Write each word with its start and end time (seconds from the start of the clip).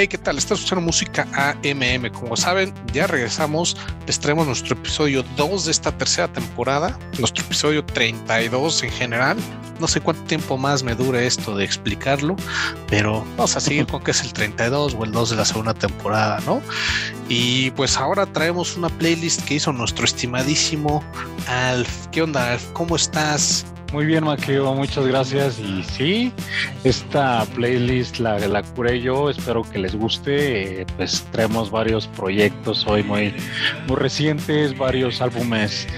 Hey, 0.00 0.08
¿qué 0.08 0.16
tal? 0.16 0.38
Estás 0.38 0.60
escuchando 0.60 0.80
música 0.80 1.28
AMM. 1.34 2.10
Como 2.12 2.34
saben, 2.34 2.72
ya 2.94 3.06
regresamos. 3.06 3.76
Les 4.06 4.18
traemos 4.18 4.46
nuestro 4.46 4.74
episodio 4.74 5.22
2 5.36 5.66
de 5.66 5.70
esta 5.70 5.92
tercera 5.92 6.26
temporada, 6.26 6.98
nuestro 7.18 7.44
episodio 7.44 7.84
32 7.84 8.82
en 8.84 8.90
general. 8.92 9.36
No 9.78 9.86
sé 9.86 10.00
cuánto 10.00 10.22
tiempo 10.22 10.56
más 10.56 10.82
me 10.82 10.94
dure 10.94 11.26
esto 11.26 11.54
de 11.54 11.66
explicarlo, 11.66 12.34
pero 12.88 13.26
vamos 13.36 13.54
a 13.56 13.60
seguir 13.60 13.86
con 13.90 14.02
que 14.02 14.12
es 14.12 14.22
el 14.22 14.32
32 14.32 14.96
o 14.98 15.04
el 15.04 15.12
2 15.12 15.28
de 15.28 15.36
la 15.36 15.44
segunda 15.44 15.74
temporada, 15.74 16.40
¿no? 16.46 16.62
Y 17.28 17.70
pues 17.72 17.98
ahora 17.98 18.24
traemos 18.24 18.78
una 18.78 18.88
playlist 18.88 19.44
que 19.44 19.56
hizo 19.56 19.70
nuestro 19.70 20.06
estimadísimo 20.06 21.04
Alf. 21.46 22.06
¿Qué 22.10 22.22
onda, 22.22 22.52
Alf? 22.52 22.64
¿Cómo 22.72 22.96
estás? 22.96 23.66
Muy 23.92 24.06
bien, 24.06 24.22
Maqueo, 24.22 24.72
muchas 24.72 25.04
gracias. 25.04 25.58
Y 25.58 25.82
sí, 25.82 26.32
esta 26.84 27.44
playlist 27.56 28.18
la, 28.20 28.38
la 28.38 28.62
curé 28.62 29.00
yo, 29.00 29.28
espero 29.28 29.64
que 29.64 29.80
les 29.80 29.96
guste. 29.96 30.82
Eh, 30.82 30.86
pues 30.96 31.26
traemos 31.32 31.72
varios 31.72 32.06
proyectos 32.06 32.86
hoy 32.86 33.02
muy, 33.02 33.34
muy 33.88 33.96
recientes, 33.96 34.78
varios 34.78 35.20
álbumes 35.20 35.88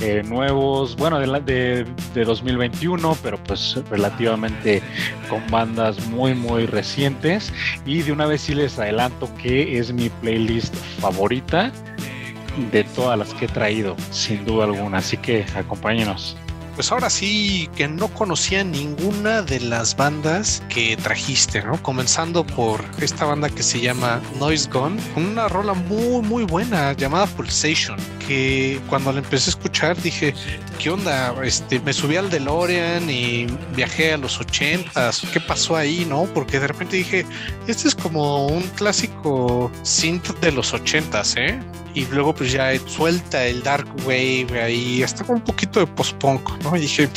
eh, 0.00 0.22
nuevos, 0.24 0.94
bueno, 0.94 1.18
de, 1.18 1.26
de, 1.40 1.86
de 2.14 2.24
2021, 2.24 3.16
pero 3.20 3.42
pues 3.42 3.76
relativamente 3.90 4.80
con 5.28 5.44
bandas 5.50 6.06
muy, 6.06 6.34
muy 6.34 6.66
recientes. 6.66 7.52
Y 7.84 8.02
de 8.02 8.12
una 8.12 8.26
vez 8.26 8.42
sí 8.42 8.54
les 8.54 8.78
adelanto 8.78 9.28
que 9.42 9.76
es 9.76 9.92
mi 9.92 10.08
playlist 10.08 10.72
favorita 11.00 11.72
de 12.70 12.84
todas 12.84 13.18
las 13.18 13.34
que 13.34 13.46
he 13.46 13.48
traído, 13.48 13.96
sin 14.12 14.44
duda 14.44 14.66
alguna. 14.66 14.98
Así 14.98 15.16
que 15.16 15.44
acompáñenos 15.56 16.36
pues 16.80 16.92
ahora 16.92 17.10
sí 17.10 17.68
que 17.76 17.86
no 17.88 18.08
conocía 18.08 18.64
ninguna 18.64 19.42
de 19.42 19.60
las 19.60 19.94
bandas 19.94 20.62
que 20.70 20.96
trajiste, 20.96 21.62
¿no? 21.62 21.76
Comenzando 21.82 22.42
por 22.42 22.82
esta 23.02 23.26
banda 23.26 23.50
que 23.50 23.62
se 23.62 23.82
llama 23.82 24.22
Noise 24.38 24.70
Gone, 24.70 24.98
con 25.12 25.26
una 25.26 25.46
rola 25.46 25.74
muy, 25.74 26.22
muy 26.22 26.44
buena 26.44 26.94
llamada 26.94 27.26
Pulsation, 27.26 27.98
que 28.26 28.80
cuando 28.88 29.12
la 29.12 29.18
empecé 29.18 29.50
a 29.50 29.52
escuchar 29.52 30.00
dije, 30.00 30.32
¿qué 30.78 30.88
onda? 30.88 31.34
Este, 31.44 31.80
me 31.80 31.92
subí 31.92 32.16
al 32.16 32.30
DeLorean 32.30 33.10
y 33.10 33.44
viajé 33.76 34.14
a 34.14 34.16
los 34.16 34.40
ochentas, 34.40 35.20
¿qué 35.34 35.40
pasó 35.40 35.76
ahí, 35.76 36.06
no? 36.08 36.24
Porque 36.32 36.60
de 36.60 36.66
repente 36.66 36.96
dije, 36.96 37.26
este 37.66 37.88
es 37.88 37.94
como 37.94 38.46
un 38.46 38.62
clásico 38.78 39.70
synth 39.82 40.30
de 40.40 40.50
los 40.50 40.72
ochentas, 40.72 41.36
¿eh? 41.36 41.60
y 41.94 42.06
luego 42.06 42.34
pues 42.34 42.52
ya 42.52 42.70
suelta 42.86 43.44
el 43.46 43.62
dark 43.62 43.88
wave 44.04 44.60
ahí, 44.62 45.02
hasta 45.02 45.24
con 45.24 45.36
un 45.36 45.42
poquito 45.42 45.80
de 45.80 45.86
post-punk, 45.86 46.62
¿no? 46.62 46.69
Y 46.76 46.80
dije, 46.80 47.08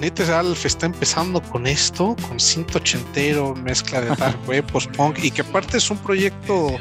neta 0.00 0.38
Alf 0.38 0.64
está 0.66 0.86
empezando 0.86 1.40
con 1.42 1.66
esto, 1.66 2.16
con 2.28 2.40
180 2.40 3.60
mezcla 3.62 4.00
de 4.00 4.16
dark 4.16 4.38
wave, 4.46 4.62
post-punk, 4.62 5.18
y 5.22 5.30
que 5.30 5.42
aparte 5.42 5.76
es 5.76 5.90
un 5.90 5.98
proyecto, 5.98 6.76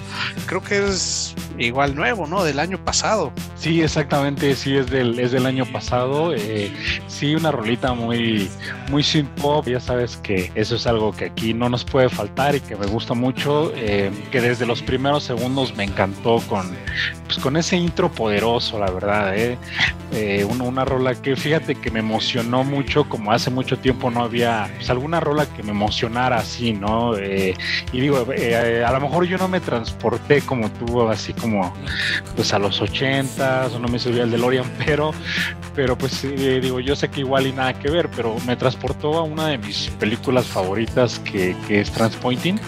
creo 0.45 0.63
que 0.63 0.87
es 0.87 1.35
igual 1.59 1.95
nuevo, 1.95 2.27
¿no? 2.27 2.43
Del 2.43 2.59
año 2.59 2.83
pasado. 2.83 3.31
Sí, 3.55 3.81
exactamente, 3.81 4.55
sí, 4.55 4.77
es 4.77 4.89
del, 4.89 5.19
es 5.19 5.31
del 5.31 5.45
año 5.45 5.65
pasado. 5.65 6.33
Eh, 6.33 6.71
sí, 7.07 7.35
una 7.35 7.51
rolita 7.51 7.93
muy, 7.93 8.49
muy 8.89 9.03
synth 9.03 9.29
pop. 9.41 9.67
Ya 9.67 9.79
sabes 9.79 10.17
que 10.17 10.51
eso 10.55 10.75
es 10.75 10.87
algo 10.87 11.11
que 11.11 11.25
aquí 11.25 11.53
no 11.53 11.69
nos 11.69 11.83
puede 11.83 12.09
faltar 12.09 12.55
y 12.55 12.61
que 12.61 12.75
me 12.75 12.85
gusta 12.87 13.13
mucho. 13.13 13.71
Eh, 13.75 14.11
que 14.31 14.41
desde 14.41 14.65
los 14.65 14.81
primeros 14.81 15.23
segundos 15.23 15.75
me 15.75 15.83
encantó 15.83 16.41
con, 16.47 16.69
pues, 17.25 17.37
con 17.39 17.57
ese 17.57 17.75
intro 17.75 18.09
poderoso, 18.11 18.79
la 18.79 18.91
verdad. 18.91 19.37
Eh. 19.37 19.57
eh 20.13 20.45
una, 20.49 20.63
una, 20.63 20.85
rola 20.85 21.13
que 21.15 21.35
fíjate 21.35 21.75
que 21.75 21.91
me 21.91 21.99
emocionó 21.99 22.63
mucho, 22.63 23.07
como 23.09 23.31
hace 23.31 23.49
mucho 23.49 23.77
tiempo 23.77 24.09
no 24.09 24.23
había 24.23 24.69
pues, 24.77 24.89
alguna 24.89 25.19
rola 25.19 25.45
que 25.45 25.63
me 25.63 25.71
emocionara 25.71 26.37
así, 26.37 26.71
¿no? 26.73 27.17
Eh, 27.17 27.55
y 27.91 27.99
digo, 27.99 28.17
a 28.17 28.91
lo 28.91 29.01
mejor 29.01 29.25
yo 29.25 29.37
no 29.37 29.47
me 29.47 29.59
transporté 29.59 30.41
como 30.41 30.69
tú, 30.71 31.07
así 31.09 31.33
como 31.33 31.48
como 31.49 31.73
pues 32.35 32.53
a 32.53 32.59
los 32.59 32.79
80 32.81 33.67
o 33.73 33.79
no 33.79 33.87
me 33.87 33.97
subía 33.97 34.23
el 34.23 34.31
DeLorean, 34.31 34.65
pero, 34.85 35.11
pero 35.75 35.97
pues 35.97 36.23
eh, 36.23 36.59
digo, 36.61 36.79
yo 36.79 36.95
sé 36.95 37.09
que 37.09 37.21
igual 37.21 37.47
y 37.47 37.53
nada 37.53 37.73
que 37.73 37.89
ver, 37.89 38.09
pero 38.15 38.35
me 38.45 38.55
transportó 38.55 39.15
a 39.15 39.23
una 39.23 39.47
de 39.47 39.57
mis 39.57 39.89
películas 39.99 40.45
favoritas 40.45 41.19
que, 41.19 41.55
que 41.67 41.81
es 41.81 41.91
Transpointing 41.91 42.59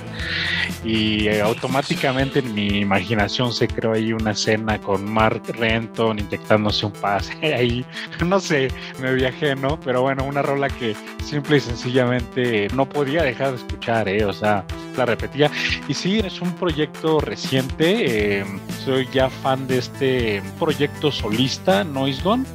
y 0.84 1.28
eh, 1.28 1.42
automáticamente 1.42 2.40
en 2.40 2.54
mi 2.54 2.80
imaginación 2.80 3.54
se 3.54 3.68
creó 3.68 3.94
ahí 3.94 4.14
una 4.14 4.32
escena 4.32 4.80
con 4.80 5.06
Mark 5.06 5.44
Renton 5.48 6.20
inyectándose 6.20 6.86
un 6.86 6.94
pase 6.94 7.34
ahí, 7.54 7.86
no 8.26 8.40
sé, 8.40 8.70
me 9.00 9.14
viajé, 9.14 9.56
¿no? 9.56 9.80
Pero 9.80 10.02
bueno, 10.02 10.24
una 10.24 10.42
rola 10.42 10.70
que 10.70 10.96
simple 11.24 11.58
y 11.58 11.60
sencillamente 11.60 12.68
no 12.74 12.88
podía 12.88 13.24
dejar 13.24 13.52
de 13.52 13.58
escuchar, 13.58 14.10
¿eh? 14.10 14.26
O 14.26 14.34
sea, 14.34 14.66
la 15.02 15.06
repetía. 15.06 15.52
Y 15.88 15.94
sí, 15.94 16.20
es 16.20 16.42
un 16.42 16.54
proyecto 16.54 17.20
reciente, 17.20 18.40
eh, 18.40 18.46
soy 18.86 19.08
ya 19.12 19.30
fan 19.30 19.68
de 19.68 19.80
este 19.80 20.44
proyecto 20.60 21.12
solista, 21.12 21.84
Noise 21.84 22.22
Gone, 22.24 22.46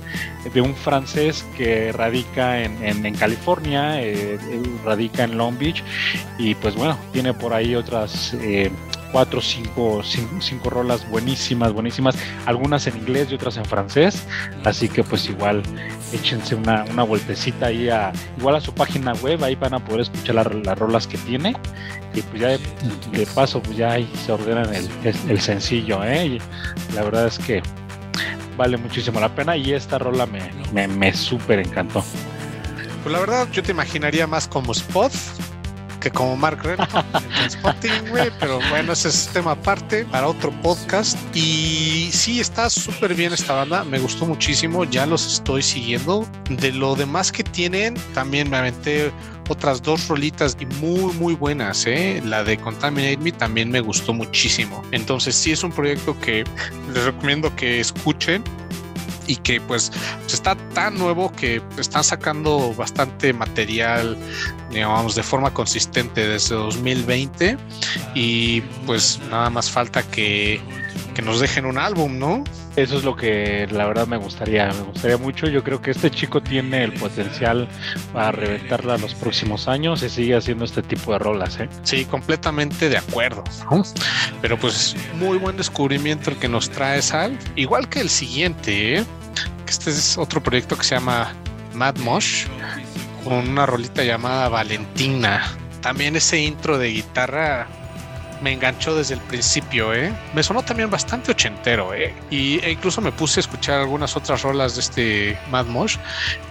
de 0.52 0.60
un 0.60 0.74
francés 0.74 1.44
que 1.56 1.92
radica 1.92 2.62
en, 2.62 2.82
en, 2.84 3.04
en 3.04 3.14
California, 3.14 4.00
eh, 4.00 4.38
radica 4.84 5.24
en 5.24 5.36
Long 5.36 5.58
Beach 5.58 5.82
y 6.38 6.54
pues 6.54 6.74
bueno, 6.76 6.96
tiene 7.12 7.34
por 7.34 7.52
ahí 7.52 7.74
otras 7.74 8.34
eh, 8.34 8.70
cuatro, 9.16 9.40
cinco, 9.40 10.02
cinco, 10.04 10.42
cinco, 10.42 10.68
rolas 10.68 11.08
buenísimas, 11.08 11.72
buenísimas, 11.72 12.14
algunas 12.44 12.86
en 12.86 12.98
inglés 12.98 13.28
y 13.30 13.36
otras 13.36 13.56
en 13.56 13.64
francés, 13.64 14.26
así 14.62 14.90
que 14.90 15.02
pues 15.02 15.26
igual 15.30 15.62
échense 16.12 16.54
una, 16.54 16.84
una 16.84 17.02
vueltecita 17.02 17.68
ahí 17.68 17.88
a, 17.88 18.12
igual 18.36 18.56
a 18.56 18.60
su 18.60 18.74
página 18.74 19.14
web, 19.14 19.42
ahí 19.42 19.54
van 19.54 19.72
a 19.72 19.82
poder 19.82 20.02
escuchar 20.02 20.34
la, 20.34 20.44
las 20.44 20.78
rolas 20.78 21.06
que 21.06 21.16
tiene 21.16 21.56
y 22.12 22.20
pues 22.20 22.42
ya 22.42 22.48
de, 22.48 22.58
de 23.12 23.26
paso 23.34 23.62
pues 23.62 23.78
ya 23.78 23.92
ahí 23.92 24.06
se 24.26 24.32
ordenan 24.32 24.68
el, 24.74 24.86
el 25.30 25.40
sencillo, 25.40 26.04
¿eh? 26.04 26.26
Y 26.26 26.38
la 26.94 27.02
verdad 27.02 27.26
es 27.26 27.38
que 27.38 27.62
vale 28.58 28.76
muchísimo 28.76 29.18
la 29.18 29.34
pena 29.34 29.56
y 29.56 29.72
esta 29.72 29.96
rola 29.96 30.26
me, 30.26 30.40
me, 30.74 30.88
me 30.88 31.14
súper 31.14 31.60
encantó. 31.60 32.04
Pues 33.02 33.14
la 33.14 33.20
verdad 33.20 33.48
yo 33.50 33.62
te 33.62 33.72
imaginaría 33.72 34.26
más 34.26 34.46
como 34.46 34.72
Spot 34.72 35.10
que 36.06 36.12
como 36.12 36.36
Mark 36.36 36.62
Renton 36.62 37.04
pero 38.38 38.60
bueno, 38.70 38.92
ese 38.92 39.08
es 39.08 39.28
tema 39.32 39.52
aparte 39.52 40.04
para 40.04 40.28
otro 40.28 40.52
podcast. 40.62 41.18
Y 41.34 42.10
sí, 42.12 42.38
está 42.38 42.70
súper 42.70 43.14
bien 43.14 43.32
esta 43.32 43.54
banda, 43.54 43.82
me 43.84 43.98
gustó 43.98 44.24
muchísimo, 44.24 44.84
ya 44.84 45.06
los 45.06 45.26
estoy 45.26 45.62
siguiendo. 45.62 46.26
De 46.48 46.72
lo 46.72 46.94
demás 46.94 47.32
que 47.32 47.42
tienen, 47.42 47.94
también 48.14 48.48
me 48.50 48.56
aventé 48.56 49.10
otras 49.48 49.82
dos 49.82 50.06
rolitas 50.08 50.56
y 50.60 50.66
muy 50.66 51.12
muy 51.14 51.34
buenas, 51.34 51.86
¿eh? 51.86 52.22
La 52.24 52.44
de 52.44 52.56
Contaminate 52.56 53.16
Me 53.18 53.32
también 53.32 53.70
me 53.70 53.80
gustó 53.80 54.12
muchísimo. 54.12 54.82
Entonces 54.92 55.34
sí 55.34 55.52
es 55.52 55.64
un 55.64 55.72
proyecto 55.72 56.18
que 56.20 56.44
les 56.92 57.04
recomiendo 57.04 57.54
que 57.56 57.80
escuchen 57.80 58.44
y 59.26 59.36
que 59.36 59.60
pues 59.60 59.92
está 60.26 60.54
tan 60.74 60.98
nuevo 60.98 61.32
que 61.32 61.62
están 61.78 62.04
sacando 62.04 62.74
bastante 62.74 63.32
material, 63.32 64.16
digamos, 64.70 65.14
de 65.14 65.22
forma 65.22 65.52
consistente 65.52 66.26
desde 66.26 66.54
2020 66.54 67.58
y 68.14 68.60
pues 68.86 69.20
nada 69.30 69.50
más 69.50 69.70
falta 69.70 70.02
que, 70.02 70.60
que 71.16 71.22
nos 71.22 71.40
dejen 71.40 71.64
un 71.64 71.78
álbum, 71.78 72.18
¿no? 72.18 72.44
Eso 72.76 72.98
es 72.98 73.04
lo 73.04 73.16
que 73.16 73.66
la 73.70 73.86
verdad 73.86 74.06
me 74.06 74.18
gustaría, 74.18 74.66
me 74.66 74.82
gustaría 74.82 75.16
mucho. 75.16 75.46
Yo 75.46 75.64
creo 75.64 75.80
que 75.80 75.90
este 75.90 76.10
chico 76.10 76.42
tiene 76.42 76.84
el 76.84 76.92
potencial 76.92 77.68
para 78.12 78.32
reventarla 78.32 78.98
los 78.98 79.14
próximos 79.14 79.66
años 79.66 80.02
y 80.02 80.10
sigue 80.10 80.36
haciendo 80.36 80.66
este 80.66 80.82
tipo 80.82 81.14
de 81.14 81.18
rolas, 81.18 81.58
¿eh? 81.58 81.70
Sí, 81.84 82.04
completamente 82.04 82.90
de 82.90 82.98
acuerdo. 82.98 83.42
¿no? 83.70 83.82
Pero 84.42 84.58
pues 84.58 84.94
muy 85.14 85.38
buen 85.38 85.56
descubrimiento 85.56 86.28
el 86.28 86.36
que 86.36 86.50
nos 86.50 86.68
trae 86.68 87.00
Sal, 87.00 87.38
igual 87.56 87.88
que 87.88 88.00
el 88.00 88.10
siguiente, 88.10 88.98
¿eh? 88.98 89.04
Este 89.66 89.88
es 89.88 90.18
otro 90.18 90.42
proyecto 90.42 90.76
que 90.76 90.84
se 90.84 90.96
llama 90.96 91.32
Mad 91.72 91.96
Mosh 91.96 92.44
con 93.24 93.48
una 93.48 93.64
rolita 93.64 94.04
llamada 94.04 94.50
Valentina. 94.50 95.50
También 95.80 96.14
ese 96.14 96.40
intro 96.40 96.76
de 96.76 96.88
guitarra 96.88 97.68
me 98.40 98.52
enganchó 98.52 98.94
desde 98.94 99.14
el 99.14 99.20
principio, 99.20 99.94
¿eh? 99.94 100.12
Me 100.34 100.42
sonó 100.42 100.62
también 100.62 100.90
bastante 100.90 101.30
ochentero, 101.30 101.94
¿eh? 101.94 102.14
Y 102.30 102.60
e 102.64 102.70
incluso 102.70 103.00
me 103.00 103.12
puse 103.12 103.40
a 103.40 103.42
escuchar 103.42 103.80
algunas 103.80 104.16
otras 104.16 104.42
rolas 104.42 104.74
de 104.74 104.80
este 104.80 105.38
Mad 105.50 105.66
Mosh 105.66 105.96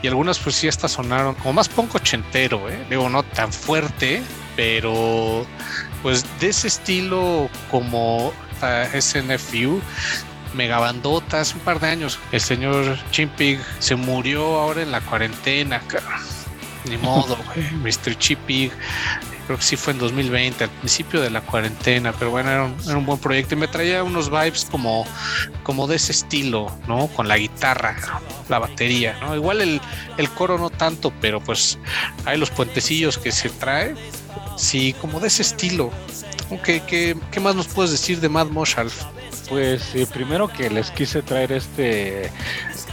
y 0.01 0.07
algunas 0.07 0.39
pues 0.39 0.55
sí 0.55 0.67
estas 0.67 0.93
sonaron 0.93 1.35
como 1.35 1.53
más 1.53 1.69
punk 1.69 1.95
ochentero, 1.95 2.69
¿eh? 2.69 2.85
Digo, 2.89 3.09
no 3.09 3.23
tan 3.23 3.51
fuerte, 3.51 4.21
pero 4.55 5.45
pues 6.01 6.25
de 6.39 6.49
ese 6.49 6.67
estilo 6.67 7.49
como 7.69 8.27
uh, 8.27 9.01
SNFU 9.01 9.81
megabandotas, 10.55 11.49
hace 11.49 11.57
un 11.57 11.63
par 11.63 11.79
de 11.79 11.87
años. 11.87 12.19
El 12.31 12.41
señor 12.41 12.97
Chimpig 13.11 13.59
se 13.79 13.95
murió 13.95 14.59
ahora 14.59 14.81
en 14.81 14.91
la 14.91 15.01
cuarentena, 15.01 15.81
Ni 16.89 16.97
modo, 16.97 17.37
güey. 17.45 17.71
Mr. 17.83 18.17
Chimpig 18.17 18.71
creo 19.45 19.57
que 19.57 19.63
sí 19.63 19.75
fue 19.75 19.93
en 19.93 19.99
2020, 19.99 20.63
al 20.63 20.69
principio 20.69 21.21
de 21.21 21.29
la 21.29 21.41
cuarentena, 21.41 22.13
pero 22.17 22.31
bueno, 22.31 22.51
era 22.51 22.97
un, 22.97 23.05
buen 23.05 23.19
proyecto 23.19 23.55
y 23.55 23.57
me 23.57 23.67
traía 23.67 24.03
unos 24.03 24.29
vibes 24.29 24.65
como, 24.65 25.05
como 25.63 25.87
de 25.87 25.95
ese 25.95 26.11
estilo, 26.11 26.71
¿no? 26.87 27.07
Con 27.07 27.27
la 27.27 27.37
guitarra, 27.37 27.95
la 28.49 28.59
batería, 28.59 29.17
¿no? 29.21 29.35
Igual 29.35 29.61
el, 29.61 29.81
el 30.17 30.29
coro 30.31 30.57
no 30.57 30.69
tanto, 30.69 31.13
pero 31.21 31.39
pues 31.39 31.77
hay 32.25 32.37
los 32.37 32.49
puentecillos 32.49 33.17
que 33.17 33.31
se 33.31 33.49
trae, 33.49 33.95
sí, 34.57 34.93
como 35.01 35.19
de 35.19 35.27
ese 35.27 35.41
estilo. 35.41 35.91
¿Qué, 36.63 36.81
qué, 37.31 37.39
más 37.39 37.55
nos 37.55 37.67
puedes 37.67 37.91
decir 37.91 38.19
de 38.19 38.29
Mad 38.29 38.47
Mosh, 38.47 38.75
Pues 39.49 39.95
eh, 39.95 40.07
primero 40.11 40.47
que 40.47 40.69
les 40.69 40.91
quise 40.91 41.23
traer 41.23 41.51
este 41.51 42.31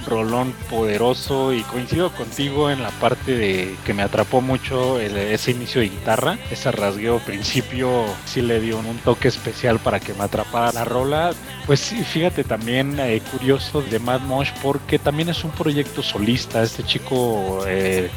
rolón 0.06 0.52
poderoso 0.70 1.52
y 1.52 1.62
coincido 1.62 2.10
contigo 2.12 2.70
en 2.70 2.82
la 2.82 2.90
parte 2.90 3.36
de 3.36 3.74
que 3.84 3.94
me 3.94 4.02
atrapó 4.02 4.40
mucho 4.40 5.00
ese 5.00 5.50
inicio 5.50 5.80
de 5.80 5.88
guitarra, 5.88 6.38
ese 6.50 6.70
rasgueo 6.72 7.18
principio 7.18 8.04
sí 8.24 8.42
le 8.42 8.60
dio 8.60 8.78
un 8.78 8.98
toque 8.98 9.28
especial 9.28 9.78
para 9.78 10.00
que 10.00 10.14
me 10.14 10.24
atrapara 10.24 10.72
la 10.72 10.84
rola. 10.84 11.32
Pues 11.66 11.80
sí, 11.80 12.02
fíjate 12.02 12.44
también 12.44 12.98
eh, 12.98 13.20
curioso 13.30 13.82
de 13.82 13.98
Mad 13.98 14.20
Mosh 14.22 14.50
porque 14.62 14.98
también 14.98 15.28
es 15.28 15.44
un 15.44 15.50
proyecto 15.52 16.02
solista, 16.02 16.62
este 16.62 16.82
chico 16.82 17.64
eh, 17.66 18.10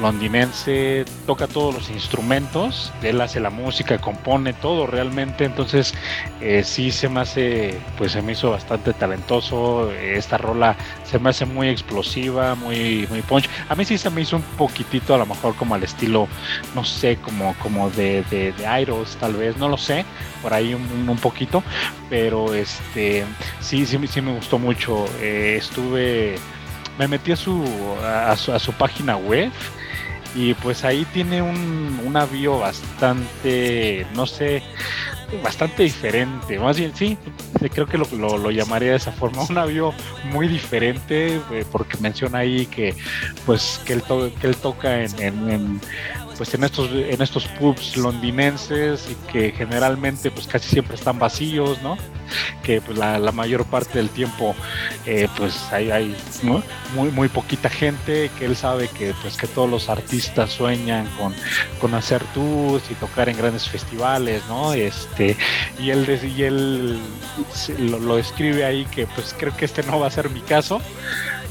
londinense 0.00 1.04
toca 1.26 1.46
todos 1.46 1.74
los 1.74 1.90
instrumentos, 1.90 2.92
él 3.02 3.20
hace 3.20 3.40
la 3.40 3.50
música, 3.50 4.00
compone 4.00 4.52
todo 4.52 4.86
realmente, 4.86 5.44
entonces 5.44 5.94
eh, 6.40 6.62
sí 6.64 6.92
se 6.92 7.08
me 7.08 7.20
hace, 7.20 7.78
pues 7.98 8.12
se 8.12 8.22
me 8.22 8.32
hizo 8.32 8.50
bastante 8.50 8.92
talentoso, 8.92 9.90
esta 9.92 10.38
rola 10.38 10.76
se 11.04 11.18
me 11.18 11.23
hace 11.30 11.44
muy 11.44 11.68
explosiva, 11.68 12.54
muy, 12.54 13.06
muy 13.08 13.22
punch. 13.22 13.48
A 13.68 13.74
mí 13.74 13.84
sí 13.84 13.98
se 13.98 14.10
me 14.10 14.22
hizo 14.22 14.36
un 14.36 14.42
poquitito, 14.42 15.14
a 15.14 15.18
lo 15.18 15.26
mejor 15.26 15.54
como 15.56 15.74
al 15.74 15.82
estilo, 15.82 16.28
no 16.74 16.84
sé, 16.84 17.16
como, 17.16 17.54
como 17.54 17.90
de, 17.90 18.22
de, 18.30 18.54
Iros, 18.80 19.16
tal 19.16 19.34
vez, 19.34 19.56
no 19.56 19.68
lo 19.68 19.76
sé, 19.76 20.04
por 20.42 20.52
ahí 20.52 20.74
un, 20.74 21.18
poquito, 21.18 21.62
pero 22.10 22.52
este 22.54 23.24
sí, 23.60 23.86
sí, 23.86 23.98
sí 24.06 24.20
me 24.20 24.34
gustó 24.34 24.58
mucho. 24.58 25.06
Eh, 25.20 25.56
estuve, 25.58 26.36
me 26.98 27.08
metí 27.08 27.32
a 27.32 27.36
su, 27.36 27.64
a 28.02 28.36
su, 28.36 28.52
a 28.52 28.58
su 28.58 28.72
página 28.72 29.16
web 29.16 29.50
y 30.34 30.54
pues 30.54 30.84
ahí 30.84 31.06
tiene 31.12 31.40
un, 31.40 32.00
un 32.04 32.16
avión 32.16 32.60
bastante, 32.60 34.06
no 34.14 34.26
sé, 34.26 34.62
bastante 35.42 35.82
diferente. 35.82 36.58
Más 36.58 36.78
bien, 36.78 36.92
sí, 36.94 37.16
creo 37.72 37.86
que 37.86 37.98
lo, 37.98 38.06
lo, 38.38 38.50
llamaría 38.50 38.90
de 38.90 38.96
esa 38.96 39.12
forma. 39.12 39.42
Un 39.48 39.58
avión 39.58 39.94
muy 40.32 40.48
diferente, 40.48 41.40
eh, 41.50 41.64
porque 41.70 41.96
menciona 41.98 42.38
ahí 42.38 42.66
que, 42.66 42.94
pues, 43.46 43.80
que 43.84 43.94
él, 43.94 44.02
que 44.40 44.46
él 44.46 44.56
toca 44.56 45.02
en, 45.04 45.80
pues 46.36 46.52
en 46.54 46.64
estos 46.64 46.90
en 46.90 47.20
estos 47.22 47.46
pubs 47.46 47.96
londinenses 47.96 49.08
y 49.10 49.32
que 49.32 49.52
generalmente 49.52 50.30
pues 50.30 50.46
casi 50.46 50.68
siempre 50.68 50.96
están 50.96 51.18
vacíos 51.18 51.82
no 51.82 51.96
que 52.62 52.80
pues 52.80 52.98
la, 52.98 53.18
mayor 53.32 53.64
parte 53.64 53.98
del 53.98 54.08
tiempo 54.10 54.54
eh, 55.06 55.28
pues 55.36 55.72
hay, 55.72 55.90
hay 55.90 56.16
muy 56.42 57.10
muy 57.10 57.28
poquita 57.28 57.68
gente 57.68 58.30
que 58.38 58.46
él 58.46 58.56
sabe 58.56 58.88
que 58.88 59.14
pues 59.22 59.36
que 59.36 59.46
todos 59.46 59.68
los 59.68 59.88
artistas 59.88 60.50
sueñan 60.50 61.08
con, 61.18 61.34
con 61.80 61.94
hacer 61.94 62.22
tours 62.32 62.82
y 62.90 62.94
tocar 62.94 63.28
en 63.28 63.36
grandes 63.36 63.68
festivales 63.68 64.42
no 64.48 64.72
este 64.72 65.36
y 65.78 65.90
él 65.90 66.20
y 66.36 66.42
él 66.42 66.98
lo, 67.78 67.98
lo 67.98 68.18
escribe 68.18 68.64
ahí 68.64 68.84
que 68.86 69.06
pues 69.06 69.34
creo 69.38 69.56
que 69.56 69.64
este 69.64 69.82
no 69.82 69.98
va 69.98 70.06
a 70.06 70.10
ser 70.10 70.30
mi 70.30 70.40
caso 70.40 70.80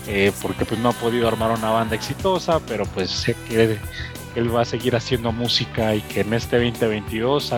eh, 0.08 0.32
porque 0.42 0.66
pues 0.66 0.80
no 0.80 0.90
ha 0.90 0.94
podido 0.94 1.28
armar 1.28 1.52
una 1.52 1.70
banda 1.70 1.96
exitosa, 1.96 2.60
pero 2.60 2.86
pues 2.86 3.10
se 3.10 3.36
quiere 3.36 3.80
él 4.36 4.56
va 4.56 4.62
a 4.62 4.66
seguir 4.66 4.96
haciendo 4.96 5.32
música 5.32 5.96
y 5.96 6.02
que 6.02 6.22
en 6.22 6.34
este 6.34 6.58
2022 6.58 7.54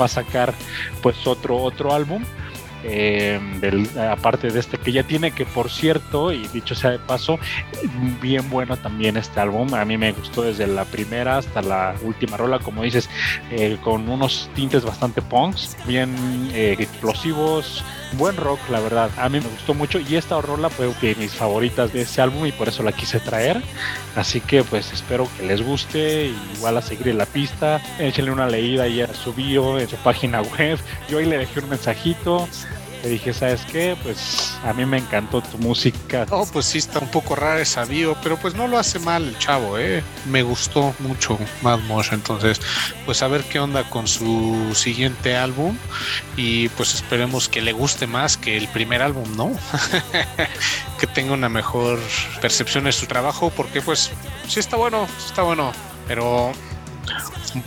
va 0.00 0.04
a 0.04 0.08
sacar 0.08 0.54
pues 1.02 1.26
otro 1.26 1.56
otro 1.56 1.92
álbum 1.92 2.24
eh, 2.86 3.40
aparte 4.10 4.50
de 4.50 4.60
este 4.60 4.76
que 4.76 4.92
ya 4.92 5.02
tiene, 5.04 5.30
que 5.30 5.46
por 5.46 5.70
cierto, 5.70 6.32
y 6.32 6.46
dicho 6.48 6.74
sea 6.74 6.90
de 6.90 6.98
paso, 6.98 7.38
bien 8.20 8.50
bueno 8.50 8.76
también 8.76 9.16
este 9.16 9.40
álbum. 9.40 9.72
A 9.74 9.84
mí 9.84 9.96
me 9.96 10.12
gustó 10.12 10.42
desde 10.42 10.66
la 10.66 10.84
primera 10.84 11.38
hasta 11.38 11.62
la 11.62 11.94
última 12.02 12.36
rola, 12.36 12.58
como 12.58 12.82
dices, 12.82 13.08
eh, 13.50 13.78
con 13.82 14.08
unos 14.08 14.50
tintes 14.54 14.84
bastante 14.84 15.22
punks, 15.22 15.76
bien 15.86 16.14
eh, 16.52 16.76
explosivos, 16.78 17.82
buen 18.16 18.36
rock, 18.36 18.58
la 18.70 18.80
verdad. 18.80 19.10
A 19.16 19.28
mí 19.28 19.40
me 19.40 19.48
gustó 19.48 19.74
mucho 19.74 19.98
y 19.98 20.16
esta 20.16 20.40
rola 20.40 20.70
fue 20.70 20.86
de 21.00 21.14
mis 21.16 21.32
favoritas 21.32 21.92
de 21.92 22.02
ese 22.02 22.20
álbum 22.20 22.46
y 22.46 22.52
por 22.52 22.68
eso 22.68 22.82
la 22.82 22.92
quise 22.92 23.20
traer. 23.20 23.62
Así 24.16 24.40
que 24.40 24.62
pues 24.64 24.92
espero 24.92 25.28
que 25.36 25.46
les 25.46 25.62
guste, 25.62 26.32
igual 26.56 26.76
a 26.76 26.82
seguir 26.82 27.14
la 27.14 27.26
pista, 27.26 27.80
échenle 27.98 28.30
una 28.30 28.46
leída 28.46 28.86
y 28.88 29.00
a 29.00 29.12
su 29.12 29.32
bio, 29.32 29.78
en 29.78 29.88
su 29.88 29.96
página 29.96 30.42
web. 30.58 30.78
Yo 31.08 31.18
ahí 31.18 31.26
le 31.26 31.38
dejé 31.38 31.60
un 31.60 31.70
mensajito 31.70 32.48
le 33.04 33.10
dije, 33.10 33.34
¿sabes 33.34 33.60
qué? 33.70 33.96
Pues 34.02 34.56
a 34.64 34.72
mí 34.72 34.86
me 34.86 34.96
encantó 34.96 35.42
tu 35.42 35.58
música. 35.58 36.24
Oh, 36.30 36.46
pues 36.50 36.64
sí, 36.64 36.78
está 36.78 37.00
un 37.00 37.10
poco 37.10 37.36
raro 37.36 37.60
esa 37.60 37.84
bio, 37.84 38.16
pero 38.22 38.38
pues 38.38 38.54
no 38.54 38.66
lo 38.66 38.78
hace 38.78 38.98
mal 38.98 39.28
el 39.28 39.38
chavo, 39.38 39.78
¿eh? 39.78 40.02
Me 40.24 40.42
gustó 40.42 40.94
mucho 41.00 41.38
Mad 41.60 41.80
Mosh, 41.80 42.08
entonces, 42.12 42.62
pues 43.04 43.22
a 43.22 43.28
ver 43.28 43.44
qué 43.44 43.60
onda 43.60 43.84
con 43.90 44.08
su 44.08 44.72
siguiente 44.74 45.36
álbum 45.36 45.76
y 46.36 46.70
pues 46.70 46.94
esperemos 46.94 47.48
que 47.50 47.60
le 47.60 47.72
guste 47.72 48.06
más 48.06 48.38
que 48.38 48.56
el 48.56 48.68
primer 48.68 49.02
álbum, 49.02 49.36
¿no? 49.36 49.52
que 50.98 51.06
tenga 51.06 51.34
una 51.34 51.50
mejor 51.50 52.00
percepción 52.40 52.84
de 52.84 52.92
su 52.92 53.04
trabajo, 53.04 53.52
porque 53.54 53.82
pues 53.82 54.12
sí 54.48 54.60
está 54.60 54.76
bueno, 54.76 55.06
está 55.28 55.42
bueno, 55.42 55.72
pero 56.08 56.52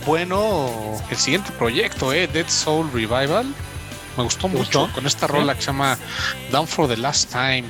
bueno 0.04 1.00
el 1.10 1.16
siguiente 1.16 1.52
proyecto, 1.52 2.12
¿eh? 2.12 2.26
Dead 2.26 2.48
Soul 2.48 2.90
Revival 2.92 3.46
me 4.18 4.24
gustó 4.24 4.48
mucho 4.48 4.90
con 4.92 5.06
esta 5.06 5.28
rola 5.28 5.54
que 5.54 5.60
se 5.60 5.68
llama 5.68 5.96
Down 6.50 6.66
for 6.66 6.88
the 6.88 6.96
Last 6.96 7.30
Time. 7.30 7.64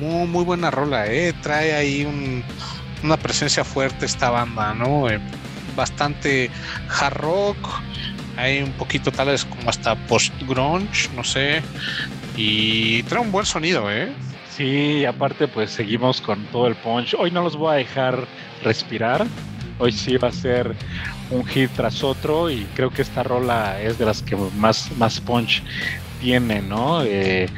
Muy, 0.00 0.26
muy 0.26 0.44
buena 0.44 0.72
rola, 0.72 1.06
¿eh? 1.06 1.32
Trae 1.40 1.72
ahí 1.72 2.42
una 3.04 3.16
presencia 3.16 3.64
fuerte 3.64 4.06
esta 4.06 4.30
banda, 4.30 4.74
¿no? 4.74 5.08
Eh, 5.08 5.20
bastante 5.76 6.50
hard 7.00 7.14
rock, 7.14 7.56
hay 8.36 8.60
un 8.62 8.72
poquito 8.72 9.12
tal 9.12 9.28
vez 9.28 9.44
como 9.44 9.70
hasta 9.70 9.94
post-grunge, 10.08 11.08
no 11.14 11.22
sé. 11.22 11.62
Y 12.36 13.04
trae 13.04 13.22
un 13.22 13.30
buen 13.30 13.46
sonido, 13.46 13.90
¿eh? 13.90 14.12
Sí, 14.50 15.04
aparte 15.04 15.46
pues 15.46 15.70
seguimos 15.70 16.20
con 16.20 16.44
todo 16.46 16.66
el 16.66 16.74
punch. 16.74 17.14
Hoy 17.16 17.30
no 17.30 17.42
los 17.42 17.56
voy 17.56 17.74
a 17.74 17.76
dejar 17.76 18.26
respirar. 18.64 19.24
Hoy 19.78 19.92
sí 19.92 20.16
va 20.16 20.28
a 20.28 20.32
ser 20.32 20.74
un 21.30 21.44
hit 21.46 21.70
tras 21.74 22.02
otro 22.04 22.50
y 22.50 22.66
creo 22.74 22.90
que 22.90 23.02
esta 23.02 23.22
rola 23.22 23.80
es 23.80 23.98
de 23.98 24.06
las 24.06 24.22
que 24.22 24.36
más, 24.36 24.90
más 24.96 25.20
punch 25.20 25.62
tiene, 26.20 26.62
¿no? 26.62 27.02
Eh, 27.02 27.48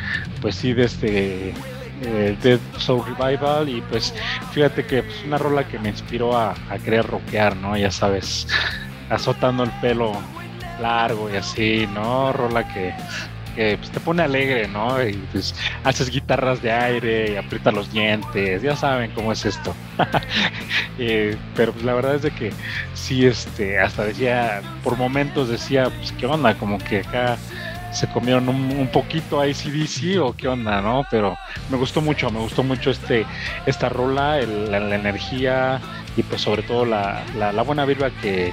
pues 0.41 0.57
sí, 0.57 0.73
desde 0.73 1.55
eh, 2.03 2.37
Dead 2.43 2.61
Soul 2.79 3.05
Revival 3.05 3.69
y 3.69 3.81
pues 3.83 4.15
fíjate 4.53 4.85
que 4.85 4.99
es 4.99 5.05
pues, 5.05 5.25
una 5.25 5.39
rola 5.39 5.67
que 5.67 5.79
me 5.79 5.91
inspiró 5.91 6.37
a, 6.37 6.55
a 6.71 6.79
querer 6.79 7.07
rockear, 7.07 7.57
¿no? 7.57 7.77
Ya 7.77 7.91
sabes, 7.91 8.47
azotando 9.11 9.65
el 9.65 9.71
pelo 9.81 10.13
largo 10.81 11.31
y 11.31 11.37
así, 11.37 11.89
¿no? 11.93 12.33
Rola 12.33 12.67
que 12.73 12.95
pues, 13.79 13.91
te 13.91 13.99
pone 13.99 14.23
alegre, 14.23 14.69
¿no? 14.69 15.03
Y 15.03 15.15
pues 15.33 15.55
haces 15.83 16.11
guitarras 16.11 16.63
de 16.63 16.71
aire 16.71 17.33
y 17.33 17.37
aprietas 17.37 17.75
los 17.75 17.93
dientes, 17.93 18.63
ya 18.63 18.77
saben 18.77 19.11
cómo 19.13 19.33
es 19.33 19.45
esto. 19.45 19.75
Eh, 21.01 21.37
pero 21.55 21.73
pues 21.73 21.85
la 21.85 21.95
verdad 21.95 22.17
es 22.17 22.23
de 22.23 22.33
que 22.33 22.53
sí, 22.93 23.25
este, 23.25 23.79
hasta 23.79 24.05
decía, 24.05 24.63
por 24.83 24.97
momentos 24.97 25.49
decía, 25.49 25.91
pues 25.91 26.11
qué 26.11 26.27
onda, 26.27 26.57
como 26.57 26.79
que 26.79 26.99
acá 26.99 27.39
se 27.93 28.09
comieron 28.09 28.49
un, 28.49 28.89
poquito 28.89 29.41
a 29.41 29.45
ACDC 29.45 30.21
o 30.21 30.35
qué 30.37 30.49
onda, 30.49 30.81
¿no? 30.81 31.07
Pero 31.09 31.37
me 31.71 31.77
gustó 31.77 32.01
mucho, 32.01 32.33
me 32.33 32.41
gustó 32.41 32.65
mucho 32.65 32.91
este, 32.91 33.25
esta 33.67 33.89
rola, 33.89 34.41
la, 34.41 34.93
energía 34.93 35.81
y 36.17 36.25
pues 36.25 36.41
sobre 36.41 36.65
todo 36.65 36.85
la, 36.85 37.23
la 37.37 37.63
buena 37.63 37.85
vibra 37.85 38.11
que, 38.21 38.53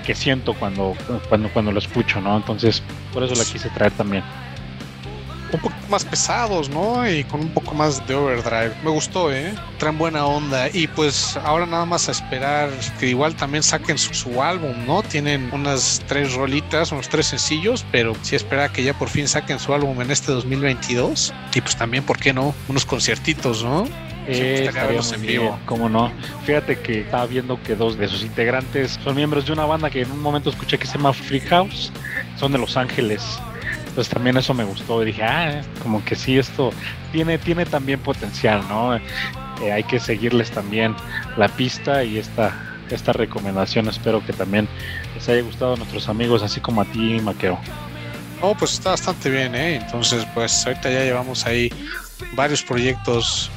que, 0.00 0.14
siento 0.14 0.54
cuando, 0.54 0.94
cuando, 1.28 1.48
cuando 1.50 1.72
lo 1.72 1.78
escucho, 1.78 2.20
¿no? 2.20 2.36
Entonces, 2.36 2.82
por 3.12 3.22
eso 3.22 3.34
la 3.34 3.44
quise 3.44 3.68
traer 3.70 3.92
también. 3.92 4.22
Un 5.52 5.60
poco 5.60 5.72
más 5.88 6.04
pesados, 6.04 6.68
¿no? 6.68 7.08
Y 7.08 7.22
con 7.24 7.40
un 7.40 7.50
poco 7.50 7.74
más 7.74 8.04
de 8.08 8.14
overdrive. 8.14 8.72
Me 8.82 8.90
gustó, 8.90 9.32
¿eh? 9.32 9.54
Traen 9.78 9.96
buena 9.98 10.26
onda. 10.26 10.68
Y 10.72 10.88
pues 10.88 11.36
ahora 11.44 11.64
nada 11.64 11.84
más 11.84 12.08
a 12.08 12.12
esperar 12.12 12.70
que 12.98 13.06
igual 13.06 13.36
también 13.36 13.62
saquen 13.62 13.96
su, 13.96 14.42
álbum, 14.42 14.74
¿no? 14.84 15.02
Tienen 15.04 15.50
unas 15.52 16.02
tres 16.08 16.34
rolitas, 16.34 16.90
unos 16.90 17.08
tres 17.08 17.26
sencillos, 17.26 17.86
pero 17.92 18.16
sí 18.22 18.34
espera 18.34 18.72
que 18.72 18.82
ya 18.82 18.94
por 18.94 19.08
fin 19.08 19.28
saquen 19.28 19.60
su 19.60 19.72
álbum 19.72 20.00
en 20.02 20.10
este 20.10 20.32
2022. 20.32 21.32
Y 21.54 21.60
pues 21.60 21.76
también, 21.76 22.02
¿por 22.04 22.18
qué 22.18 22.32
no? 22.32 22.52
Unos 22.68 22.84
conciertitos, 22.84 23.62
¿no? 23.62 23.86
Eh, 24.26 24.70
en 25.14 25.22
vivo. 25.22 25.58
¿Cómo 25.66 25.88
no? 25.88 26.10
Fíjate 26.44 26.78
que 26.78 27.00
estaba 27.00 27.26
viendo 27.26 27.62
que 27.62 27.76
dos 27.76 27.98
de 27.98 28.08
sus 28.08 28.22
integrantes 28.22 28.98
son 29.04 29.16
miembros 29.16 29.46
de 29.46 29.52
una 29.52 29.66
banda 29.66 29.90
que 29.90 30.02
en 30.02 30.10
un 30.10 30.20
momento 30.20 30.50
escuché 30.50 30.78
que 30.78 30.86
se 30.86 30.96
llama 30.96 31.12
Free 31.12 31.40
House. 31.40 31.92
Son 32.36 32.52
de 32.52 32.58
Los 32.58 32.76
Ángeles. 32.76 33.38
Entonces 33.88 34.12
también 34.12 34.36
eso 34.36 34.54
me 34.54 34.64
gustó. 34.64 35.02
Y 35.02 35.06
dije, 35.06 35.22
ah, 35.22 35.62
como 35.82 36.04
que 36.04 36.16
sí, 36.16 36.38
esto 36.38 36.70
tiene, 37.12 37.38
tiene 37.38 37.66
también 37.66 38.00
potencial, 38.00 38.62
¿no? 38.68 38.96
Eh, 38.96 39.72
hay 39.72 39.84
que 39.84 40.00
seguirles 40.00 40.50
también 40.50 40.96
la 41.36 41.48
pista 41.48 42.02
y 42.02 42.18
esta, 42.18 42.76
esta 42.90 43.12
recomendación. 43.12 43.88
Espero 43.88 44.24
que 44.24 44.32
también 44.32 44.68
les 45.14 45.28
haya 45.28 45.42
gustado 45.42 45.74
a 45.74 45.76
nuestros 45.76 46.08
amigos, 46.08 46.42
así 46.42 46.60
como 46.60 46.80
a 46.80 46.84
ti, 46.86 47.20
Maquero. 47.22 47.58
Oh, 48.40 48.54
pues 48.54 48.72
está 48.72 48.90
bastante 48.90 49.30
bien, 49.30 49.54
¿eh? 49.54 49.76
Entonces, 49.76 50.26
pues 50.34 50.66
ahorita 50.66 50.90
ya 50.90 51.04
llevamos 51.04 51.46
ahí 51.46 51.72
varios 52.34 52.62
proyectos 52.62 53.50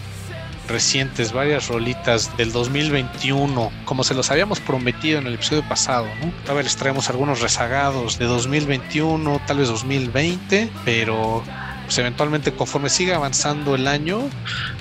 recientes, 0.68 1.32
varias 1.32 1.68
rolitas 1.68 2.36
del 2.38 2.52
2021, 2.52 3.72
como 3.86 4.04
se 4.04 4.14
los 4.14 4.32
habíamos 4.32 4.60
prometido 4.60 5.20
en 5.20 5.28
el 5.28 5.36
episodio 5.36 5.68
pasado, 5.68 6.08
¿no? 6.22 6.32
Todavía 6.44 6.64
les 6.64 6.76
traemos 6.76 7.10
algunos 7.10 7.42
rezagados 7.42 8.18
de 8.18 8.26
2021, 8.26 9.42
tal 9.48 9.58
vez 9.58 9.68
2020, 9.70 10.70
pero 10.86 11.44
pues 11.86 11.98
eventualmente 12.00 12.54
conforme 12.54 12.90
siga 12.90 13.16
avanzando 13.16 13.76
el 13.76 13.88
año, 13.88 14.20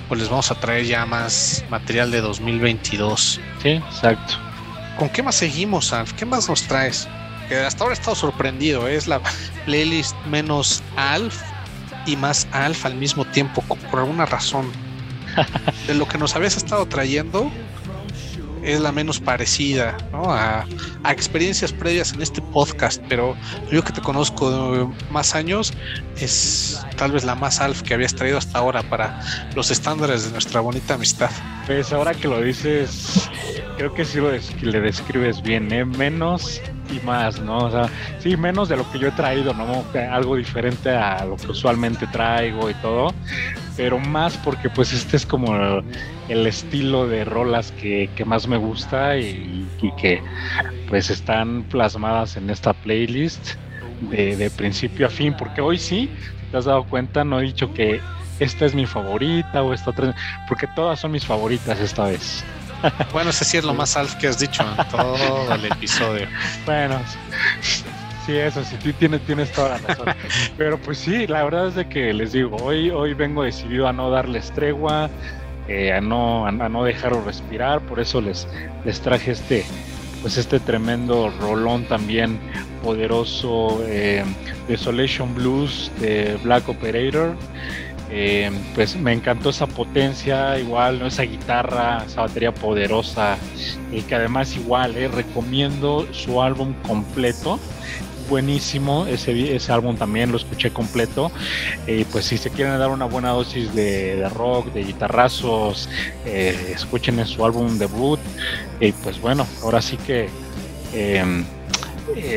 pues 0.08 0.20
les 0.20 0.28
vamos 0.28 0.50
a 0.50 0.56
traer 0.56 0.86
ya 0.86 1.06
más 1.06 1.64
material 1.70 2.10
de 2.10 2.20
2022. 2.20 3.40
Sí, 3.62 3.68
exacto. 3.68 4.34
¿Con 4.98 5.08
qué 5.10 5.22
más 5.22 5.36
seguimos, 5.36 5.92
Alf? 5.92 6.12
¿Qué 6.14 6.26
más 6.26 6.48
nos 6.48 6.62
traes? 6.62 7.06
Que 7.48 7.58
hasta 7.58 7.84
ahora 7.84 7.94
he 7.94 7.98
estado 7.98 8.16
sorprendido, 8.16 8.88
¿eh? 8.88 8.96
es 8.96 9.06
la 9.06 9.20
playlist 9.66 10.16
menos 10.26 10.82
Alf 10.96 11.40
y 12.06 12.16
más 12.16 12.48
Alf 12.50 12.86
al 12.86 12.96
mismo 12.96 13.24
tiempo, 13.26 13.62
por 13.62 14.00
alguna 14.00 14.26
razón. 14.26 14.85
De 15.86 15.94
lo 15.94 16.06
que 16.06 16.18
nos 16.18 16.34
habías 16.36 16.56
estado 16.56 16.86
trayendo, 16.86 17.50
es 18.66 18.80
la 18.80 18.90
menos 18.90 19.20
parecida 19.20 19.96
a, 20.12 20.64
experiencias 21.10 21.72
previas 21.72 22.12
en 22.12 22.20
este 22.20 22.42
podcast, 22.42 23.00
pero 23.08 23.36
yo 23.70 23.84
que 23.84 23.92
te 23.92 24.00
conozco 24.00 24.92
más 25.10 25.36
años 25.36 25.72
es 26.18 26.84
tal 26.96 27.12
vez 27.12 27.24
la 27.24 27.36
más 27.36 27.60
alf 27.60 27.82
que 27.82 27.94
habías 27.94 28.14
traído 28.14 28.38
hasta 28.38 28.58
ahora 28.58 28.82
para 28.82 29.20
los 29.54 29.70
estándares 29.70 30.24
de 30.24 30.32
nuestra 30.32 30.60
bonita 30.60 30.94
amistad. 30.94 31.30
Pues 31.66 31.92
ahora 31.92 32.12
que 32.12 32.26
lo 32.26 32.40
dices, 32.40 33.30
creo 33.76 33.94
que 33.94 34.04
sí 34.04 34.18
lo 34.18 34.32
le 34.32 34.80
describes 34.80 35.42
bien, 35.42 35.72
¿eh? 35.72 35.84
menos 35.84 36.60
y 36.90 37.04
más, 37.06 37.40
¿no? 37.40 37.58
O 37.58 37.70
sea, 37.70 37.88
sí, 38.18 38.36
menos 38.36 38.68
de 38.68 38.76
lo 38.76 38.90
que 38.90 38.98
yo 38.98 39.08
he 39.08 39.12
traído, 39.12 39.54
¿no? 39.54 39.84
Algo 40.10 40.34
diferente 40.34 40.90
a 40.90 41.24
lo 41.24 41.36
que 41.36 41.52
usualmente 41.52 42.06
traigo 42.08 42.68
y 42.68 42.74
todo, 42.74 43.14
pero 43.76 43.98
más 43.98 44.36
porque 44.38 44.70
pues 44.70 44.92
este 44.92 45.16
es 45.16 45.26
como 45.26 45.82
el, 46.28 46.46
estilo 46.46 47.06
de 47.06 47.24
rolas 47.24 47.72
que, 47.72 48.10
más 48.24 48.48
me 48.48 48.56
gusta 48.56 49.16
y, 49.18 49.68
que 49.98 50.22
pues 50.88 51.10
están 51.10 51.62
plasmadas 51.64 52.36
en 52.36 52.50
esta 52.50 52.72
playlist 52.72 53.54
de, 54.10 54.50
principio 54.50 55.06
a 55.06 55.10
fin, 55.10 55.34
porque 55.36 55.60
hoy 55.60 55.78
sí, 55.78 56.10
si 56.40 56.50
te 56.50 56.56
has 56.56 56.64
dado 56.64 56.84
cuenta, 56.84 57.24
no 57.24 57.40
he 57.40 57.44
dicho 57.44 57.72
que 57.72 58.00
esta 58.40 58.66
es 58.66 58.74
mi 58.74 58.86
favorita 58.86 59.62
o 59.62 59.72
esta 59.72 59.90
otra, 59.90 60.14
porque 60.48 60.66
todas 60.74 61.00
son 61.00 61.12
mis 61.12 61.24
favoritas 61.24 61.80
esta 61.80 62.04
vez. 62.06 62.44
Bueno, 63.12 63.30
ese 63.30 63.44
sí 63.44 63.56
es 63.56 63.64
lo 63.64 63.74
más 63.74 63.96
alf 63.96 64.14
que 64.16 64.28
has 64.28 64.38
dicho 64.38 64.62
en 64.62 64.88
todo 64.88 65.54
el 65.54 65.64
episodio. 65.64 66.28
Bueno, 66.66 67.00
sí, 68.26 68.36
eso 68.36 68.64
sí, 68.64 68.76
tú 68.82 68.92
tienes, 68.92 69.20
tienes 69.22 69.52
toda 69.52 69.70
la 69.70 69.78
razón. 69.78 70.06
Pero 70.58 70.78
pues 70.78 70.98
sí, 70.98 71.26
la 71.26 71.44
verdad 71.44 71.68
es 71.68 71.74
de 71.76 71.88
que 71.88 72.12
les 72.12 72.32
digo, 72.32 72.56
hoy, 72.56 72.90
hoy 72.90 73.14
vengo 73.14 73.44
decidido 73.44 73.86
a 73.86 73.92
no 73.92 74.10
darles 74.10 74.50
tregua, 74.52 75.08
eh, 75.68 75.92
a, 75.92 76.00
no, 76.00 76.46
a, 76.46 76.50
no 76.52 76.84
dejarlo 76.84 77.22
respirar, 77.22 77.80
por 77.82 78.00
eso 78.00 78.20
les, 78.20 78.46
les 78.84 79.00
traje 79.00 79.32
este, 79.32 79.64
pues 80.22 80.36
este 80.36 80.60
tremendo 80.60 81.32
rolón 81.40 81.84
también 81.84 82.38
poderoso, 82.82 83.80
eh, 83.86 84.24
Desolation 84.68 85.34
Blues 85.34 85.90
de 86.00 86.36
Black 86.42 86.68
Operator. 86.68 87.36
Eh, 88.08 88.52
pues 88.74 88.96
me 88.96 89.12
encantó 89.12 89.50
esa 89.50 89.66
potencia, 89.66 90.58
igual, 90.58 91.00
¿no? 91.00 91.06
esa 91.06 91.24
guitarra, 91.24 92.04
esa 92.06 92.22
batería 92.22 92.54
poderosa, 92.54 93.36
y 93.90 94.02
que 94.02 94.14
además 94.14 94.54
igual, 94.54 94.96
eh, 94.96 95.08
recomiendo 95.08 96.06
su 96.12 96.40
álbum 96.40 96.74
completo. 96.86 97.58
Buenísimo, 98.28 99.06
ese, 99.06 99.54
ese 99.54 99.72
álbum 99.72 99.96
también 99.96 100.30
lo 100.30 100.36
escuché 100.36 100.70
completo. 100.70 101.30
Y 101.86 102.04
pues 102.04 102.26
si 102.26 102.38
se 102.38 102.50
quieren 102.50 102.78
dar 102.78 102.90
una 102.90 103.04
buena 103.04 103.30
dosis 103.30 103.74
de, 103.74 104.28
rock, 104.34 104.72
de 104.72 104.84
guitarrazos, 104.84 105.88
eh, 106.24 106.72
escuchen 106.74 107.18
en 107.18 107.26
su 107.26 107.44
álbum 107.44 107.78
debut. 107.78 108.20
Y 108.80 108.92
pues 108.92 109.20
bueno, 109.20 109.46
ahora 109.62 109.80
sí 109.80 109.96
que 109.96 110.28
em, 110.92 111.44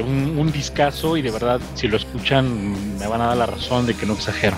un, 0.05 0.37
un 0.37 0.51
discazo 0.51 1.17
y 1.17 1.21
de 1.21 1.31
verdad 1.31 1.59
si 1.75 1.87
lo 1.87 1.97
escuchan 1.97 2.97
me 2.97 3.07
van 3.07 3.21
a 3.21 3.27
dar 3.27 3.37
la 3.37 3.45
razón 3.45 3.85
de 3.85 3.93
que 3.93 4.05
no 4.05 4.13
exagero 4.13 4.57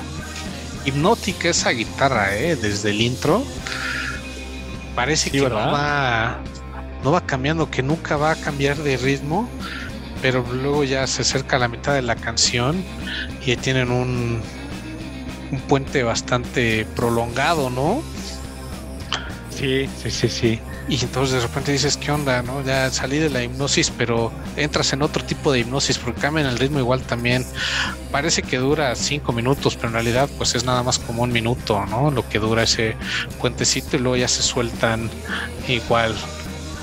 hipnótica 0.85 1.49
esa 1.49 1.71
guitarra, 1.71 2.35
¿eh? 2.35 2.55
Desde 2.55 2.89
el 2.89 3.01
intro. 3.01 3.43
Parece 4.95 5.31
que 5.31 5.41
no 5.41 5.49
va, 5.49 6.39
no 7.03 7.11
va 7.11 7.21
cambiando, 7.21 7.69
que 7.69 7.81
nunca 7.81 8.17
va 8.17 8.31
a 8.31 8.35
cambiar 8.35 8.77
de 8.77 8.97
ritmo, 8.97 9.49
pero 10.21 10.45
luego 10.53 10.83
ya 10.83 11.07
se 11.07 11.23
acerca 11.23 11.55
a 11.55 11.59
la 11.59 11.67
mitad 11.67 11.93
de 11.93 12.01
la 12.01 12.15
canción 12.15 12.83
y 13.45 13.55
tienen 13.55 13.91
un, 13.91 14.41
un 15.51 15.59
puente 15.61 16.03
bastante 16.03 16.85
prolongado, 16.95 17.69
¿no? 17.69 18.01
Sí, 19.49 19.87
sí, 20.01 20.09
sí, 20.09 20.29
sí. 20.29 20.59
Y 20.87 21.01
entonces 21.03 21.35
de 21.35 21.47
repente 21.47 21.71
dices, 21.71 21.95
¿qué 21.95 22.11
onda? 22.11 22.41
¿No? 22.41 22.63
Ya 22.63 22.89
salí 22.89 23.19
de 23.19 23.29
la 23.29 23.43
hipnosis, 23.43 23.91
pero 23.91 24.31
entras 24.55 24.91
en 24.93 25.01
otro 25.03 25.23
tipo 25.23 25.51
de 25.51 25.59
hipnosis 25.59 25.97
porque 25.97 26.19
cambian 26.19 26.47
el 26.47 26.57
ritmo 26.57 26.79
igual 26.79 27.01
también. 27.01 27.45
Parece 28.11 28.41
que 28.41 28.57
dura 28.57 28.95
cinco 28.95 29.31
minutos, 29.31 29.75
pero 29.75 29.89
en 29.89 29.93
realidad 29.93 30.29
pues 30.37 30.55
es 30.55 30.65
nada 30.65 30.83
más 30.83 30.99
como 30.99 31.23
un 31.23 31.31
minuto, 31.31 31.85
¿no? 31.85 32.11
Lo 32.11 32.27
que 32.27 32.39
dura 32.39 32.63
ese 32.63 32.95
puentecito 33.39 33.97
y 33.97 33.99
luego 33.99 34.17
ya 34.17 34.27
se 34.27 34.41
sueltan 34.41 35.09
igual 35.67 36.15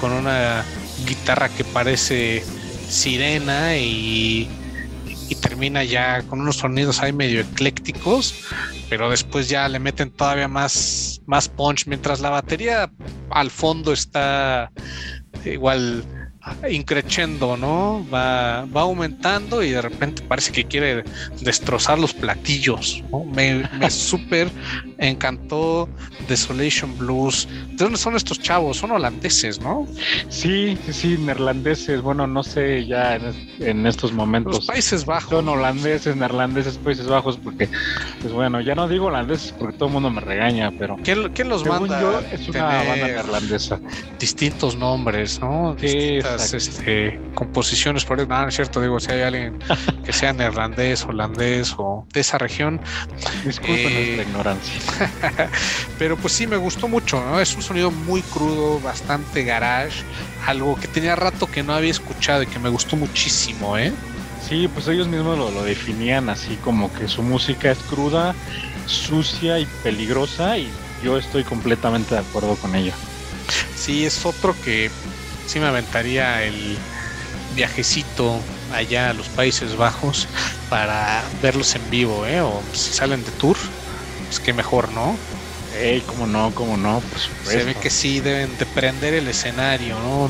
con 0.00 0.12
una 0.12 0.64
guitarra 1.04 1.48
que 1.48 1.64
parece 1.64 2.44
sirena 2.88 3.76
y, 3.76 4.48
termina 5.40 5.84
ya 5.84 6.22
con 6.22 6.40
unos 6.40 6.56
sonidos 6.56 7.00
ahí 7.00 7.12
medio 7.12 7.40
eclécticos, 7.42 8.34
pero 8.88 9.10
después 9.10 9.48
ya 9.48 9.68
le 9.68 9.78
meten 9.78 10.10
todavía 10.10 10.48
más, 10.48 11.20
más 11.26 11.48
punch, 11.48 11.86
mientras 11.86 12.20
la 12.20 12.30
batería 12.30 12.90
al 13.30 13.50
fondo 13.50 13.92
está 13.92 14.72
igual 15.44 16.02
increchendo, 16.70 17.56
¿no? 17.56 18.06
Va, 18.12 18.64
va 18.66 18.82
aumentando 18.82 19.62
y 19.62 19.70
de 19.70 19.82
repente 19.82 20.22
parece 20.22 20.52
que 20.52 20.64
quiere 20.64 21.04
destrozar 21.40 21.98
los 21.98 22.14
platillos. 22.14 23.02
Me, 23.34 23.68
me 23.78 23.90
súper 24.08 24.50
encantó 24.98 25.88
Desolation 26.28 26.96
Blues. 26.98 27.48
¿De 27.70 27.84
dónde 27.84 27.98
son 27.98 28.16
estos 28.16 28.40
chavos? 28.40 28.76
Son 28.76 28.90
holandeses, 28.90 29.60
¿no? 29.60 29.86
Sí, 30.28 30.76
sí, 30.90 31.16
neerlandeses. 31.18 32.02
Bueno, 32.02 32.26
no 32.26 32.42
sé 32.42 32.86
ya 32.86 33.18
en, 33.60 33.86
estos 33.86 34.12
momentos. 34.12 34.54
Los 34.54 34.66
Países 34.66 35.04
Bajos. 35.04 35.30
Son 35.30 35.48
holandeses, 35.48 36.16
neerlandeses, 36.16 36.76
Países 36.78 37.06
Bajos, 37.06 37.38
porque, 37.38 37.68
pues 38.20 38.32
bueno, 38.32 38.60
ya 38.60 38.74
no 38.74 38.88
digo 38.88 39.06
holandeses 39.06 39.52
porque 39.52 39.76
todo 39.76 39.86
el 39.86 39.94
mundo 39.94 40.10
me 40.10 40.20
regaña, 40.20 40.70
pero. 40.78 40.96
¿Quién, 41.02 41.48
los 41.48 41.64
manda? 41.64 42.20
es 42.32 42.48
una 42.48 42.64
banda 42.64 42.96
neerlandesa. 42.96 43.80
Distintos 44.18 44.76
nombres, 44.76 45.40
¿no? 45.40 45.76
Sí, 45.80 46.18
este, 46.38 47.20
composiciones 47.34 48.04
por 48.04 48.18
eso. 48.18 48.28
No, 48.28 48.48
es 48.48 48.54
cierto, 48.54 48.80
digo, 48.80 49.00
si 49.00 49.10
hay 49.10 49.22
alguien 49.22 49.58
que 50.04 50.12
sea 50.12 50.32
neerlandés, 50.32 51.04
holandés 51.04 51.74
o 51.78 52.06
de 52.12 52.20
esa 52.20 52.38
región. 52.38 52.80
Disculpen 53.44 53.76
eh, 53.76 54.04
nuestra 54.04 54.22
ignorancia. 54.22 55.50
pero 55.98 56.16
pues 56.16 56.32
sí, 56.32 56.46
me 56.46 56.56
gustó 56.56 56.88
mucho, 56.88 57.22
¿no? 57.24 57.40
Es 57.40 57.54
un 57.54 57.62
sonido 57.62 57.90
muy 57.90 58.22
crudo, 58.22 58.80
bastante 58.80 59.44
garage, 59.44 60.02
algo 60.46 60.76
que 60.76 60.88
tenía 60.88 61.16
rato 61.16 61.46
que 61.46 61.62
no 61.62 61.74
había 61.74 61.90
escuchado 61.90 62.42
y 62.42 62.46
que 62.46 62.58
me 62.58 62.68
gustó 62.68 62.96
muchísimo, 62.96 63.76
¿eh? 63.76 63.92
Sí, 64.48 64.68
pues 64.68 64.88
ellos 64.88 65.08
mismos 65.08 65.36
lo, 65.36 65.50
lo 65.50 65.62
definían 65.62 66.30
así 66.30 66.56
como 66.64 66.92
que 66.92 67.06
su 67.08 67.22
música 67.22 67.70
es 67.70 67.78
cruda, 67.78 68.34
sucia 68.86 69.58
y 69.58 69.66
peligrosa 69.82 70.56
y 70.56 70.70
yo 71.02 71.18
estoy 71.18 71.44
completamente 71.44 72.14
de 72.14 72.20
acuerdo 72.20 72.56
con 72.56 72.74
ello. 72.74 72.92
Sí, 73.76 74.04
es 74.04 74.24
otro 74.26 74.54
que 74.64 74.90
sí 75.48 75.60
me 75.60 75.66
aventaría 75.66 76.44
el 76.44 76.78
viajecito 77.48 78.44
allá 78.70 79.10
a 79.10 79.14
los 79.14 79.30
Países 79.30 79.76
Bajos 79.76 80.28
para 80.68 81.24
verlos 81.40 81.74
en 81.74 81.88
vivo, 81.90 82.26
¿eh? 82.26 82.40
O 82.42 82.62
si 82.72 82.92
salen 82.92 83.24
de 83.24 83.32
tour, 83.32 83.56
pues 84.26 84.40
qué 84.40 84.52
mejor, 84.52 84.92
¿no? 84.92 85.16
Ey, 85.70 86.02
cómo 86.02 86.26
no, 86.26 86.54
cómo 86.54 86.76
no, 86.76 87.02
Se 87.44 87.64
ve 87.64 87.74
que 87.74 87.90
sí 87.90 88.20
deben 88.20 88.56
de 88.56 88.66
prender 88.66 89.14
el 89.14 89.28
escenario, 89.28 89.98
¿no? 90.00 90.28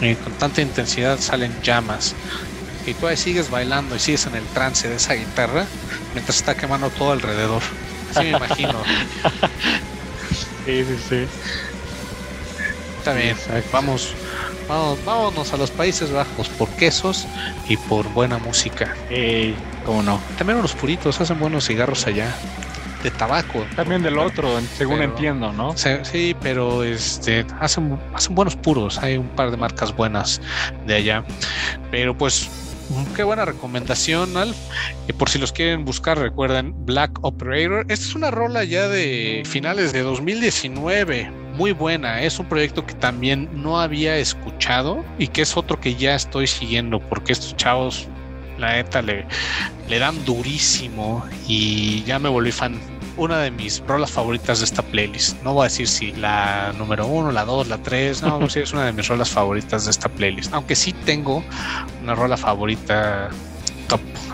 Y 0.00 0.16
con 0.16 0.34
tanta 0.34 0.62
intensidad 0.62 1.18
salen 1.20 1.60
llamas. 1.62 2.16
Y 2.84 2.94
tú 2.94 3.06
ahí 3.06 3.16
sigues 3.16 3.50
bailando 3.50 3.96
y 3.96 3.98
sigues 3.98 4.26
en 4.26 4.34
el 4.36 4.50
trance 4.50 4.88
de 4.88 4.96
esa 4.96 5.14
guitarra 5.14 5.68
mientras 6.14 6.36
está 6.38 6.54
quemando 6.56 6.90
todo 6.90 7.12
alrededor. 7.12 7.62
Así 8.08 8.24
me 8.24 8.30
imagino. 8.32 8.82
sí, 10.64 10.84
sí, 10.84 10.98
sí. 10.98 11.30
Está 13.06 13.20
bien, 13.20 13.36
vamos 13.70 14.12
Vamos, 14.68 14.98
vámonos 15.04 15.54
a 15.54 15.56
los 15.56 15.70
Países 15.70 16.10
Bajos 16.10 16.48
por 16.48 16.68
quesos 16.70 17.24
y 17.68 17.76
por 17.76 18.12
buena 18.14 18.38
música. 18.38 18.96
Eh, 19.10 19.54
¿Cómo 19.84 20.02
no? 20.02 20.20
También 20.36 20.58
unos 20.58 20.74
puritos 20.74 21.20
hacen 21.20 21.38
buenos 21.38 21.68
cigarros 21.68 22.04
allá. 22.08 22.34
De 23.04 23.12
tabaco. 23.12 23.64
También 23.76 24.02
del 24.02 24.18
otro, 24.18 24.60
según 24.76 25.02
entiendo, 25.02 25.52
¿no? 25.52 25.72
Sí, 25.76 26.34
pero 26.42 26.82
este 26.82 27.46
hacen, 27.60 27.96
hacen 28.12 28.34
buenos 28.34 28.56
puros. 28.56 28.98
Hay 28.98 29.16
un 29.16 29.28
par 29.28 29.52
de 29.52 29.56
marcas 29.56 29.94
buenas 29.94 30.40
de 30.84 30.94
allá. 30.94 31.22
Pero 31.92 32.18
pues 32.18 32.50
qué 33.14 33.22
buena 33.22 33.44
recomendación, 33.44 34.36
Alf. 34.36 34.56
Y 35.06 35.12
por 35.12 35.28
si 35.28 35.38
los 35.38 35.52
quieren 35.52 35.84
buscar, 35.84 36.18
recuerden 36.18 36.74
Black 36.84 37.20
Operator. 37.22 37.86
Esta 37.88 38.04
es 38.04 38.14
una 38.16 38.32
rola 38.32 38.64
ya 38.64 38.88
de 38.88 39.44
finales 39.46 39.92
de 39.92 40.02
2019. 40.02 41.45
Muy 41.56 41.72
buena, 41.72 42.22
es 42.22 42.38
un 42.38 42.46
proyecto 42.46 42.84
que 42.84 42.94
también 42.94 43.48
no 43.54 43.80
había 43.80 44.16
escuchado 44.18 45.04
y 45.18 45.28
que 45.28 45.42
es 45.42 45.56
otro 45.56 45.80
que 45.80 45.94
ya 45.94 46.14
estoy 46.14 46.46
siguiendo 46.46 47.00
porque 47.00 47.32
estos 47.32 47.56
chavos, 47.56 48.08
la 48.58 48.72
neta, 48.72 49.00
le, 49.00 49.24
le 49.88 49.98
dan 49.98 50.22
durísimo 50.26 51.24
y 51.48 52.02
ya 52.04 52.18
me 52.18 52.28
volví 52.28 52.52
fan 52.52 52.78
una 53.16 53.38
de 53.38 53.50
mis 53.50 53.82
rolas 53.86 54.10
favoritas 54.10 54.58
de 54.58 54.66
esta 54.66 54.82
playlist. 54.82 55.42
No 55.42 55.54
voy 55.54 55.62
a 55.62 55.64
decir 55.68 55.88
si 55.88 56.12
la 56.12 56.74
número 56.76 57.06
uno, 57.06 57.32
la 57.32 57.44
dos, 57.44 57.68
la 57.68 57.78
tres, 57.78 58.22
no, 58.22 58.48
sí 58.50 58.60
es 58.60 58.72
una 58.72 58.84
de 58.84 58.92
mis 58.92 59.08
rolas 59.08 59.30
favoritas 59.30 59.86
de 59.86 59.90
esta 59.90 60.08
playlist. 60.08 60.52
Aunque 60.52 60.76
sí 60.76 60.92
tengo 60.92 61.42
una 62.02 62.14
rola 62.14 62.36
favorita 62.36 63.30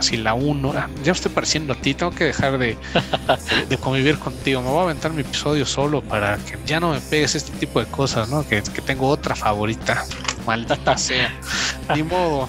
así 0.03 0.17
la 0.17 0.35
uno. 0.35 0.73
Ah, 0.77 0.89
ya 1.03 1.13
me 1.13 1.17
estoy 1.17 1.33
pareciendo 1.33 1.73
a 1.73 1.77
ti, 1.77 1.95
tengo 1.95 2.13
que 2.13 2.25
dejar 2.25 2.59
de, 2.59 2.77
de, 3.69 3.79
convivir 3.79 4.19
contigo. 4.19 4.61
Me 4.61 4.69
voy 4.69 4.81
a 4.81 4.83
aventar 4.83 5.13
mi 5.13 5.23
episodio 5.23 5.65
solo 5.65 6.03
para 6.03 6.37
que 6.39 6.59
ya 6.67 6.81
no 6.81 6.93
me 6.93 7.01
pegues 7.01 7.35
este 7.35 7.53
tipo 7.53 7.81
de 7.81 7.87
cosas, 7.87 8.29
¿no? 8.29 8.47
Que, 8.47 8.63
que 8.63 8.83
tengo 8.83 9.09
otra 9.09 9.35
favorita. 9.35 10.05
Maldita 10.47 10.99
sea. 10.99 11.33
Ni 11.95 12.03
modo. 12.03 12.49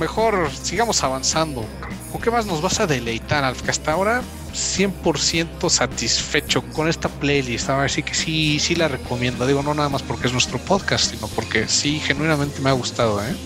Mejor 0.00 0.50
sigamos 0.50 1.02
avanzando. 1.04 1.64
¿Con 2.10 2.20
qué 2.20 2.30
más 2.30 2.46
nos 2.46 2.62
vas 2.62 2.80
a 2.80 2.86
deleitar, 2.86 3.44
Alf? 3.44 3.68
hasta 3.68 3.92
ahora 3.92 4.22
100% 4.54 5.68
satisfecho 5.68 6.62
con 6.72 6.88
esta 6.88 7.08
playlist. 7.08 7.68
A 7.68 7.76
ver, 7.76 7.90
sí 7.90 8.02
que 8.02 8.14
sí, 8.14 8.58
sí 8.58 8.74
la 8.74 8.88
recomiendo. 8.88 9.46
Digo, 9.46 9.62
no 9.62 9.74
nada 9.74 9.90
más 9.90 10.02
porque 10.02 10.28
es 10.28 10.32
nuestro 10.32 10.58
podcast, 10.58 11.10
sino 11.10 11.28
porque 11.28 11.68
sí, 11.68 12.00
genuinamente 12.00 12.60
me 12.60 12.70
ha 12.70 12.72
gustado. 12.72 13.22
¿eh? 13.22 13.36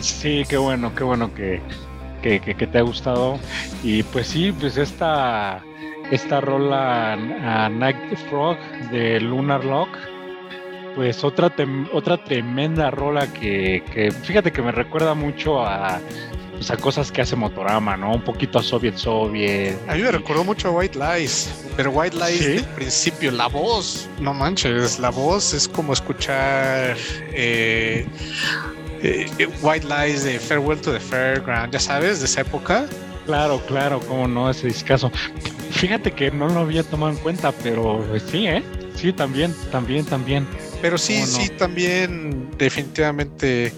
Sí, 0.00 0.44
qué 0.48 0.56
bueno, 0.56 0.94
qué 0.94 1.04
bueno 1.04 1.32
que, 1.34 1.62
que, 2.20 2.40
que, 2.40 2.66
te 2.66 2.78
ha 2.78 2.82
gustado. 2.82 3.38
Y 3.82 4.02
pues 4.04 4.28
sí, 4.28 4.52
pues 4.52 4.76
esta, 4.76 5.62
esta 6.10 6.40
rola 6.40 7.14
a 7.14 7.68
Night 7.68 8.16
Frog 8.28 8.58
de 8.90 9.20
Lunar 9.20 9.64
Lock 9.64 9.88
pues 10.94 11.22
otra, 11.22 11.54
otra 11.92 12.22
tremenda 12.24 12.90
rola 12.90 13.32
que, 13.32 13.84
que, 13.92 14.10
fíjate 14.10 14.52
que 14.52 14.60
me 14.60 14.72
recuerda 14.72 15.14
mucho 15.14 15.64
a 15.64 16.00
o 16.60 16.62
sea, 16.62 16.76
cosas 16.76 17.10
que 17.10 17.22
hace 17.22 17.36
Motorama, 17.36 17.96
¿no? 17.96 18.12
Un 18.12 18.22
poquito 18.22 18.58
a 18.58 18.62
Soviet 18.62 18.94
Soviet. 18.96 19.78
A 19.88 19.94
mí 19.94 20.02
me 20.02 20.12
recordó 20.12 20.44
mucho 20.44 20.68
a 20.68 20.72
White 20.72 20.98
Lies, 20.98 21.64
pero 21.74 21.90
White 21.90 22.16
Lies 22.16 22.60
¿Sí? 22.60 22.66
principio, 22.74 23.32
la 23.32 23.46
voz, 23.46 24.06
no 24.20 24.34
manches, 24.34 24.98
la 24.98 25.08
voz 25.08 25.54
es 25.54 25.66
como 25.66 25.94
escuchar 25.94 26.98
eh, 27.32 28.06
eh, 29.02 29.48
White 29.62 29.86
Lies 29.86 30.24
de 30.24 30.38
Farewell 30.38 30.80
to 30.80 30.92
the 30.92 31.00
Fairground, 31.00 31.72
ya 31.72 31.80
sabes, 31.80 32.20
de 32.20 32.26
esa 32.26 32.42
época. 32.42 32.86
Claro, 33.26 33.60
claro, 33.66 34.00
cómo 34.00 34.26
no, 34.26 34.50
ese 34.50 34.66
discazo. 34.66 35.10
Fíjate 35.70 36.12
que 36.12 36.30
no 36.30 36.48
lo 36.48 36.60
había 36.60 36.82
tomado 36.82 37.12
en 37.12 37.18
cuenta, 37.18 37.52
pero 37.52 38.04
pues, 38.08 38.24
sí, 38.30 38.46
¿eh? 38.46 38.62
Sí, 38.96 39.12
también, 39.12 39.54
también, 39.70 40.04
también. 40.04 40.46
Pero 40.82 40.98
sí, 40.98 41.24
sí, 41.26 41.48
también 41.50 42.50
definitivamente 42.58 43.72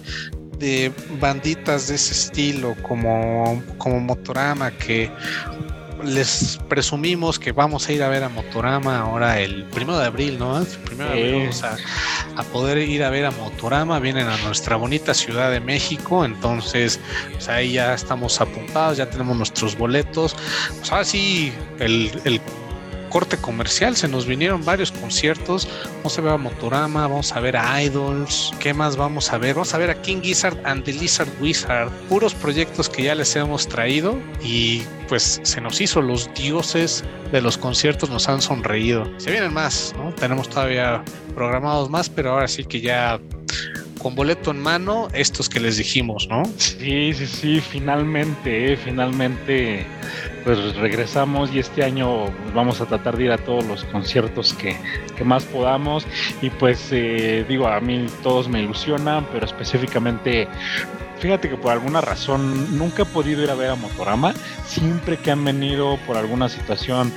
de 0.59 0.93
banditas 1.21 1.89
de 1.89 1.97
ese 1.97 2.13
estilo 2.13 2.77
como, 2.83 3.63
como 3.79 4.01
Motorama 4.01 4.71
que 4.71 5.11
les 6.05 6.59
presumimos 6.69 7.39
que 7.39 7.53
vamos 7.53 7.89
a 7.89 7.93
ir 7.93 8.03
a 8.03 8.09
ver 8.09 8.25
a 8.25 8.29
Motorama 8.29 9.01
ahora 9.01 9.41
el 9.41 9.65
primero 9.65 9.99
de 9.99 10.07
abril, 10.07 10.39
¿no? 10.39 10.59
El 10.59 10.67
primero 10.67 11.11
de 11.11 11.19
abril 11.19 11.41
vamos 11.41 11.63
a, 11.63 11.77
a, 12.37 12.43
poder 12.45 12.79
ir 12.79 13.03
a 13.03 13.11
ver 13.11 13.27
a 13.27 13.31
Motorama, 13.31 13.99
vienen 13.99 14.27
a 14.29 14.37
nuestra 14.39 14.77
bonita 14.77 15.15
Ciudad 15.15 15.51
de 15.51 15.61
México, 15.61 16.25
entonces 16.25 17.01
pues 17.33 17.49
ahí 17.49 17.73
ya 17.73 17.95
estamos 17.95 18.41
apuntados, 18.41 18.99
ya 18.99 19.09
tenemos 19.09 19.37
nuestros 19.37 19.77
boletos. 19.77 20.35
Pues 20.79 20.93
ahora 20.93 21.05
sí, 21.05 21.53
el, 21.79 22.11
el 22.25 22.41
corte 23.13 23.37
comercial, 23.37 23.95
se 23.95 24.09
nos 24.09 24.25
vinieron 24.25 24.65
varios 24.65 24.91
conciertos. 24.91 25.69
Vamos 25.97 26.19
a 26.19 26.23
ver 26.23 26.33
a 26.33 26.39
Motorama, 26.39 27.03
vamos 27.07 27.33
a 27.33 27.41
ver 27.41 27.59
a 27.59 27.83
Idols. 27.83 28.55
¿Qué 28.59 28.73
más 28.73 28.97
vamos 28.97 29.31
a 29.33 29.39
ver? 29.39 29.55
Vamos 29.55 29.75
a 29.75 29.79
ver 29.79 29.91
a 29.91 30.01
King 30.01 30.23
Gizzard 30.23 30.59
and 30.65 30.83
the 30.83 30.95
Lizard 30.95 31.29
Wizard. 31.39 31.91
Puros 32.09 32.35
proyectos 32.35 32.89
que 32.89 33.03
ya 33.03 33.15
les 33.15 33.37
hemos 33.37 33.69
traído 33.69 34.19
y 34.43 34.83
pues 35.09 35.41
se 35.43 35.61
nos 35.61 35.83
hizo 35.83 36.01
los 36.01 36.33
dioses 36.33 37.05
de 37.31 37.43
los 37.43 37.59
conciertos, 37.59 38.09
nos 38.09 38.31
han 38.31 38.41
sonreído. 38.41 39.07
Se 39.19 39.31
vienen 39.31 39.53
más, 39.53 39.95
¿no? 39.99 40.15
Tenemos 40.15 40.49
todavía 40.49 41.05
programados 41.35 41.91
más, 41.91 42.09
pero 42.09 42.33
ahora 42.33 42.49
sí 42.49 42.65
que 42.65 42.81
ya 42.81 43.21
con 43.99 44.15
boleto 44.15 44.51
en 44.51 44.61
mano, 44.61 45.09
estos 45.13 45.49
que 45.49 45.61
les 45.61 45.77
dijimos, 45.77 46.27
¿no? 46.29 46.45
Sí, 46.57 47.13
sí, 47.13 47.27
sí, 47.27 47.61
finalmente, 47.61 48.77
finalmente 48.77 49.87
pues 50.45 50.77
regresamos 50.77 51.53
y 51.53 51.59
este 51.59 51.85
año 51.85 52.27
vamos 52.55 52.81
a 52.81 52.87
tratar 52.87 53.17
de 53.17 53.25
ir 53.25 53.33
a 53.33 53.39
todos 53.39 53.65
los 53.65 53.85
conciertos 53.85 54.53
que, 54.55 54.77
que 55.17 55.25
más 55.25 55.45
podamos. 55.45 56.07
Y 56.41 56.51
pues 56.51 56.89
eh, 56.93 57.45
digo 57.49 57.69
a 57.69 57.81
mí 57.81 58.07
todos 58.23 58.49
me 58.49 58.63
ilusionan 58.63 59.27
pero 59.33 59.47
específicamente 59.47 60.49
fíjate 61.19 61.49
que 61.49 61.57
por 61.57 61.71
alguna 61.71 62.01
razón 62.01 62.77
nunca 62.77 63.03
he 63.03 63.07
podido 63.07 63.43
ir 63.43 63.51
a 63.51 63.55
ver 63.55 63.71
a 63.71 63.75
Motorama. 63.77 64.35
Siempre 64.67 65.17
que 65.17 65.31
han 65.31 65.45
venido 65.45 65.99
por 66.07 66.17
alguna 66.17 66.49
situación 66.49 67.13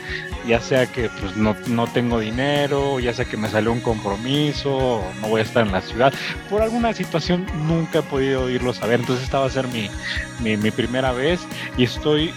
ya 0.48 0.60
sea 0.60 0.86
que 0.86 1.10
pues 1.10 1.36
no, 1.36 1.56
no 1.68 1.88
tengo 1.88 2.20
dinero 2.20 3.00
ya 3.00 3.14
sea 3.14 3.26
que 3.26 3.36
me 3.36 3.50
salió 3.50 3.72
un 3.72 3.82
compromiso 3.82 5.04
no 5.20 5.28
voy 5.28 5.40
a 5.40 5.44
estar 5.44 5.66
en 5.66 5.72
la 5.72 5.82
ciudad 5.82 6.14
por 6.52 6.62
alguna 6.62 6.94
situación 6.94 7.48
nunca 7.68 8.00
he 8.00 8.04
podido 8.04 8.50
irlos 8.50 8.82
a 8.84 8.88
ver. 8.88 9.00
Entonces 9.00 9.26
esta 9.26 9.40
va 9.40 9.48
a 9.48 9.50
ser 9.50 9.68
mi, 9.70 9.90
mi, 10.42 10.56
mi 10.58 10.70
primera 10.70 11.12
vez 11.12 11.40
y 11.78 11.84
estoy 11.84 12.32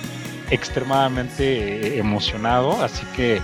extremadamente 0.50 1.96
eh, 1.96 1.98
emocionado, 1.98 2.82
así 2.82 3.04
que 3.14 3.40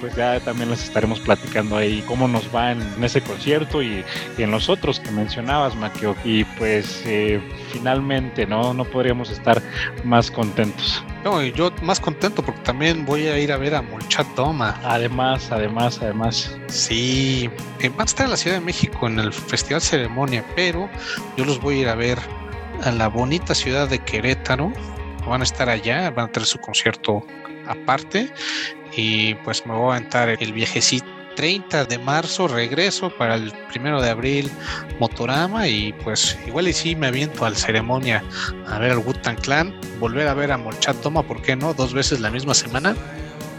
pues 0.00 0.14
ya 0.16 0.38
también 0.40 0.70
les 0.70 0.84
estaremos 0.84 1.20
platicando 1.20 1.76
ahí 1.76 2.02
cómo 2.06 2.28
nos 2.28 2.54
va 2.54 2.72
en, 2.72 2.82
ese 3.02 3.20
concierto 3.22 3.82
y, 3.82 4.04
en 4.38 4.50
los 4.50 4.68
otros 4.68 5.00
que 5.00 5.10
mencionabas, 5.10 5.74
Maquio. 5.76 6.14
Y 6.24 6.44
pues 6.44 7.02
eh, 7.06 7.40
finalmente, 7.72 8.46
¿no? 8.46 8.74
No 8.74 8.84
podríamos 8.84 9.30
estar 9.30 9.62
más 10.04 10.30
contentos. 10.30 11.02
No, 11.24 11.42
y 11.42 11.52
yo 11.52 11.72
más 11.82 12.00
contento 12.00 12.42
porque 12.42 12.60
también 12.60 13.06
voy 13.06 13.26
a 13.28 13.38
ir 13.38 13.50
a 13.50 13.56
ver 13.56 13.74
a 13.74 13.82
Molchat 13.82 14.26
Doma. 14.34 14.78
Además, 14.84 15.50
además, 15.50 15.98
además. 16.02 16.56
Sí, 16.68 17.48
eh, 17.80 17.88
van 17.88 18.02
a 18.02 18.04
estar 18.04 18.26
en 18.26 18.30
la 18.30 18.36
Ciudad 18.36 18.58
de 18.58 18.64
México 18.64 19.06
en 19.06 19.18
el 19.18 19.32
Festival 19.32 19.80
Ceremonia, 19.80 20.44
pero 20.54 20.90
yo 21.36 21.44
los 21.44 21.60
voy 21.60 21.78
a 21.78 21.80
ir 21.80 21.88
a 21.88 21.94
ver 21.94 22.18
a 22.82 22.90
la 22.90 23.08
bonita 23.08 23.54
ciudad 23.54 23.88
de 23.88 23.98
Querétaro 24.00 24.72
van 25.30 25.40
a 25.40 25.44
estar 25.44 25.68
allá, 25.68 26.10
van 26.10 26.26
a 26.26 26.32
tener 26.32 26.46
su 26.46 26.58
concierto 26.58 27.26
aparte 27.66 28.32
y 28.96 29.34
pues 29.36 29.66
me 29.66 29.74
voy 29.74 29.92
a 29.92 29.96
aventar 29.96 30.28
el 30.28 30.52
viajecito 30.52 31.06
30 31.34 31.86
de 31.86 31.98
marzo 31.98 32.48
regreso 32.48 33.10
para 33.10 33.34
el 33.34 33.52
primero 33.68 34.00
de 34.00 34.10
abril 34.10 34.50
Motorama 34.98 35.68
y 35.68 35.92
pues 35.92 36.38
igual 36.46 36.68
y 36.68 36.72
sí 36.72 36.94
me 36.94 37.08
aviento 37.08 37.44
al 37.44 37.56
ceremonia 37.56 38.22
a 38.68 38.78
ver 38.78 38.92
al 38.92 38.98
Wutan 38.98 39.36
Clan, 39.36 39.74
volver 39.98 40.28
a 40.28 40.34
ver 40.34 40.52
a 40.52 40.58
Molchat 40.58 41.00
Toma, 41.00 41.22
¿por 41.22 41.42
qué 41.42 41.56
no? 41.56 41.74
Dos 41.74 41.92
veces 41.92 42.20
la 42.20 42.30
misma 42.30 42.54
semana. 42.54 42.94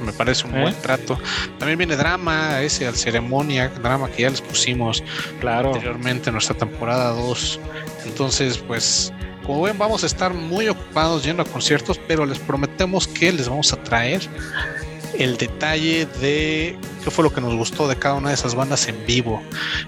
Me 0.04 0.12
parece 0.12 0.46
un 0.46 0.56
¿Eh? 0.56 0.62
buen 0.62 0.76
trato. 0.82 1.18
También 1.58 1.78
viene 1.78 1.96
drama, 1.96 2.62
ese 2.62 2.86
al 2.86 2.96
ceremonia, 2.96 3.70
drama 3.70 4.10
que 4.10 4.24
ya 4.24 4.30
les 4.30 4.42
pusimos 4.42 5.02
claro. 5.40 5.70
anteriormente 5.70 6.30
en 6.30 6.34
nuestra 6.34 6.56
temporada 6.56 7.12
2. 7.12 7.60
Entonces, 8.06 8.58
pues 8.58 9.14
como 9.46 9.62
ven, 9.62 9.78
vamos 9.78 10.04
a 10.04 10.08
estar 10.08 10.34
muy 10.34 10.68
ocupados 10.68 11.24
yendo 11.24 11.44
a 11.44 11.46
conciertos, 11.46 12.00
pero 12.08 12.26
les 12.26 12.40
prometemos 12.40 13.08
que 13.08 13.32
les 13.32 13.48
vamos 13.48 13.72
a 13.74 13.78
traer 13.78 14.22
el 15.20 15.38
detalle 15.38 16.08
de 16.20 16.78
qué 17.04 17.12
fue 17.12 17.24
lo 17.24 17.34
que 17.34 17.40
nos 17.40 17.56
gustó 17.56 17.88
de 17.88 17.96
cada 17.96 18.16
una 18.16 18.30
de 18.30 18.36
esas 18.36 18.56
bandas 18.56 18.88
en 18.88 19.06
vivo, 19.06 19.42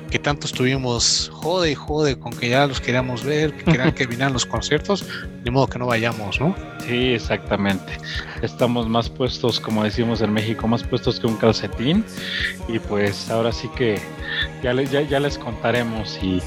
que 0.09 0.19
tanto 0.19 0.47
estuvimos 0.47 1.29
jode 1.33 1.71
y 1.71 1.75
jode 1.75 2.17
con 2.17 2.31
que 2.31 2.49
ya 2.49 2.67
los 2.67 2.79
queríamos 2.79 3.23
ver, 3.23 3.53
que 3.53 3.65
querían 3.65 3.91
que 3.93 4.05
vinieran 4.07 4.33
los 4.33 4.45
conciertos, 4.45 5.05
de 5.43 5.51
modo 5.51 5.67
que 5.67 5.79
no 5.79 5.87
vayamos, 5.87 6.39
¿no? 6.39 6.55
Sí, 6.87 7.13
exactamente. 7.13 7.97
Estamos 8.41 8.87
más 8.87 9.09
puestos, 9.09 9.59
como 9.59 9.83
decimos 9.83 10.21
en 10.21 10.31
México, 10.31 10.67
más 10.67 10.83
puestos 10.83 11.19
que 11.19 11.27
un 11.27 11.35
calcetín 11.35 12.05
y 12.67 12.79
pues 12.79 13.29
ahora 13.29 13.51
sí 13.51 13.69
que 13.75 13.99
ya, 14.63 14.73
les, 14.73 14.91
ya, 14.91 15.01
ya 15.01 15.19
les 15.19 15.37
contaremos 15.37 16.17
y 16.21 16.41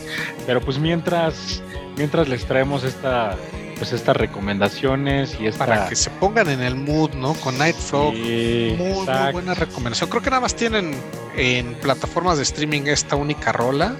pero 0.47 0.61
pues 0.61 0.79
mientras 0.79 1.63
mientras 2.01 2.31
les 2.31 2.47
traemos 2.47 2.83
esta 2.83 3.37
pues 3.77 3.93
estas 3.93 4.17
recomendaciones 4.17 5.37
y 5.39 5.47
esta... 5.47 5.67
para 5.67 5.89
que 5.89 5.97
se 5.97 6.09
pongan 6.09 6.49
en 6.49 6.63
el 6.63 6.75
mood, 6.77 7.13
¿no? 7.13 7.35
Con 7.35 7.59
Night 7.59 7.77
Frog. 7.77 8.15
muy, 8.15 8.75
muy, 8.77 9.33
buena 9.33 9.53
recomendación. 9.55 10.09
Creo 10.09 10.23
que 10.23 10.31
nada 10.31 10.41
más 10.41 10.55
tienen 10.55 10.95
en 11.37 11.75
plataformas 11.75 12.39
de 12.39 12.45
streaming 12.45 12.83
esta 12.87 13.17
única 13.17 13.53
rola, 13.53 13.97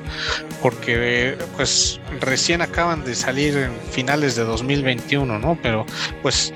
porque 0.63 1.37
pues 1.57 2.01
recién 2.21 2.63
acaban 2.63 3.05
de 3.05 3.15
salir 3.15 3.57
en 3.57 3.73
finales 3.91 4.35
de 4.35 4.45
2021, 4.45 5.39
¿no? 5.39 5.59
Pero 5.63 5.85
pues 6.23 6.55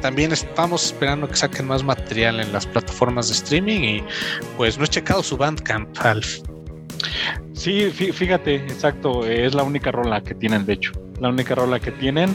también 0.00 0.32
estamos 0.32 0.86
esperando 0.86 1.28
que 1.28 1.36
saquen 1.36 1.66
más 1.66 1.82
material 1.82 2.40
en 2.40 2.52
las 2.52 2.66
plataformas 2.66 3.28
de 3.28 3.34
streaming 3.34 3.80
y 3.80 4.04
pues 4.56 4.78
no 4.78 4.84
he 4.84 4.88
checado 4.88 5.22
su 5.22 5.36
Bandcamp, 5.36 5.98
Alf. 6.00 6.40
Sí, 7.52 7.90
fíjate, 7.90 8.56
exacto, 8.56 9.26
es 9.26 9.54
la 9.54 9.62
única 9.62 9.90
rola 9.90 10.22
que 10.22 10.34
tienen 10.34 10.66
de 10.66 10.74
hecho. 10.74 10.92
la 11.20 11.30
única 11.30 11.54
rola 11.54 11.80
que 11.80 11.90
tienen. 11.92 12.34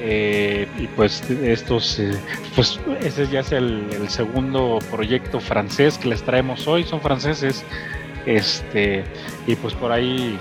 Eh, 0.00 0.66
y 0.78 0.86
pues 0.88 1.22
estos, 1.30 1.98
eh, 1.98 2.18
pues 2.54 2.80
ese 3.00 3.28
ya 3.28 3.40
es 3.40 3.52
el, 3.52 3.86
el, 3.92 4.08
segundo 4.08 4.78
proyecto 4.90 5.38
francés 5.38 5.98
que 5.98 6.08
les 6.08 6.22
traemos 6.22 6.66
hoy, 6.66 6.84
son 6.84 7.00
franceses. 7.00 7.64
Este, 8.24 9.04
y 9.46 9.56
pues 9.56 9.74
por 9.74 9.92
ahí 9.92 10.38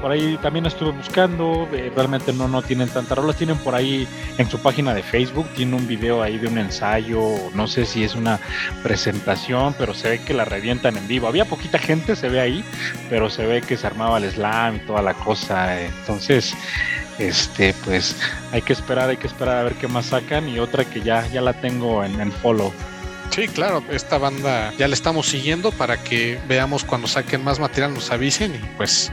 por 0.00 0.12
ahí 0.12 0.38
también 0.42 0.66
estuve 0.66 0.92
buscando, 0.92 1.68
eh, 1.72 1.92
realmente 1.94 2.32
no, 2.32 2.48
no 2.48 2.62
tienen 2.62 2.88
tantas 2.88 3.16
rolas, 3.16 3.36
tienen 3.36 3.56
por 3.58 3.74
ahí 3.74 4.06
en 4.38 4.50
su 4.50 4.58
página 4.58 4.94
de 4.94 5.02
Facebook, 5.02 5.48
tiene 5.54 5.76
un 5.76 5.86
video 5.86 6.22
ahí 6.22 6.38
de 6.38 6.48
un 6.48 6.58
ensayo, 6.58 7.20
no 7.54 7.66
sé 7.66 7.86
si 7.86 8.04
es 8.04 8.14
una 8.14 8.38
presentación, 8.82 9.74
pero 9.78 9.94
se 9.94 10.10
ve 10.10 10.20
que 10.20 10.34
la 10.34 10.44
revientan 10.44 10.96
en 10.96 11.08
vivo. 11.08 11.26
Había 11.26 11.44
poquita 11.44 11.78
gente, 11.78 12.16
se 12.16 12.28
ve 12.28 12.40
ahí, 12.40 12.64
pero 13.08 13.30
se 13.30 13.46
ve 13.46 13.62
que 13.62 13.76
se 13.76 13.86
armaba 13.86 14.18
el 14.18 14.30
slam 14.30 14.76
y 14.76 14.78
toda 14.80 15.02
la 15.02 15.14
cosa, 15.14 15.80
entonces 15.80 16.54
este 17.18 17.74
pues 17.84 18.16
hay 18.52 18.62
que 18.62 18.72
esperar, 18.72 19.08
hay 19.08 19.16
que 19.16 19.28
esperar 19.28 19.58
a 19.58 19.62
ver 19.62 19.74
qué 19.74 19.86
más 19.86 20.06
sacan 20.06 20.48
y 20.48 20.58
otra 20.58 20.84
que 20.84 21.00
ya, 21.00 21.26
ya 21.28 21.40
la 21.40 21.52
tengo 21.52 22.04
en, 22.04 22.20
en 22.20 22.32
follow. 22.32 22.72
Sí, 23.30 23.48
claro, 23.48 23.82
esta 23.90 24.18
banda 24.18 24.72
ya 24.78 24.86
la 24.86 24.94
estamos 24.94 25.26
siguiendo 25.26 25.72
para 25.72 26.02
que 26.02 26.38
veamos 26.46 26.84
cuando 26.84 27.08
saquen 27.08 27.42
más 27.42 27.58
material, 27.58 27.92
nos 27.92 28.12
avisen 28.12 28.54
y 28.54 28.58
pues 28.76 29.10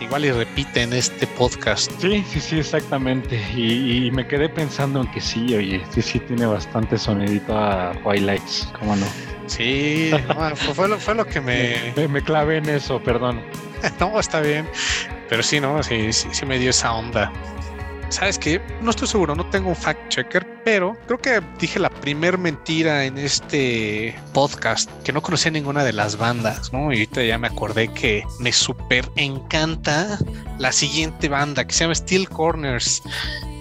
igual 0.00 0.24
y 0.24 0.30
repiten 0.30 0.92
este 0.92 1.26
podcast. 1.26 1.90
Sí, 2.00 2.24
sí, 2.28 2.40
sí, 2.40 2.58
exactamente. 2.58 3.36
Y, 3.54 4.10
me 4.12 4.26
quedé 4.26 4.48
pensando 4.48 5.00
en 5.00 5.10
que 5.10 5.20
sí, 5.20 5.54
oye, 5.54 5.82
sí, 5.90 6.02
sí 6.02 6.18
tiene 6.20 6.46
bastante 6.46 6.98
sonidito 6.98 7.56
a 7.56 7.92
Highlights, 8.04 8.72
¿cómo 8.78 8.96
no? 8.96 9.06
Sí, 9.46 10.10
fue, 10.74 10.88
lo, 10.88 10.98
fue, 10.98 11.14
lo, 11.14 11.26
que 11.26 11.40
me... 11.40 11.92
me... 11.96 12.08
me... 12.08 12.22
clavé 12.22 12.58
en 12.58 12.68
eso, 12.68 13.00
perdón. 13.02 13.42
no, 14.00 14.18
está 14.18 14.40
bien. 14.40 14.68
Pero 15.28 15.42
sí, 15.42 15.60
¿no? 15.60 15.82
Sí, 15.82 16.12
sí, 16.12 16.28
sí 16.32 16.46
me 16.46 16.58
dio 16.58 16.70
esa 16.70 16.92
onda. 16.92 17.32
¿Sabes 18.10 18.40
qué? 18.40 18.60
No 18.82 18.90
estoy 18.90 19.06
seguro, 19.06 19.36
no 19.36 19.48
tengo 19.50 19.68
un 19.68 19.76
fact 19.76 20.08
checker, 20.08 20.44
pero 20.64 20.96
creo 21.06 21.18
que 21.18 21.40
dije 21.60 21.78
la 21.78 21.90
primer 21.90 22.38
mentira 22.38 23.04
en 23.04 23.16
este 23.16 24.18
podcast, 24.32 24.90
que 25.04 25.12
no 25.12 25.22
conocía 25.22 25.52
ninguna 25.52 25.84
de 25.84 25.92
las 25.92 26.16
bandas, 26.16 26.72
¿no? 26.72 26.92
Y 26.92 26.96
ahorita 26.96 27.22
ya 27.22 27.38
me 27.38 27.46
acordé 27.46 27.86
que 27.86 28.24
me 28.40 28.50
súper 28.50 29.08
encanta 29.14 30.18
la 30.58 30.72
siguiente 30.72 31.28
banda 31.28 31.64
que 31.64 31.72
se 31.72 31.84
llama 31.84 31.94
Steel 31.94 32.28
Corners 32.28 33.00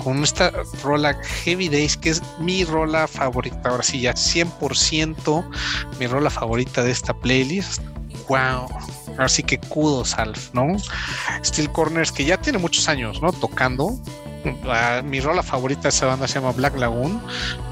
con 0.04 0.24
esta 0.24 0.52
rola 0.84 1.14
Heavy 1.14 1.70
Days, 1.70 1.96
que 1.96 2.10
es 2.10 2.24
mi 2.40 2.64
rola 2.64 3.08
favorita. 3.08 3.70
Ahora 3.70 3.84
sí, 3.84 4.02
ya 4.02 4.14
100% 4.14 5.48
mi 6.00 6.08
rola 6.08 6.32
favorita 6.32 6.84
de 6.84 6.90
esta 6.90 7.14
playlist. 7.14 7.84
¡Wow! 8.28 8.68
Así 9.20 9.44
que 9.44 9.60
kudos, 9.60 10.16
Alf, 10.16 10.54
¿no? 10.54 10.76
Steel 11.44 11.72
Corners, 11.72 12.12
que 12.12 12.26
ya 12.26 12.38
tiene 12.38 12.58
muchos 12.58 12.88
años, 12.90 13.22
¿no? 13.22 13.32
Tocando, 13.32 14.00
mi 15.04 15.20
rola 15.20 15.44
favorita 15.44 15.84
de 15.84 15.90
esa 15.90 16.06
banda 16.06 16.28
se 16.28 16.36
llama 16.36 16.52
Black 16.52 16.78
Lagoon. 16.78 17.22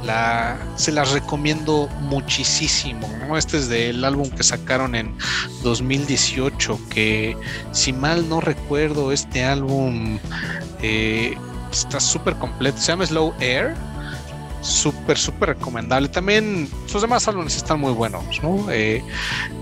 La, 0.04 0.58
se 0.76 0.92
las 0.92 1.12
recomiendo 1.12 1.88
muchísimo. 2.02 3.38
Este 3.38 3.58
es 3.58 3.70
del 3.70 4.04
álbum 4.04 4.30
que 4.30 4.44
sacaron 4.44 4.96
en 4.96 5.16
2018. 5.64 6.80
Que 6.90 7.38
si 7.72 7.94
mal 7.94 8.28
no 8.30 8.42
recuerdo, 8.42 9.12
este 9.12 9.44
álbum 9.44 10.20
eh, 10.82 11.36
está 11.72 12.00
súper 12.00 12.36
completo. 12.36 12.78
Se 12.78 12.88
llama 12.88 13.06
Slow 13.06 13.34
Air 13.40 13.76
súper, 14.62 15.18
súper 15.18 15.50
recomendable. 15.50 16.10
También 16.10 16.70
sus 16.86 17.02
demás 17.02 17.28
álbumes 17.28 17.56
están 17.56 17.80
muy 17.80 17.94
buenos, 17.94 18.24
¿no? 18.42 18.70
Eh, 18.72 19.04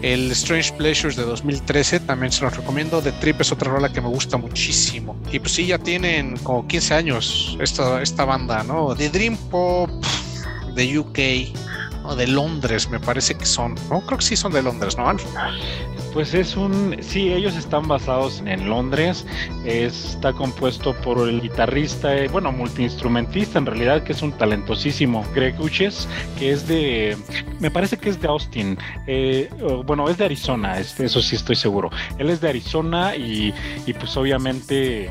el 0.01 0.31
Strange 0.31 0.73
Pleasures 0.73 1.15
de 1.15 1.23
2013 1.23 2.01
también 2.01 2.31
se 2.31 2.43
los 2.43 2.55
recomiendo. 2.55 3.01
The 3.01 3.11
Trip 3.13 3.41
es 3.41 3.51
otra 3.51 3.71
rola 3.71 3.91
que 3.91 4.01
me 4.01 4.09
gusta 4.09 4.37
muchísimo. 4.37 5.15
Y 5.31 5.39
pues 5.39 5.53
sí, 5.53 5.67
ya 5.67 5.77
tienen 5.77 6.37
como 6.37 6.67
15 6.67 6.93
años 6.93 7.57
esta, 7.59 8.01
esta 8.01 8.25
banda, 8.25 8.63
¿no? 8.63 8.95
De 8.95 9.09
Dream 9.09 9.37
Pop 9.49 9.89
de 10.75 10.99
UK, 10.99 11.19
o 12.07 12.15
de 12.15 12.27
Londres, 12.27 12.89
me 12.89 12.99
parece 12.99 13.35
que 13.35 13.45
son, 13.45 13.75
¿no? 13.89 14.01
Creo 14.05 14.17
que 14.19 14.25
sí 14.25 14.35
son 14.35 14.51
de 14.51 14.61
Londres, 14.61 14.97
¿no? 14.97 15.09
Pues 16.15 16.33
es 16.33 16.55
un, 16.55 16.95
sí, 17.01 17.33
ellos 17.33 17.57
están 17.57 17.89
basados 17.89 18.41
en 18.45 18.69
Londres, 18.69 19.25
está 19.65 20.31
compuesto 20.31 20.93
por 20.93 21.27
el 21.27 21.41
guitarrista, 21.41 22.15
eh, 22.15 22.29
bueno, 22.29 22.53
multiinstrumentista 22.53 23.59
en 23.59 23.65
realidad, 23.65 24.01
que 24.01 24.13
es 24.13 24.21
un 24.21 24.31
talentosísimo, 24.31 25.25
Greg 25.35 25.59
Uches, 25.59 26.07
que 26.39 26.51
es 26.51 26.69
de, 26.69 27.17
me 27.59 27.69
parece 27.69 27.97
que 27.97 28.07
es 28.07 28.21
de 28.21 28.29
Austin, 28.29 28.77
eh, 29.07 29.49
bueno, 29.85 30.07
es 30.07 30.17
de 30.17 30.23
Arizona, 30.23 30.79
eso 30.79 31.21
sí 31.21 31.35
estoy 31.35 31.57
seguro. 31.57 31.89
Él 32.17 32.29
es 32.29 32.39
de 32.39 32.47
Arizona 32.47 33.13
y, 33.17 33.53
y 33.85 33.91
pues 33.91 34.15
obviamente 34.15 35.09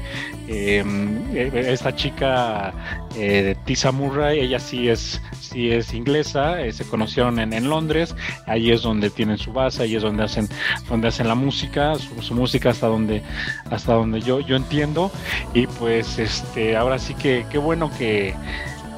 em, 0.49 1.37
eh, 1.37 1.67
esta 1.71 1.95
chica 1.95 2.73
eh, 3.17 3.57
Tisa 3.67 3.93
Murray, 3.93 4.41
ella 4.41 4.59
sí 4.59 4.89
es, 4.89 5.21
es 5.55 5.95
inglesa, 5.95 6.57
se 6.73 6.85
conocieron 6.85 7.39
en, 7.39 7.53
en 7.53 7.69
Londres, 7.69 8.15
ahí 8.47 8.71
es 8.71 8.83
donde 8.83 9.11
tienen 9.11 9.39
su 9.39 9.53
base, 9.53 9.83
ahí 9.83 9.97
es 9.97 10.03
donde 10.03 10.25
hacen 10.25 10.49
donde 10.89 11.09
hacen 11.09 11.29
la 11.29 11.35
música, 11.35 11.95
su, 12.21 12.35
música 12.35 12.71
hasta 12.71 12.87
donde, 12.87 13.23
hasta 13.71 13.95
donde 13.95 14.21
yo, 14.21 14.41
yo 14.41 14.57
entiendo. 14.57 15.11
Y 15.53 15.67
pues 15.67 16.19
este, 16.19 16.77
ahora 16.77 16.99
sí 16.99 17.15
que 17.15 17.47
qué 17.51 17.59
bueno 17.59 17.91
que, 17.97 18.35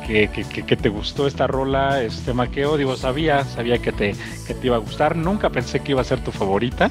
que, 0.07 0.77
te 0.77 0.89
gustó 0.89 1.27
esta 1.27 1.47
rola, 1.47 2.03
este 2.03 2.33
maqueo. 2.33 2.77
Digo, 2.77 2.97
sabía, 2.97 3.45
sabía 3.45 3.79
que 3.79 3.93
te, 3.93 4.15
que 4.47 4.55
te 4.55 4.67
iba 4.67 4.77
a 4.77 4.81
gustar. 4.81 5.17
Nunca 5.17 5.51
pensé 5.51 5.81
que 5.81 5.93
iba 5.93 6.01
a 6.01 6.05
ser 6.05 6.23
tu 6.23 6.31
favorita, 6.31 6.91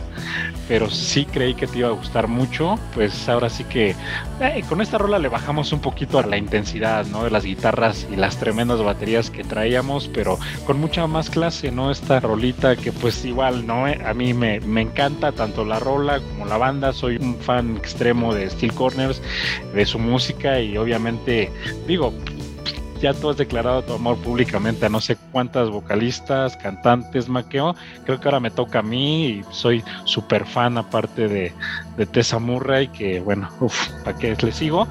pero 0.68 0.90
sí 0.90 1.26
creí 1.26 1.54
que 1.54 1.68
te 1.68 1.80
iba 1.80 1.90
a 1.90 1.94
gustar 1.94 2.28
mucho. 2.28 2.78
Pues 2.94 3.28
ahora 3.30 3.50
sí 3.50 3.64
que 3.64 3.96
eh, 4.42 4.64
con 4.68 4.82
esta 4.82 4.98
rola 4.98 5.20
le 5.20 5.30
bajamos 5.30 5.72
un 5.72 5.80
poquito 5.80 6.20
a 6.20 6.26
la 6.26 6.38
intensidad, 6.38 7.06
¿no? 7.06 7.24
De 7.24 7.32
las 7.32 7.46
guitarras 7.46 8.06
y 8.12 8.16
las 8.16 8.38
tremendas 8.38 8.82
baterías 8.82 9.30
que 9.30 9.44
traíamos, 9.44 10.10
pero 10.10 10.38
con 10.66 10.80
mucha 10.80 11.08
más 11.08 11.30
clase, 11.30 11.72
¿no? 11.72 11.92
Esta 11.92 12.20
rolita 12.20 12.76
que 12.76 12.92
pues 12.92 13.24
igual, 13.24 13.66
¿no? 13.66 13.86
A 13.86 14.14
mí 14.14 14.34
me, 14.34 14.60
me 14.60 14.82
encanta 14.82 15.32
tanto 15.32 15.64
la 15.64 15.80
rola 15.80 16.20
como 16.20 16.46
la 16.46 16.58
banda. 16.58 16.92
Soy 16.92 17.16
un 17.18 17.38
fan 17.38 17.78
extremo 17.78 18.34
de 18.34 18.50
Steel 18.50 18.74
Corners, 18.74 19.22
de 19.74 19.86
su 19.86 20.00
música 20.00 20.60
y 20.60 20.78
obviamente, 20.78 21.52
digo, 21.88 22.14
ya 23.06 23.14
tú 23.14 23.30
has 23.30 23.38
declarado 23.38 23.84
tu 23.84 23.94
amor 23.94 24.18
públicamente 24.18 24.88
a 24.88 24.90
no 24.90 25.00
sé 25.00 25.16
cuántas 25.32 25.70
vocalistas, 25.70 26.58
cantantes, 26.58 27.30
maqueo. 27.30 27.76
Creo 28.04 28.20
que 28.20 28.28
ahora 28.28 28.40
me 28.40 28.50
toca 28.50 28.80
a 28.80 28.82
mí 28.82 29.28
y 29.28 29.44
soy 29.52 29.84
súper 30.06 30.44
fan 30.44 30.76
aparte 30.80 31.28
de, 31.28 31.54
de 31.98 32.06
Tessa 32.08 32.40
Murray, 32.40 32.88
que 32.88 33.20
bueno, 33.20 33.48
uff, 33.60 33.90
¿para 34.04 34.18
qué 34.18 34.36
le 34.36 34.52
sigo? 34.52 34.88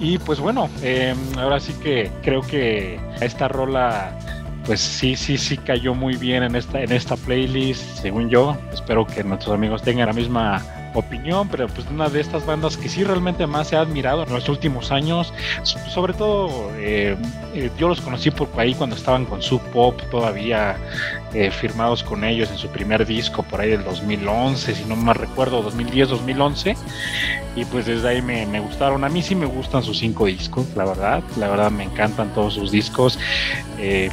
Y 0.00 0.16
pues 0.16 0.40
bueno, 0.40 0.70
em, 0.82 1.18
ahora 1.38 1.60
sí 1.60 1.74
que 1.82 2.10
creo 2.22 2.40
que 2.40 2.98
esta 3.20 3.48
rola 3.48 4.18
pues 4.64 4.80
sí, 4.80 5.14
sí, 5.14 5.36
sí 5.36 5.58
cayó 5.58 5.94
muy 5.94 6.16
bien 6.16 6.44
en 6.44 6.56
esta, 6.56 6.80
en 6.80 6.92
esta 6.92 7.16
playlist, 7.16 7.82
según 7.98 8.30
yo. 8.30 8.56
Espero 8.72 9.06
que 9.06 9.22
nuestros 9.24 9.54
amigos 9.54 9.82
tengan 9.82 10.06
la 10.06 10.14
misma 10.14 10.62
opinión, 10.94 11.48
pero 11.48 11.66
pues 11.68 11.86
una 11.88 12.08
de 12.08 12.20
estas 12.20 12.44
bandas 12.46 12.76
que 12.76 12.88
sí 12.88 13.04
realmente 13.04 13.46
más 13.46 13.68
se 13.68 13.76
ha 13.76 13.80
admirado 13.80 14.24
en 14.24 14.32
los 14.32 14.48
últimos 14.48 14.92
años, 14.92 15.32
sobre 15.62 16.14
todo 16.14 16.70
eh, 16.76 17.16
eh, 17.54 17.70
yo 17.78 17.88
los 17.88 18.00
conocí 18.00 18.30
por 18.30 18.48
ahí 18.56 18.74
cuando 18.74 18.96
estaban 18.96 19.24
con 19.24 19.42
Sub 19.42 19.60
Pop 19.72 20.00
todavía 20.10 20.76
eh, 21.34 21.50
firmados 21.50 22.02
con 22.02 22.24
ellos 22.24 22.50
en 22.50 22.58
su 22.58 22.68
primer 22.68 23.06
disco 23.06 23.42
por 23.42 23.60
ahí 23.60 23.70
del 23.70 23.84
2011, 23.84 24.74
si 24.74 24.84
no 24.84 24.96
me 24.96 25.14
recuerdo, 25.14 25.62
2010, 25.62 26.08
2011, 26.08 26.76
y 27.56 27.64
pues 27.66 27.86
desde 27.86 28.08
ahí 28.08 28.22
me, 28.22 28.46
me, 28.46 28.60
gustaron. 28.60 29.04
A 29.04 29.08
mí 29.08 29.22
sí 29.22 29.34
me 29.34 29.46
gustan 29.46 29.82
sus 29.82 29.98
cinco 29.98 30.26
discos, 30.26 30.66
la 30.76 30.84
verdad, 30.84 31.22
la 31.38 31.48
verdad 31.48 31.70
me 31.70 31.84
encantan 31.84 32.32
todos 32.34 32.54
sus 32.54 32.70
discos, 32.70 33.18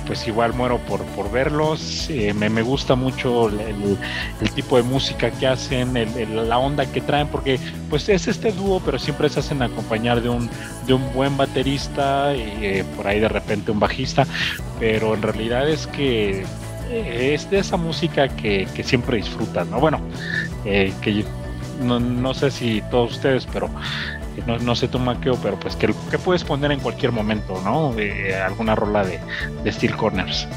pues 0.08 0.28
igual 0.28 0.54
muero 0.54 0.80
por, 0.80 1.04
por 1.08 1.32
verlos, 1.32 2.10
me, 2.10 2.50
me, 2.50 2.62
gusta 2.64 2.96
mucho 2.96 3.50
el, 3.50 3.98
el, 4.42 4.52
tipo 4.52 4.78
de 4.78 4.84
música 4.84 5.30
que 5.30 5.46
hacen, 5.46 5.96
el, 5.96 6.50
la 6.50 6.58
onda 6.58 6.86
que 6.92 7.02
traen, 7.02 7.28
porque 7.28 7.60
pues 7.90 8.10
es 8.10 8.28
este 8.28 8.52
dúo, 8.52 8.82
pero 8.84 8.98
siempre 9.00 9.30
se 9.30 9.40
hacen 9.40 9.62
acompañar 9.62 10.22
de 10.22 10.30
un, 10.30 10.50
de 10.86 10.94
un 10.94 11.14
buen 11.14 11.38
baterista 11.38 12.36
y 12.36 12.66
eh, 12.66 12.86
por 12.96 13.08
ahí 13.08 13.20
de 13.20 13.30
repente 13.30 13.72
un 13.72 13.80
bajista, 13.80 14.26
pero 14.80 15.14
en 15.14 15.22
realidad 15.22 15.70
es 15.70 15.88
que 15.88 16.42
eh, 16.42 16.46
es 16.92 17.50
de 17.50 17.60
esa 17.60 17.78
música 17.78 18.28
que, 18.28 18.68
siempre 18.84 19.18
disfrutan, 19.18 19.70
¿no? 19.70 19.80
Bueno, 19.80 20.00
eh, 20.66 20.94
que 21.02 21.24
no, 21.82 22.00
no, 22.00 22.34
sé 22.34 22.52
si 22.52 22.82
todos 22.90 23.14
ustedes, 23.14 23.48
pero 23.52 23.70
no, 24.46 24.58
no 24.60 24.76
sé 24.76 24.88
tu 24.88 25.00
maqueo, 25.00 25.36
pero 25.42 25.60
pues 25.60 25.76
que, 25.76 25.88
puedes 26.24 26.44
poner 26.44 26.72
en 26.72 26.80
cualquier 26.80 27.12
momento, 27.12 27.62
¿no? 27.64 27.94
alguna 28.46 28.76
rola 28.76 29.06
de 29.06 29.72
Steel 29.72 29.96
Corners. 29.96 30.48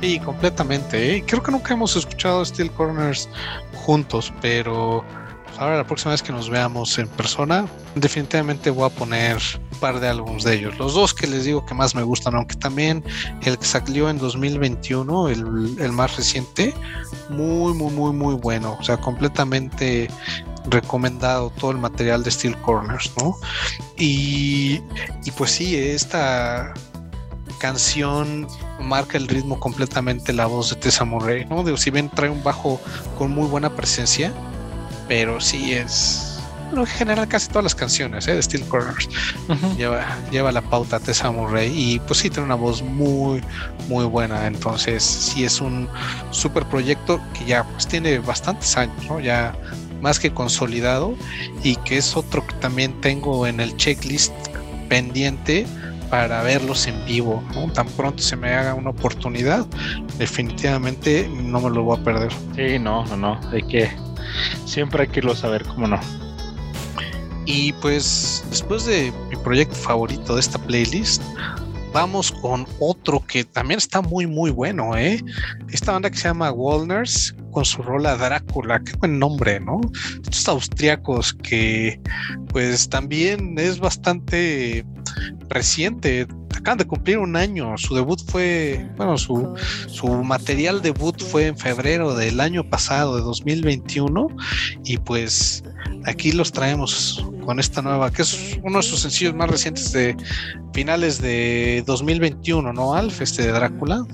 Sí, 0.00 0.20
completamente. 0.20 1.24
Creo 1.26 1.42
que 1.42 1.50
nunca 1.50 1.74
hemos 1.74 1.96
escuchado 1.96 2.44
Steel 2.44 2.70
Corners 2.70 3.28
juntos, 3.74 4.32
pero 4.42 5.04
ahora 5.58 5.76
la 5.76 5.86
próxima 5.86 6.12
vez 6.12 6.22
que 6.22 6.32
nos 6.32 6.50
veamos 6.50 6.98
en 6.98 7.08
persona, 7.08 7.66
definitivamente 7.94 8.70
voy 8.70 8.86
a 8.86 8.90
poner 8.90 9.38
un 9.72 9.78
par 9.78 10.00
de 10.00 10.08
álbumes 10.08 10.44
de 10.44 10.54
ellos. 10.54 10.78
Los 10.78 10.94
dos 10.94 11.14
que 11.14 11.26
les 11.26 11.44
digo 11.44 11.64
que 11.64 11.74
más 11.74 11.94
me 11.94 12.02
gustan, 12.02 12.34
aunque 12.34 12.56
también 12.56 13.04
el 13.42 13.58
que 13.58 13.64
salió 13.64 14.10
en 14.10 14.18
2021, 14.18 15.28
el, 15.28 15.76
el 15.78 15.92
más 15.92 16.16
reciente, 16.16 16.74
muy, 17.30 17.74
muy, 17.74 17.92
muy, 17.92 18.12
muy 18.12 18.34
bueno. 18.34 18.76
O 18.78 18.82
sea, 18.82 18.96
completamente 18.96 20.08
recomendado 20.68 21.50
todo 21.50 21.70
el 21.70 21.78
material 21.78 22.22
de 22.22 22.30
Steel 22.30 22.56
Corners, 22.62 23.12
¿no? 23.18 23.36
Y, 23.96 24.80
y 25.24 25.30
pues 25.36 25.52
sí, 25.52 25.76
esta 25.76 26.74
canción 27.58 28.46
marca 28.80 29.16
el 29.16 29.28
ritmo 29.28 29.58
completamente 29.58 30.32
la 30.32 30.46
voz 30.46 30.70
de 30.70 30.76
Tessa 30.76 31.04
Murray, 31.04 31.44
¿no? 31.46 31.62
Digo, 31.64 31.76
si 31.76 31.90
bien 31.90 32.10
trae 32.10 32.28
un 32.28 32.42
bajo 32.42 32.80
con 33.16 33.30
muy 33.30 33.46
buena 33.46 33.74
presencia, 33.74 34.32
pero 35.08 35.40
sí 35.40 35.74
es 35.74 36.32
bueno, 36.66 36.80
en 36.80 36.86
general 36.88 37.28
casi 37.28 37.48
todas 37.48 37.64
las 37.64 37.74
canciones 37.74 38.26
¿eh? 38.26 38.34
de 38.34 38.42
Steel 38.42 38.64
Corners 38.64 39.08
lleva, 39.78 40.04
lleva 40.30 40.50
la 40.50 40.62
pauta 40.62 40.98
Tessa 40.98 41.30
Murray 41.30 41.72
y 41.74 41.98
pues 42.00 42.18
sí 42.18 42.30
tiene 42.30 42.44
una 42.44 42.56
voz 42.56 42.82
muy 42.82 43.42
muy 43.88 44.04
buena 44.04 44.46
entonces 44.46 45.02
sí 45.02 45.44
es 45.44 45.60
un 45.60 45.88
super 46.30 46.64
proyecto 46.64 47.20
que 47.34 47.44
ya 47.44 47.64
pues 47.64 47.86
tiene 47.86 48.18
bastantes 48.18 48.76
años 48.76 48.96
¿no? 49.08 49.20
ya 49.20 49.54
más 50.00 50.18
que 50.18 50.32
consolidado 50.32 51.14
y 51.62 51.76
que 51.76 51.98
es 51.98 52.16
otro 52.16 52.46
que 52.46 52.54
también 52.56 53.00
tengo 53.00 53.46
en 53.46 53.60
el 53.60 53.76
checklist 53.76 54.32
pendiente 54.88 55.66
para 56.10 56.42
verlos 56.42 56.86
en 56.86 57.04
vivo. 57.06 57.42
¿no? 57.54 57.72
Tan 57.72 57.88
pronto 57.88 58.22
se 58.22 58.36
me 58.36 58.52
haga 58.52 58.74
una 58.74 58.90
oportunidad, 58.90 59.66
definitivamente 60.18 61.28
no 61.28 61.60
me 61.60 61.70
lo 61.70 61.82
voy 61.82 61.98
a 61.98 62.04
perder. 62.04 62.32
Sí, 62.54 62.78
no, 62.78 63.04
no, 63.06 63.16
no. 63.16 63.40
Hay 63.52 63.62
que 63.62 63.90
siempre 64.64 65.02
hay 65.02 65.08
que 65.08 65.20
irlo 65.20 65.34
saber, 65.34 65.64
cómo 65.64 65.86
no. 65.86 66.00
Y 67.46 67.72
pues 67.74 68.44
después 68.50 68.84
de 68.86 69.12
mi 69.30 69.36
proyecto 69.36 69.76
favorito 69.76 70.34
de 70.34 70.40
esta 70.40 70.58
playlist, 70.58 71.22
vamos 71.92 72.30
con 72.30 72.66
otro 72.80 73.24
que 73.26 73.44
también 73.44 73.78
está 73.78 74.02
muy 74.02 74.26
muy 74.26 74.50
bueno, 74.50 74.96
¿eh? 74.96 75.22
Esta 75.70 75.92
banda 75.92 76.10
que 76.10 76.16
se 76.18 76.24
llama 76.24 76.50
Walners 76.50 77.34
con 77.52 77.64
su 77.64 77.82
rola 77.82 78.16
Drácula, 78.16 78.80
qué 78.80 78.92
buen 78.98 79.18
nombre, 79.18 79.60
¿no? 79.60 79.80
Estos 80.22 80.48
austriacos 80.48 81.32
que 81.32 82.00
pues 82.48 82.88
también 82.88 83.54
es 83.58 83.78
bastante 83.78 84.84
reciente, 85.48 86.26
acaban 86.56 86.78
de 86.78 86.86
cumplir 86.86 87.18
un 87.18 87.36
año, 87.36 87.76
su 87.78 87.94
debut 87.94 88.20
fue, 88.26 88.88
bueno, 88.96 89.18
su, 89.18 89.54
su 89.88 90.08
material 90.08 90.82
debut 90.82 91.22
fue 91.22 91.46
en 91.46 91.58
febrero 91.58 92.14
del 92.14 92.40
año 92.40 92.68
pasado, 92.68 93.16
de 93.16 93.22
2021, 93.22 94.28
y 94.84 94.98
pues 94.98 95.62
aquí 96.04 96.32
los 96.32 96.52
traemos 96.52 97.24
con 97.44 97.60
esta 97.60 97.82
nueva, 97.82 98.10
que 98.10 98.22
es 98.22 98.58
uno 98.62 98.78
de 98.78 98.82
sus 98.82 99.00
sencillos 99.00 99.34
más 99.34 99.50
recientes 99.50 99.92
de 99.92 100.16
finales 100.72 101.20
de 101.20 101.84
2021, 101.86 102.72
¿no, 102.72 102.94
Alf? 102.94 103.20
Este 103.20 103.42
de 103.42 103.52
Drácula. 103.52 104.04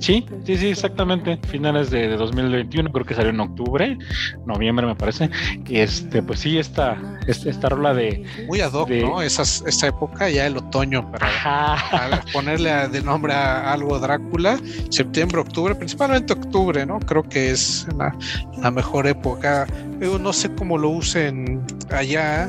Sí, 0.00 0.24
sí, 0.44 0.56
sí, 0.56 0.68
exactamente. 0.68 1.38
Finales 1.46 1.90
de, 1.90 2.16
2021, 2.16 2.90
creo 2.90 3.04
que 3.04 3.14
salió 3.14 3.30
en 3.30 3.40
octubre, 3.40 3.98
noviembre 4.46 4.86
me 4.86 4.96
parece. 4.96 5.28
Y 5.68 5.76
este, 5.76 6.22
pues 6.22 6.40
sí, 6.40 6.58
esta, 6.58 6.96
esta, 7.26 7.50
esta 7.50 7.68
rola 7.68 7.92
de. 7.92 8.24
Muy 8.48 8.62
ad 8.62 8.72
hoc, 8.72 8.88
¿no? 8.88 9.20
Esas, 9.20 9.62
esta 9.66 9.88
época, 9.88 10.30
ya 10.30 10.46
el 10.46 10.56
otoño, 10.56 11.10
para, 11.12 12.24
ponerle 12.32 12.88
de 12.88 13.02
nombre 13.02 13.34
a 13.34 13.72
algo 13.72 13.98
Drácula, 13.98 14.58
septiembre, 14.88 15.42
octubre, 15.42 15.74
principalmente 15.74 16.32
octubre, 16.32 16.86
¿no? 16.86 16.98
Creo 17.00 17.22
que 17.22 17.50
es 17.50 17.86
la, 17.98 18.16
la 18.58 18.70
mejor 18.70 19.06
época. 19.06 19.66
Yo 20.00 20.18
no 20.18 20.32
sé 20.32 20.52
cómo 20.54 20.78
lo 20.78 20.88
usen 20.88 21.62
allá 21.90 22.48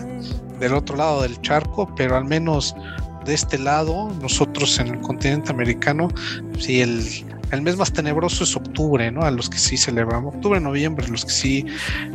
del 0.61 0.73
otro 0.73 0.95
lado 0.95 1.23
del 1.23 1.39
charco, 1.41 1.93
pero 1.97 2.15
al 2.15 2.23
menos 2.23 2.73
de 3.25 3.33
este 3.33 3.59
lado, 3.59 4.09
nosotros 4.21 4.79
en 4.79 4.87
el 4.87 5.01
continente 5.01 5.51
americano, 5.51 6.07
sí, 6.57 6.81
el, 6.81 7.03
el 7.51 7.61
mes 7.61 7.77
más 7.77 7.91
tenebroso 7.91 8.43
es 8.43 8.55
octubre, 8.55 9.11
¿no? 9.11 9.21
A 9.23 9.31
los 9.31 9.49
que 9.49 9.57
sí 9.57 9.77
celebramos, 9.77 10.35
octubre, 10.35 10.59
noviembre, 10.59 11.07
los 11.07 11.25
que 11.25 11.31
sí 11.31 11.65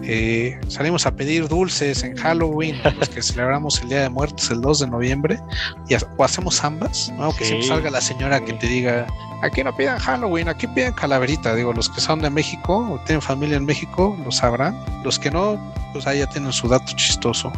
eh, 0.02 0.58
salimos 0.68 1.06
a 1.06 1.14
pedir 1.14 1.48
dulces 1.48 2.02
en 2.02 2.16
Halloween, 2.16 2.76
los 2.98 3.08
que 3.08 3.22
celebramos 3.22 3.80
el 3.82 3.88
Día 3.88 4.02
de 4.02 4.08
Muertos 4.08 4.50
el 4.50 4.60
2 4.60 4.80
de 4.80 4.86
noviembre, 4.88 5.40
y 5.88 5.94
o 5.94 6.24
hacemos 6.24 6.62
ambas, 6.64 7.12
¿no? 7.18 7.34
Que 7.36 7.44
siempre 7.44 7.68
salga 7.68 7.90
la 7.90 8.00
señora 8.00 8.44
que 8.44 8.54
te 8.54 8.66
diga, 8.66 9.06
aquí 9.42 9.62
no 9.62 9.76
pidan 9.76 9.98
Halloween, 9.98 10.48
aquí 10.48 10.66
piden 10.68 10.92
calaverita, 10.92 11.54
digo, 11.54 11.72
los 11.72 11.88
que 11.88 12.00
son 12.00 12.20
de 12.20 12.30
México 12.30 12.78
o 12.92 12.98
tienen 13.04 13.22
familia 13.22 13.56
en 13.56 13.64
México 13.64 14.16
lo 14.24 14.32
sabrán, 14.32 14.76
los 15.04 15.18
que 15.18 15.30
no, 15.30 15.58
pues 15.92 16.06
ahí 16.06 16.20
ya 16.20 16.26
tienen 16.26 16.52
su 16.52 16.68
dato 16.68 16.92
chistoso. 16.96 17.52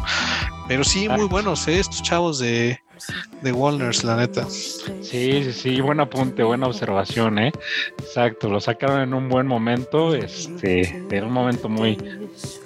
Pero 0.67 0.83
sí, 0.83 1.09
muy 1.09 1.27
buenos, 1.27 1.67
¿eh? 1.67 1.79
estos 1.79 2.03
chavos 2.03 2.39
de, 2.39 2.79
de 3.41 3.51
Walners, 3.51 4.03
la 4.03 4.17
neta. 4.17 4.45
Sí, 4.49 5.43
sí, 5.43 5.53
sí, 5.53 5.81
buen 5.81 5.99
apunte, 5.99 6.43
buena 6.43 6.67
observación, 6.67 7.39
¿eh? 7.39 7.51
Exacto, 7.99 8.49
lo 8.49 8.59
sacaron 8.59 9.01
en 9.01 9.13
un 9.13 9.29
buen 9.29 9.47
momento, 9.47 10.13
este, 10.13 11.05
en 11.09 11.23
un 11.23 11.31
momento 11.31 11.69
muy 11.69 11.97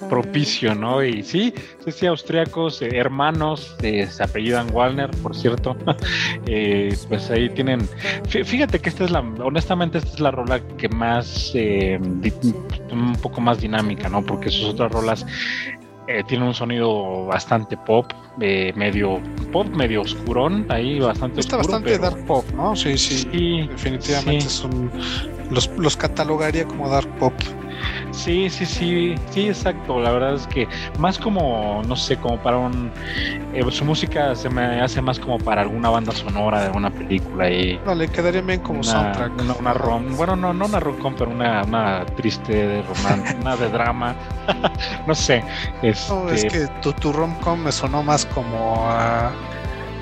propicio, 0.08 0.74
¿no? 0.74 1.02
Y 1.02 1.22
sí, 1.22 1.54
sí, 1.84 1.92
sí, 1.92 2.06
austriacos, 2.06 2.82
eh, 2.82 2.90
hermanos, 2.92 3.76
eh, 3.82 4.06
se 4.06 4.22
apellidan 4.22 4.72
Walner, 4.72 5.10
por 5.22 5.34
cierto, 5.34 5.76
eh, 6.46 6.96
pues 7.08 7.30
ahí 7.30 7.48
tienen, 7.50 7.88
fíjate 8.28 8.78
que 8.80 8.88
esta 8.88 9.04
es 9.04 9.10
la, 9.10 9.20
honestamente, 9.20 9.98
esta 9.98 10.10
es 10.10 10.20
la 10.20 10.30
rola 10.30 10.60
que 10.76 10.88
más, 10.88 11.52
un 11.54 13.16
poco 13.22 13.40
más 13.40 13.60
dinámica, 13.60 14.08
¿no? 14.08 14.22
Porque 14.22 14.50
sus 14.50 14.64
otras 14.64 14.92
rolas 14.92 15.26
eh, 16.06 16.22
tiene 16.24 16.46
un 16.46 16.54
sonido 16.54 17.26
bastante 17.26 17.76
pop, 17.76 18.06
eh, 18.40 18.72
medio 18.76 19.20
pop, 19.52 19.66
medio 19.68 20.02
oscurón, 20.02 20.66
ahí 20.68 20.98
bastante 21.00 21.40
Está 21.40 21.56
bastante 21.56 21.98
dark 21.98 22.24
pop, 22.26 22.44
¿no? 22.54 22.76
Sí, 22.76 22.96
sí. 22.98 23.66
definitivamente 23.68 24.48
son. 24.48 24.90
Los, 25.54 25.68
los 25.78 25.96
catalogaría 25.96 26.66
como 26.66 26.88
dark 26.88 27.08
pop. 27.18 27.32
Sí, 28.10 28.48
sí, 28.48 28.64
sí, 28.64 29.14
sí, 29.30 29.48
exacto. 29.48 30.00
La 30.00 30.10
verdad 30.12 30.34
es 30.34 30.46
que 30.46 30.68
más 30.98 31.18
como, 31.18 31.82
no 31.86 31.96
sé, 31.96 32.16
como 32.16 32.38
para 32.38 32.58
un... 32.58 32.90
Eh, 33.52 33.64
su 33.70 33.84
música 33.84 34.34
se 34.34 34.48
me 34.48 34.80
hace 34.80 35.02
más 35.02 35.18
como 35.18 35.38
para 35.38 35.62
alguna 35.62 35.90
banda 35.90 36.12
sonora 36.12 36.60
de 36.60 36.66
alguna 36.66 36.90
película. 36.90 37.50
Y 37.50 37.78
no, 37.84 37.94
le 37.94 38.08
quedaría 38.08 38.40
bien 38.40 38.60
como 38.60 38.82
soundtrack. 38.82 39.32
Una, 39.58 39.74
rom, 39.74 40.16
bueno, 40.16 40.36
no, 40.36 40.52
no 40.52 40.66
una 40.66 40.80
rom 40.80 40.96
pero 41.16 41.30
una, 41.30 41.62
una 41.64 42.06
triste 42.06 42.52
de 42.52 42.82
romance, 42.82 43.36
una 43.40 43.56
de 43.56 43.68
drama. 43.68 44.14
no 45.06 45.14
sé. 45.14 45.44
Este... 45.82 46.14
No, 46.14 46.28
es 46.28 46.44
que 46.44 46.66
tu, 46.82 46.92
tu 46.92 47.12
rom-com 47.12 47.60
me 47.60 47.72
sonó 47.72 48.02
más 48.02 48.26
como 48.26 48.86
a... 48.88 49.32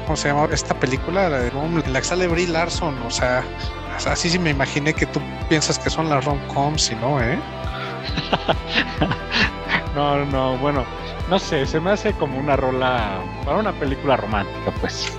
¿Cómo 0.05 0.17
se 0.17 0.29
llama 0.29 0.49
esta 0.53 0.75
película? 0.75 1.29
La 1.29 1.39
de 1.39 1.53
la 1.89 2.01
que 2.01 2.07
sale 2.07 2.27
Brie 2.27 2.49
Larson, 2.49 2.95
o 3.07 3.11
sea... 3.11 3.43
Así 4.07 4.31
sí 4.31 4.39
me 4.39 4.51
imaginé 4.51 4.93
que 4.95 5.07
tú 5.07 5.21
piensas 5.49 5.79
que 5.79 5.91
son 5.91 6.09
las 6.09 6.25
rom-coms 6.25 6.91
y 6.91 6.97
no, 6.97 7.21
¿eh? 7.21 7.39
no, 9.95 10.25
no, 10.27 10.57
bueno, 10.59 10.85
no 11.29 11.39
sé, 11.39 11.67
se 11.67 11.79
me 11.81 11.93
hace 11.93 12.13
como 12.15 12.39
una 12.39 12.57
rola 12.57 13.21
para 13.45 13.59
una 13.59 13.73
película 13.73 14.17
romántica, 14.17 14.73
pues. 14.81 15.13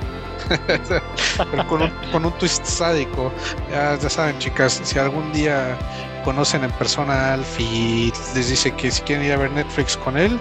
Pero 1.51 1.67
con 1.67 1.81
un, 1.83 1.91
con 2.11 2.25
un 2.25 2.31
twist 2.33 2.65
sádico. 2.65 3.31
Ya, 3.71 3.97
ya 3.97 4.09
saben, 4.09 4.37
chicas, 4.39 4.81
si 4.83 4.99
algún 4.99 5.31
día 5.31 5.77
conocen 6.23 6.63
en 6.63 6.71
persona 6.71 7.13
a 7.13 7.33
Alf 7.35 7.59
y 7.59 8.11
les 8.35 8.49
dice 8.49 8.71
que 8.73 8.91
si 8.91 9.01
quieren 9.03 9.25
ir 9.25 9.33
a 9.33 9.37
ver 9.37 9.51
Netflix 9.51 9.97
con 9.97 10.17
él, 10.17 10.39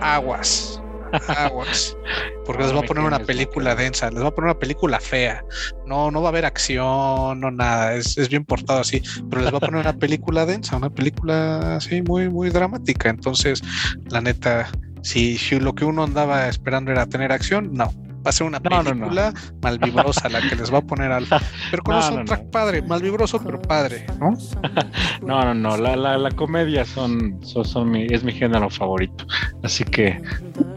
aguas. 0.00 0.81
Aguas. 1.28 1.96
Porque 2.44 2.62
les 2.62 2.74
va 2.74 2.80
a 2.80 2.82
poner 2.82 3.04
una 3.04 3.20
película 3.20 3.74
densa, 3.74 4.10
les 4.10 4.22
va 4.22 4.28
a 4.28 4.34
poner 4.34 4.50
una 4.50 4.58
película 4.58 5.00
fea. 5.00 5.44
No, 5.86 6.10
no 6.10 6.20
va 6.22 6.28
a 6.28 6.30
haber 6.30 6.44
acción, 6.44 7.40
no 7.40 7.50
nada. 7.50 7.94
Es, 7.94 8.16
es 8.18 8.28
bien 8.28 8.44
portado 8.44 8.80
así. 8.80 9.02
Pero 9.30 9.42
les 9.42 9.52
va 9.52 9.58
a 9.58 9.60
poner 9.60 9.80
una 9.80 9.92
película 9.92 10.46
densa, 10.46 10.76
una 10.76 10.90
película 10.90 11.76
así 11.76 12.02
muy, 12.02 12.28
muy 12.28 12.50
dramática. 12.50 13.10
Entonces, 13.10 13.62
la 14.10 14.20
neta, 14.20 14.70
si, 15.02 15.38
si 15.38 15.60
lo 15.60 15.74
que 15.74 15.84
uno 15.84 16.04
andaba 16.04 16.48
esperando 16.48 16.90
era 16.90 17.06
tener 17.06 17.32
acción, 17.32 17.72
no 17.72 17.92
va 18.24 18.30
a 18.30 18.32
ser 18.32 18.46
una 18.46 18.60
película 18.60 19.32
malvibrosa 19.62 20.28
la 20.28 20.40
que 20.40 20.54
les 20.54 20.72
va 20.72 20.78
a 20.78 20.82
poner 20.82 21.10
al 21.10 21.26
pero 21.70 21.82
con 21.82 21.96
un 21.96 22.02
soundtrack 22.02 22.50
padre, 22.50 22.82
malvibroso 22.82 23.42
pero 23.42 23.60
padre, 23.60 24.06
¿no? 24.20 24.36
no, 25.26 25.44
no, 25.44 25.54
no, 25.54 25.76
la, 25.76 25.96
la, 25.96 26.16
la 26.16 26.30
comedia 26.30 26.84
son, 26.84 27.38
son, 27.42 27.64
son 27.64 27.90
mi, 27.90 28.06
es 28.06 28.22
mi 28.22 28.32
género 28.32 28.70
favorito, 28.70 29.26
así 29.62 29.84
que 29.84 30.20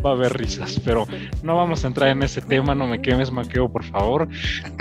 va 0.05 0.11
a 0.11 0.13
haber 0.13 0.37
risas, 0.37 0.79
pero 0.85 1.07
no 1.41 1.55
vamos 1.55 1.83
a 1.83 1.87
entrar 1.87 2.09
en 2.09 2.21
ese 2.21 2.41
tema, 2.41 2.75
no 2.75 2.85
me 2.87 3.01
quemes 3.01 3.31
maqueo, 3.31 3.67
por 3.67 3.83
favor, 3.83 4.27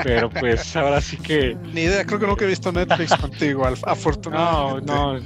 pero 0.02 0.28
pues 0.28 0.76
ahora 0.76 1.00
sí 1.00 1.16
que... 1.16 1.56
Ni 1.72 1.82
idea, 1.82 2.04
creo 2.04 2.18
que 2.18 2.26
nunca 2.26 2.44
he 2.44 2.48
visto 2.48 2.70
Netflix 2.70 3.16
contigo, 3.20 3.66
afortunadamente. 3.66 4.92
No, 4.92 5.18
no. 5.18 5.20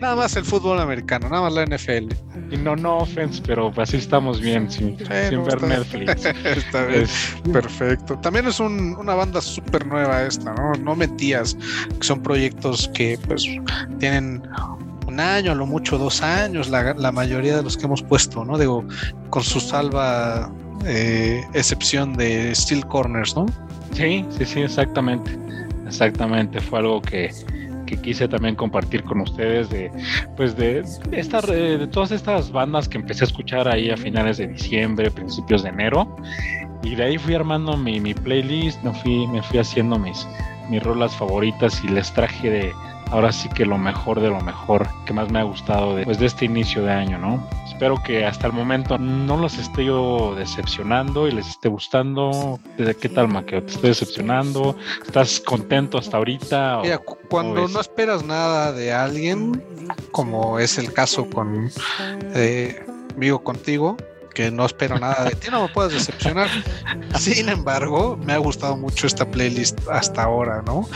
Nada 0.00 0.16
más 0.16 0.36
el 0.36 0.44
fútbol 0.44 0.78
americano, 0.78 1.28
nada 1.28 1.42
más 1.42 1.52
la 1.52 1.66
NFL. 1.66 2.14
Y 2.50 2.56
no, 2.56 2.76
no 2.76 2.98
offense, 2.98 3.42
pero 3.44 3.72
así 3.76 3.96
estamos 3.96 4.40
bien, 4.40 4.70
sin, 4.70 4.96
sin 4.98 5.44
ver 5.44 5.62
Netflix. 5.62 6.24
Está 6.44 6.86
bien. 6.86 7.06
Perfecto. 7.52 8.16
También 8.20 8.46
es 8.46 8.60
una 8.60 9.14
banda 9.14 9.40
súper 9.40 9.84
nueva 9.86 10.22
esta, 10.22 10.54
¿no? 10.54 10.72
No 10.74 10.94
mentías. 10.94 11.56
Son 12.00 12.22
proyectos 12.22 12.88
que 12.94 13.18
pues 13.26 13.44
tienen 13.98 14.42
año, 15.20 15.52
a 15.52 15.54
lo 15.54 15.66
mucho 15.66 15.98
dos 15.98 16.22
años, 16.22 16.68
la, 16.68 17.12
mayoría 17.12 17.56
de 17.56 17.62
los 17.62 17.76
que 17.76 17.84
hemos 17.84 18.02
puesto, 18.02 18.44
¿no? 18.44 18.58
Digo, 18.58 18.84
con 19.30 19.42
su 19.42 19.60
salva 19.60 20.50
eh, 20.84 21.44
excepción 21.54 22.14
de 22.14 22.54
Steel 22.54 22.86
Corners, 22.86 23.36
¿no? 23.36 23.46
Sí, 23.92 24.24
sí, 24.30 24.44
sí, 24.44 24.60
exactamente. 24.60 25.36
Exactamente. 25.86 26.60
Fue 26.60 26.80
algo 26.80 27.00
que, 27.00 27.30
que 27.86 27.96
quise 27.96 28.28
también 28.28 28.54
compartir 28.54 29.02
con 29.04 29.20
ustedes 29.20 29.70
de, 29.70 29.90
pues 30.36 30.56
de, 30.56 30.84
esta, 31.12 31.40
de 31.40 31.86
todas 31.86 32.10
estas 32.10 32.50
bandas 32.50 32.88
que 32.88 32.98
empecé 32.98 33.24
a 33.24 33.28
escuchar 33.28 33.68
ahí 33.68 33.90
a 33.90 33.96
finales 33.96 34.36
de 34.38 34.48
diciembre, 34.48 35.10
principios 35.10 35.62
de 35.62 35.70
enero. 35.70 36.16
Y 36.82 36.94
de 36.94 37.04
ahí 37.04 37.18
fui 37.18 37.34
armando 37.34 37.76
mi, 37.76 38.00
mi 38.00 38.14
playlist, 38.14 38.82
me 38.82 38.92
fui, 38.92 39.26
me 39.28 39.42
fui 39.42 39.58
haciendo 39.58 39.98
mis, 39.98 40.26
mis 40.68 40.82
rolas 40.82 41.14
favoritas 41.16 41.82
y 41.84 41.88
les 41.88 42.12
traje 42.12 42.50
de 42.50 42.72
ahora 43.10 43.32
sí 43.32 43.48
que 43.48 43.64
lo 43.64 43.78
mejor 43.78 44.20
de 44.20 44.28
lo 44.28 44.40
mejor 44.40 44.88
que 45.04 45.12
más 45.12 45.30
me 45.30 45.38
ha 45.38 45.42
gustado 45.42 45.96
de, 45.96 46.04
pues, 46.04 46.18
de 46.18 46.26
este 46.26 46.44
inicio 46.44 46.82
de 46.82 46.92
año, 46.92 47.18
¿no? 47.18 47.46
Espero 47.66 48.02
que 48.02 48.24
hasta 48.24 48.46
el 48.46 48.52
momento 48.52 48.96
no 48.98 49.36
los 49.36 49.58
esté 49.58 49.84
yo 49.84 50.34
decepcionando 50.34 51.28
y 51.28 51.32
les 51.32 51.46
esté 51.46 51.68
gustando. 51.68 52.58
¿Qué 52.76 53.08
tal, 53.08 53.28
Maqueo? 53.28 53.62
¿Te 53.62 53.72
estoy 53.72 53.90
decepcionando? 53.90 54.76
¿Estás 55.04 55.40
contento 55.40 55.98
hasta 55.98 56.16
ahorita? 56.16 56.80
Mira, 56.82 56.98
cuando 57.28 57.68
no 57.68 57.80
esperas 57.80 58.24
nada 58.24 58.72
de 58.72 58.92
alguien, 58.92 59.62
como 60.10 60.58
es 60.58 60.78
el 60.78 60.92
caso 60.92 61.28
con 61.28 61.70
eh, 62.34 62.82
Contigo, 63.42 63.96
que 64.36 64.50
no 64.50 64.66
espero 64.66 64.98
nada 64.98 65.24
de 65.24 65.34
ti, 65.34 65.48
no 65.50 65.62
me 65.62 65.68
puedes 65.72 65.94
decepcionar. 65.94 66.50
Sin 67.18 67.48
embargo, 67.48 68.18
me 68.18 68.34
ha 68.34 68.36
gustado 68.36 68.76
mucho 68.76 69.06
esta 69.06 69.24
playlist 69.24 69.78
hasta 69.90 70.24
ahora, 70.24 70.60
¿no? 70.66 70.86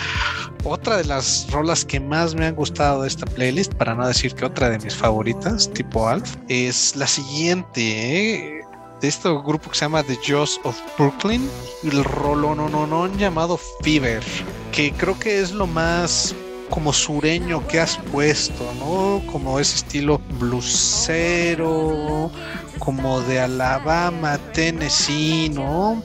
Otra 0.64 0.98
de 0.98 1.04
las 1.06 1.50
rolas 1.50 1.86
que 1.86 1.98
más 1.98 2.34
me 2.34 2.44
han 2.44 2.54
gustado 2.54 3.00
de 3.00 3.08
esta 3.08 3.24
playlist, 3.24 3.72
para 3.72 3.94
no 3.94 4.06
decir 4.06 4.34
que 4.34 4.44
otra 4.44 4.68
de 4.68 4.78
mis 4.80 4.94
favoritas, 4.94 5.72
tipo 5.72 6.06
Alf, 6.06 6.36
es 6.48 6.94
la 6.96 7.06
siguiente, 7.06 7.80
¿eh? 7.80 8.60
de 9.00 9.08
este 9.08 9.30
grupo 9.30 9.70
que 9.70 9.78
se 9.78 9.86
llama 9.86 10.02
The 10.02 10.18
Jaws 10.22 10.60
of 10.64 10.78
Brooklyn, 10.98 11.48
el 11.82 12.04
rolón 12.04 13.16
llamado 13.16 13.58
Fever, 13.82 14.22
que 14.70 14.92
creo 14.92 15.18
que 15.18 15.40
es 15.40 15.52
lo 15.52 15.66
más 15.66 16.34
como 16.68 16.92
sureño 16.92 17.66
que 17.68 17.80
has 17.80 17.96
puesto, 18.12 18.70
¿no? 18.78 19.22
Como 19.32 19.58
ese 19.58 19.76
estilo 19.76 20.20
blusero, 20.38 22.30
como 22.80 23.20
de 23.20 23.38
Alabama, 23.38 24.38
Tennessee, 24.52 25.50
¿no? 25.50 26.02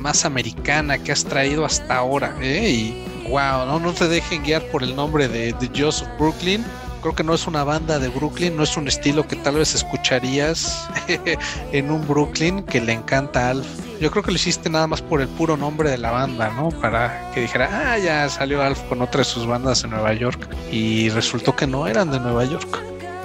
Más 0.00 0.24
americana 0.24 0.98
que 0.98 1.12
has 1.12 1.24
traído 1.24 1.64
hasta 1.64 1.96
ahora, 1.96 2.34
¿eh? 2.40 2.70
Y 2.70 3.28
wow, 3.28 3.66
¿no? 3.66 3.78
No 3.78 3.92
te 3.92 4.08
dejen 4.08 4.42
guiar 4.42 4.62
por 4.72 4.82
el 4.82 4.96
nombre 4.96 5.28
de, 5.28 5.52
de 5.52 5.70
Joseph 5.76 6.08
Brooklyn. 6.18 6.64
Creo 7.02 7.14
que 7.14 7.22
no 7.22 7.34
es 7.34 7.46
una 7.46 7.62
banda 7.62 8.00
de 8.00 8.08
Brooklyn, 8.08 8.56
no 8.56 8.64
es 8.64 8.76
un 8.76 8.88
estilo 8.88 9.28
que 9.28 9.36
tal 9.36 9.56
vez 9.56 9.74
escucharías 9.74 10.88
en 11.72 11.90
un 11.90 12.06
Brooklyn 12.08 12.64
que 12.64 12.80
le 12.80 12.94
encanta 12.94 13.50
Alf. 13.50 13.66
Yo 14.00 14.10
creo 14.10 14.22
que 14.22 14.32
lo 14.32 14.36
hiciste 14.36 14.68
nada 14.68 14.86
más 14.86 15.02
por 15.02 15.20
el 15.20 15.28
puro 15.28 15.56
nombre 15.56 15.90
de 15.90 15.98
la 15.98 16.10
banda, 16.10 16.50
¿no? 16.50 16.70
Para 16.70 17.30
que 17.32 17.42
dijera, 17.42 17.68
ah, 17.72 17.98
ya 17.98 18.28
salió 18.28 18.62
Alf 18.62 18.80
con 18.88 19.00
otra 19.02 19.18
de 19.18 19.24
sus 19.24 19.46
bandas 19.46 19.84
en 19.84 19.90
Nueva 19.90 20.12
York. 20.14 20.48
Y 20.72 21.08
resultó 21.10 21.54
que 21.54 21.66
no 21.66 21.86
eran 21.86 22.10
de 22.10 22.18
Nueva 22.18 22.44
York. 22.44 22.82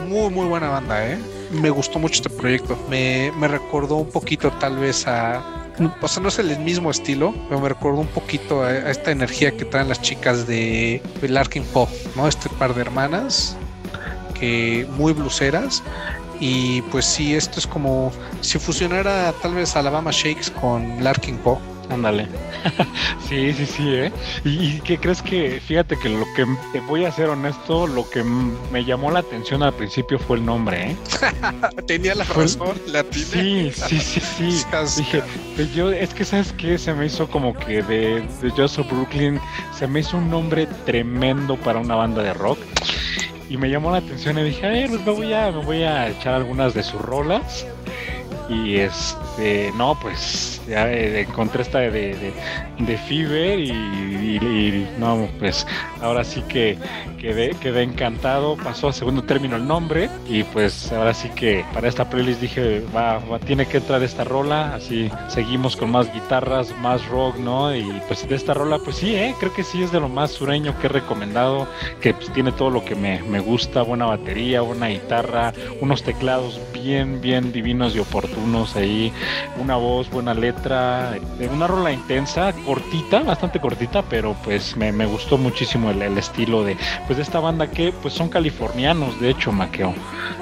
Muy, 0.08 0.30
muy 0.30 0.46
buena 0.46 0.70
banda, 0.70 1.08
¿eh? 1.08 1.18
Me 1.52 1.70
gustó 1.70 2.00
mucho 2.00 2.16
este 2.16 2.30
proyecto. 2.30 2.78
Me, 2.90 3.32
me 3.38 3.48
recordó 3.48 3.96
un 3.96 4.10
poquito 4.10 4.52
tal 4.60 4.78
vez 4.78 5.08
a... 5.08 5.42
O 6.02 6.08
sea, 6.08 6.22
no 6.22 6.30
es 6.30 6.38
el 6.38 6.60
mismo 6.60 6.92
estilo, 6.92 7.34
pero 7.48 7.62
me 7.62 7.70
recordó 7.70 8.00
un 8.00 8.08
poquito 8.08 8.64
a, 8.64 8.90
esta 8.90 9.12
energía 9.12 9.56
que 9.56 9.66
traen 9.66 9.90
las 9.90 10.02
chicas 10.02 10.46
de, 10.46 11.02
Larkin 11.22 11.64
Pop, 11.64 11.90
¿no? 12.16 12.28
Este 12.28 12.50
par 12.50 12.76
de 12.76 12.82
hermanas 12.82 13.58
que 14.40 14.88
muy 14.98 15.14
bluseras 15.14 15.82
y 16.40 16.82
pues 16.84 17.06
sí, 17.06 17.36
esto 17.36 17.60
es 17.60 17.68
como 17.68 18.12
si 18.42 18.58
fusionara 18.58 19.34
tal 19.42 19.54
vez 19.54 19.76
Alabama 19.76 20.10
Shakes 20.12 20.52
con 20.60 21.04
Larkin 21.04 21.38
Pop 21.38 21.60
Ándale. 21.92 22.28
sí, 23.28 23.54
sí, 23.54 23.66
sí, 23.66 23.90
¿eh? 23.90 24.12
¿Y, 24.46 24.80
qué 24.82 24.98
crees 24.98 25.22
que, 25.22 25.62
fíjate 25.66 25.98
que 25.98 26.10
lo 26.10 26.26
que 26.36 26.46
voy 26.88 27.06
a 27.06 27.12
ser 27.12 27.30
honesto, 27.30 27.86
lo 27.88 28.10
que 28.10 28.24
me 28.24 28.86
llamó 28.86 29.12
la 29.12 29.20
atención 29.20 29.62
al 29.62 29.74
principio 29.74 30.18
fue 30.18 30.38
el 30.38 30.46
nombre, 30.46 30.92
¿eh? 30.92 30.96
Tenía 31.88 32.16
la 32.16 32.24
razón, 32.24 32.80
la 32.88 33.06
Sí, 33.12 33.72
sí, 33.74 34.00
sí, 34.00 34.20
sí. 34.20 34.66
Dije, 34.98 35.24
pues 35.56 35.74
yo, 35.74 35.92
es 35.92 36.14
que, 36.14 36.24
¿sabes 36.24 36.54
qué? 36.54 36.78
Se 36.78 36.94
me 36.94 37.06
hizo 37.08 37.28
como 37.28 37.54
que 37.54 37.84
de, 37.84 38.22
de 38.42 38.50
Joseph 38.56 38.88
Brooklyn, 38.90 39.40
se 39.78 39.88
me 39.88 40.00
hizo 40.00 40.18
un 40.18 40.30
nombre 40.30 40.68
tremendo 40.86 41.58
para 41.58 41.80
una 41.80 41.96
banda 41.96 42.24
de 42.24 42.34
rock 42.34 42.60
y 43.52 43.58
me 43.58 43.70
llamó 43.70 43.92
la 43.92 43.98
atención 43.98 44.40
y 44.40 44.44
dije, 44.44 44.66
a 44.66 44.70
ver, 44.70 44.88
pues 44.88 45.06
me 45.06 45.12
voy 45.12 45.34
a, 45.34 45.52
me 45.52 45.66
voy 45.66 45.84
a 45.84 46.08
echar 46.08 46.36
algunas 46.36 46.74
de 46.74 46.84
sus 46.84 47.02
rolas. 47.02 47.66
Y 48.48 48.78
este, 48.78 49.74
no, 49.76 50.00
pues 50.00 50.61
ya 50.72 50.90
encontré 50.92 51.62
esta 51.62 51.80
de, 51.80 51.90
de, 51.90 52.34
de 52.80 52.98
Fever 52.98 53.60
y, 53.60 54.88
no, 54.98 55.28
pues 55.38 55.68
ahora 56.02 56.24
sí 56.24 56.42
que 56.48 56.78
quedé, 57.20 57.52
quedé 57.62 57.84
encantado. 57.84 58.56
Pasó 58.56 58.88
a 58.88 58.94
segundo 58.94 59.24
término 59.24 59.58
el 59.58 59.68
nombre 59.68 60.10
y 60.30 60.44
pues 60.44 60.92
ahora 60.94 61.14
sí 61.14 61.30
que 61.36 61.66
para 61.74 61.90
esta 61.90 62.10
playlist 62.10 62.40
dije, 62.42 62.82
va, 62.96 63.20
tiene 63.46 63.66
que 63.66 63.78
entrar 63.78 64.02
esta 64.02 64.24
rola. 64.24 64.74
Así 64.76 65.12
seguimos 65.28 65.76
con 65.76 65.92
más 65.92 66.12
guitarras, 66.14 66.74
más 66.80 67.06
rock, 67.08 67.38
¿no? 67.38 67.76
Y 67.76 68.02
pues 68.08 68.28
de 68.28 68.36
esta 68.36 68.54
rola, 68.54 68.80
pues 68.80 68.96
sí, 68.96 69.16
¿eh? 69.16 69.36
creo 69.40 69.54
que 69.54 69.64
sí 69.64 69.84
es 69.84 69.92
de 69.92 70.00
lo 70.00 70.08
más 70.08 70.32
sureño 70.32 70.78
que 70.80 70.88
he 70.88 70.90
recomendado, 70.90 71.68
que 72.00 72.14
pues, 72.14 72.32
tiene 72.32 72.52
todo 72.54 72.70
lo 72.70 72.86
que 72.86 72.96
me, 72.96 73.22
me 73.24 73.40
gusta, 73.40 73.82
buena 73.82 74.06
batería, 74.06 74.62
buena 74.62 74.88
guitarra, 74.88 75.54
unos 75.82 76.04
teclados 76.04 76.60
bien, 76.74 77.20
bien 77.22 77.52
divinos 77.52 77.96
y 77.96 78.00
oportunos 78.00 78.76
ahí, 78.76 79.12
una 79.60 79.76
voz, 79.76 80.10
buena 80.10 80.34
letra, 80.34 80.61
una 80.66 81.68
rola 81.68 81.92
intensa, 81.92 82.54
cortita, 82.66 83.22
bastante 83.24 83.60
cortita, 83.60 84.02
pero 84.04 84.36
pues 84.44 84.76
me, 84.78 84.92
me 84.92 85.06
gustó 85.06 85.38
muchísimo 85.38 85.90
el, 85.92 86.02
el 86.02 86.18
estilo 86.18 86.64
de 86.64 86.78
pues 87.08 87.18
de 87.18 87.24
esta 87.24 87.40
banda 87.40 87.68
que 87.68 87.92
pues 87.92 88.14
son 88.14 88.30
californianos, 88.30 89.20
de 89.20 89.30
hecho, 89.30 89.52
Maqueo. 89.52 89.94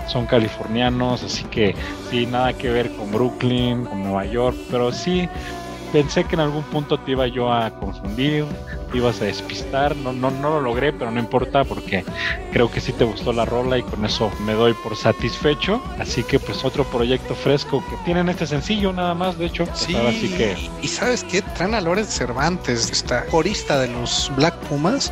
Son 0.08 0.25
californianos, 0.25 1.23
así 1.23 1.43
que 1.45 1.75
sí, 2.10 2.25
nada 2.25 2.53
que 2.53 2.69
ver 2.69 2.91
con 2.95 3.12
Brooklyn, 3.12 3.86
con 3.86 4.03
Nueva 4.03 4.25
York, 4.25 4.58
pero 4.71 4.91
sí 4.91 5.29
pensé 5.91 6.23
que 6.23 6.36
en 6.36 6.41
algún 6.41 6.63
punto 6.63 6.99
te 6.99 7.12
iba 7.12 7.28
yo 7.28 7.52
a 7.52 7.69
confundir, 7.71 8.45
te 8.91 8.97
ibas 8.97 9.21
a 9.21 9.25
despistar, 9.25 9.95
no, 9.95 10.13
no, 10.13 10.32
no 10.32 10.49
lo 10.49 10.62
logré, 10.62 10.93
pero 10.93 11.12
no 11.12 11.19
importa 11.19 11.63
porque 11.63 12.04
creo 12.52 12.71
que 12.71 12.82
sí 12.82 12.93
te 12.93 13.04
gustó 13.04 13.34
la 13.34 13.45
rola 13.45 13.78
y 13.78 13.84
con 13.84 14.06
eso 14.06 14.32
me 14.45 14.54
doy 14.54 14.73
por 14.84 14.95
satisfecho. 14.95 15.82
Así 15.99 16.23
que 16.23 16.39
pues 16.39 16.63
otro 16.63 16.84
proyecto 16.86 17.36
fresco 17.36 17.84
que 17.89 17.95
tienen 18.06 18.30
este 18.30 18.47
sencillo 18.47 18.93
nada 18.93 19.13
más, 19.13 19.38
de 19.38 19.45
hecho. 19.45 19.65
Pues, 19.65 19.80
sí, 19.80 19.95
así 19.95 20.30
que... 20.30 20.56
y 20.82 20.88
sabes 20.88 21.23
qué, 21.23 21.41
traen 21.41 21.73
a 21.73 21.82
Lorenz 21.82 22.10
Cervantes, 22.10 22.89
esta 22.91 23.25
corista 23.25 23.80
de 23.80 23.89
los 23.89 24.32
Black 24.36 24.56
Pumas, 24.67 25.12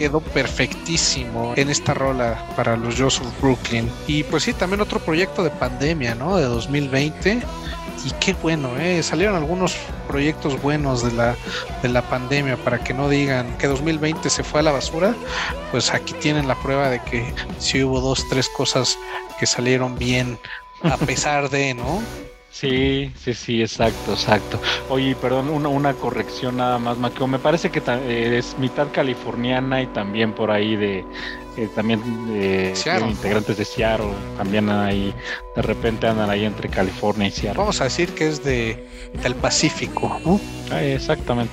quedó 0.00 0.20
perfectísimo 0.20 1.52
en 1.56 1.68
esta 1.68 1.92
rola 1.92 2.42
para 2.56 2.74
los 2.74 2.98
of 3.00 3.40
Brooklyn. 3.42 3.90
Y 4.06 4.22
pues 4.22 4.44
sí, 4.44 4.54
también 4.54 4.80
otro 4.80 4.98
proyecto 4.98 5.44
de 5.44 5.50
pandemia, 5.50 6.14
¿no? 6.14 6.38
De 6.38 6.44
2020. 6.44 7.42
Y 8.04 8.10
qué 8.12 8.34
bueno, 8.34 8.78
¿eh? 8.78 9.02
Salieron 9.02 9.36
algunos 9.36 9.76
proyectos 10.08 10.60
buenos 10.62 11.02
de 11.04 11.12
la, 11.12 11.36
de 11.82 11.88
la 11.88 12.02
pandemia 12.02 12.56
para 12.56 12.82
que 12.82 12.94
no 12.94 13.08
digan 13.08 13.56
que 13.58 13.66
2020 13.66 14.30
se 14.30 14.42
fue 14.42 14.60
a 14.60 14.62
la 14.62 14.72
basura. 14.72 15.14
Pues 15.70 15.92
aquí 15.92 16.14
tienen 16.14 16.48
la 16.48 16.54
prueba 16.54 16.88
de 16.88 17.00
que 17.00 17.32
sí 17.58 17.82
hubo 17.84 18.00
dos, 18.00 18.26
tres 18.28 18.48
cosas 18.48 18.98
que 19.38 19.46
salieron 19.46 19.98
bien 19.98 20.38
a 20.82 20.96
pesar 21.06 21.50
de, 21.50 21.74
¿no? 21.74 22.00
Sí, 22.50 23.12
sí, 23.16 23.32
sí, 23.32 23.62
exacto, 23.62 24.12
exacto. 24.12 24.60
Oye, 24.88 25.14
perdón, 25.14 25.48
una, 25.48 25.68
una 25.68 25.94
corrección 25.94 26.56
nada 26.56 26.78
más, 26.78 26.98
Maqueo. 26.98 27.26
Me 27.26 27.38
parece 27.38 27.70
que 27.70 27.80
eh, 27.86 28.38
es 28.38 28.58
mitad 28.58 28.88
californiana 28.92 29.80
y 29.82 29.86
también 29.86 30.32
por 30.32 30.50
ahí 30.50 30.74
de, 30.74 31.04
eh, 31.60 31.68
también 31.74 32.00
de 32.26 32.72
integrantes 33.06 33.58
de 33.58 33.64
Seattle, 33.66 34.12
también 34.38 34.70
ahí, 34.70 35.14
de 35.54 35.60
repente 35.60 36.06
andan 36.06 36.30
ahí 36.30 36.46
entre 36.46 36.70
California 36.70 37.28
y 37.28 37.30
Seattle. 37.30 37.58
Vamos 37.58 37.80
a 37.82 37.84
decir 37.84 38.14
que 38.14 38.28
es 38.28 38.42
de 38.42 38.88
del 39.22 39.34
Pacífico, 39.34 40.18
¿no? 40.24 40.40
Ah, 40.70 40.82
exactamente. 40.82 41.52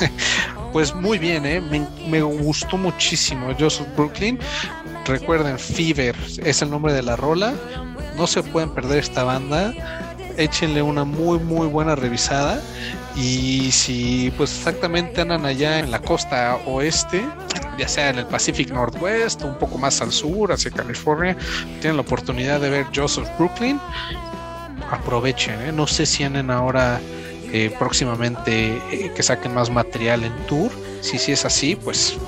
pues 0.72 0.92
muy 0.94 1.18
bien, 1.18 1.46
¿eh? 1.46 1.60
me, 1.60 1.86
me 2.08 2.22
gustó 2.22 2.76
muchísimo 2.76 3.54
Joseph 3.56 3.86
Brooklyn. 3.96 4.38
Recuerden, 5.04 5.58
Fever 5.58 6.16
es 6.44 6.62
el 6.62 6.70
nombre 6.70 6.92
de 6.92 7.02
la 7.02 7.14
rola. 7.14 7.54
No 8.16 8.26
se 8.26 8.42
pueden 8.42 8.70
perder 8.70 8.98
esta 8.98 9.22
banda 9.22 9.72
échenle 10.36 10.82
una 10.82 11.04
muy 11.04 11.38
muy 11.38 11.66
buena 11.66 11.94
revisada 11.94 12.60
y 13.16 13.70
si 13.72 14.32
pues 14.36 14.52
exactamente 14.56 15.20
andan 15.20 15.46
allá 15.46 15.78
en 15.78 15.90
la 15.90 16.00
costa 16.00 16.58
oeste, 16.66 17.24
ya 17.78 17.88
sea 17.88 18.10
en 18.10 18.18
el 18.18 18.26
Pacific 18.26 18.70
Northwest 18.70 19.42
un 19.42 19.58
poco 19.58 19.78
más 19.78 20.00
al 20.00 20.12
sur, 20.12 20.52
hacia 20.52 20.70
California, 20.70 21.36
tienen 21.80 21.96
la 21.96 22.02
oportunidad 22.02 22.60
de 22.60 22.70
ver 22.70 22.86
Joseph 22.94 23.28
Brooklyn, 23.38 23.80
aprovechen, 24.90 25.60
¿eh? 25.62 25.72
no 25.72 25.86
sé 25.86 26.06
si 26.06 26.24
anden 26.24 26.50
ahora 26.50 27.00
eh, 27.52 27.74
próximamente 27.78 28.76
eh, 28.90 29.12
que 29.14 29.22
saquen 29.22 29.54
más 29.54 29.70
material 29.70 30.24
en 30.24 30.32
tour, 30.46 30.70
si 31.00 31.18
sí 31.18 31.32
es 31.32 31.44
así, 31.44 31.76
pues 31.76 32.18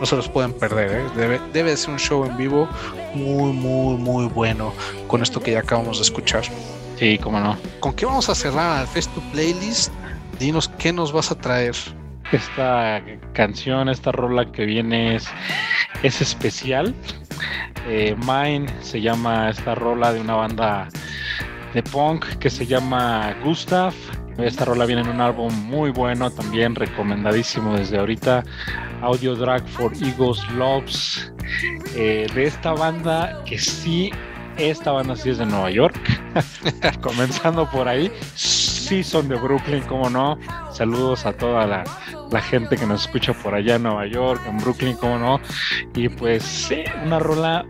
no 0.00 0.06
se 0.06 0.16
los 0.16 0.28
pueden 0.28 0.52
perder, 0.52 1.10
debe, 1.12 1.40
debe 1.52 1.76
ser 1.76 1.90
un 1.90 1.98
show 1.98 2.24
en 2.24 2.36
vivo 2.36 2.68
muy 3.14 3.52
muy 3.52 3.96
muy 3.96 4.26
bueno 4.26 4.72
con 5.06 5.22
esto 5.22 5.40
que 5.40 5.52
ya 5.52 5.60
acabamos 5.60 5.98
de 5.98 6.02
escuchar. 6.04 6.42
Sí, 6.98 7.18
cómo 7.18 7.40
no. 7.40 7.56
¿Con 7.80 7.94
qué 7.94 8.06
vamos 8.06 8.28
a 8.28 8.34
cerrar 8.34 8.78
al 8.78 8.86
Fest 8.86 9.12
to 9.14 9.20
Playlist? 9.32 9.92
Dinos 10.38 10.68
qué 10.78 10.92
nos 10.92 11.12
vas 11.12 11.30
a 11.30 11.34
traer. 11.34 11.74
Esta 12.32 13.02
canción, 13.32 13.88
esta 13.88 14.12
rola 14.12 14.50
que 14.50 14.64
viene 14.66 15.16
es, 15.16 15.28
es 16.02 16.20
especial. 16.20 16.94
Eh, 17.88 18.16
Mine 18.26 18.66
se 18.80 19.00
llama 19.00 19.50
esta 19.50 19.74
rola 19.74 20.12
de 20.12 20.20
una 20.20 20.34
banda 20.34 20.88
de 21.74 21.82
punk 21.82 22.24
que 22.38 22.50
se 22.50 22.66
llama 22.66 23.34
Gustav. 23.44 23.92
Esta 24.38 24.64
rola 24.64 24.86
viene 24.86 25.02
en 25.02 25.08
un 25.08 25.20
álbum 25.20 25.52
muy 25.66 25.90
bueno, 25.90 26.30
también 26.30 26.74
recomendadísimo 26.74 27.76
desde 27.76 27.98
ahorita. 27.98 28.42
Audio 29.02 29.34
Drag 29.34 29.66
for 29.68 29.92
Eagles 30.02 30.40
Loves. 30.52 31.32
Eh, 31.94 32.26
de 32.34 32.44
esta 32.44 32.72
banda 32.72 33.42
que 33.44 33.58
sí, 33.58 34.10
esta 34.56 34.92
banda 34.92 35.16
sí 35.16 35.30
es 35.30 35.38
de 35.38 35.46
Nueva 35.46 35.70
York. 35.70 35.98
Comenzando 37.02 37.68
por 37.70 37.88
ahí. 37.88 38.10
Sí 38.82 39.04
son 39.04 39.28
de 39.28 39.36
Brooklyn, 39.36 39.82
como 39.82 40.10
no. 40.10 40.36
Saludos 40.72 41.24
a 41.24 41.32
toda 41.32 41.66
la, 41.68 41.84
la, 42.32 42.40
gente 42.40 42.76
que 42.76 42.84
nos 42.84 43.02
escucha 43.06 43.32
por 43.32 43.54
allá 43.54 43.76
en 43.76 43.84
Nueva 43.84 44.06
York, 44.06 44.42
en 44.46 44.58
Brooklyn, 44.58 44.96
como 44.96 45.18
no. 45.18 45.40
Y 45.94 46.08
pues 46.08 46.68
una 47.04 47.20
rola 47.20 47.64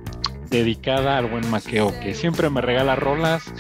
dedicada 0.49 1.19
al 1.19 1.27
buen 1.27 1.51
Maqueo, 1.51 1.93
que 2.01 2.15
siempre 2.15 2.49
me 2.49 2.63
regala 2.63 2.97
rolas. 2.97 3.53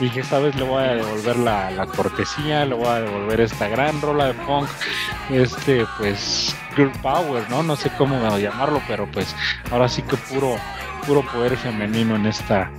Dije, 0.00 0.20
esta 0.20 0.38
vez 0.38 0.54
le 0.56 0.64
voy 0.64 0.82
a 0.82 0.96
devolver 0.96 1.36
la, 1.36 1.70
la, 1.70 1.86
cortesía, 1.86 2.66
le 2.66 2.74
voy 2.74 2.86
a 2.86 3.00
devolver 3.00 3.40
esta 3.40 3.68
gran 3.68 4.00
rola 4.02 4.26
de 4.26 4.34
punk, 4.34 4.68
este, 5.30 5.86
pues, 5.96 6.54
Girl 6.76 6.92
Power, 7.00 7.48
¿no? 7.48 7.62
No 7.62 7.74
sé 7.74 7.90
cómo 7.96 8.36
llamarlo, 8.36 8.82
pero 8.86 9.10
pues 9.10 9.34
ahora 9.70 9.88
sí 9.88 10.02
que 10.02 10.16
puro, 10.16 10.56
puro 11.06 11.22
poder 11.22 11.56
femenino 11.56 12.16
en 12.16 12.26
esta. 12.26 12.70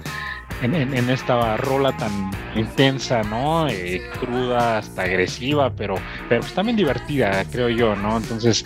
En, 0.62 1.10
esta 1.10 1.58
rola 1.58 1.96
tan 1.96 2.32
intensa, 2.56 3.24
¿no? 3.24 3.68
Eh, 3.70 4.02
cruda, 4.20 4.80
hasta 4.80 5.04
agresiva, 5.04 5.70
pero, 5.70 5.96
pero 6.28 6.42
pues 6.42 6.54
también 6.54 6.76
divertida, 6.76 7.46
creo 7.52 7.70
yo, 7.70 7.96
¿no? 7.96 8.18
Entonces, 8.18 8.66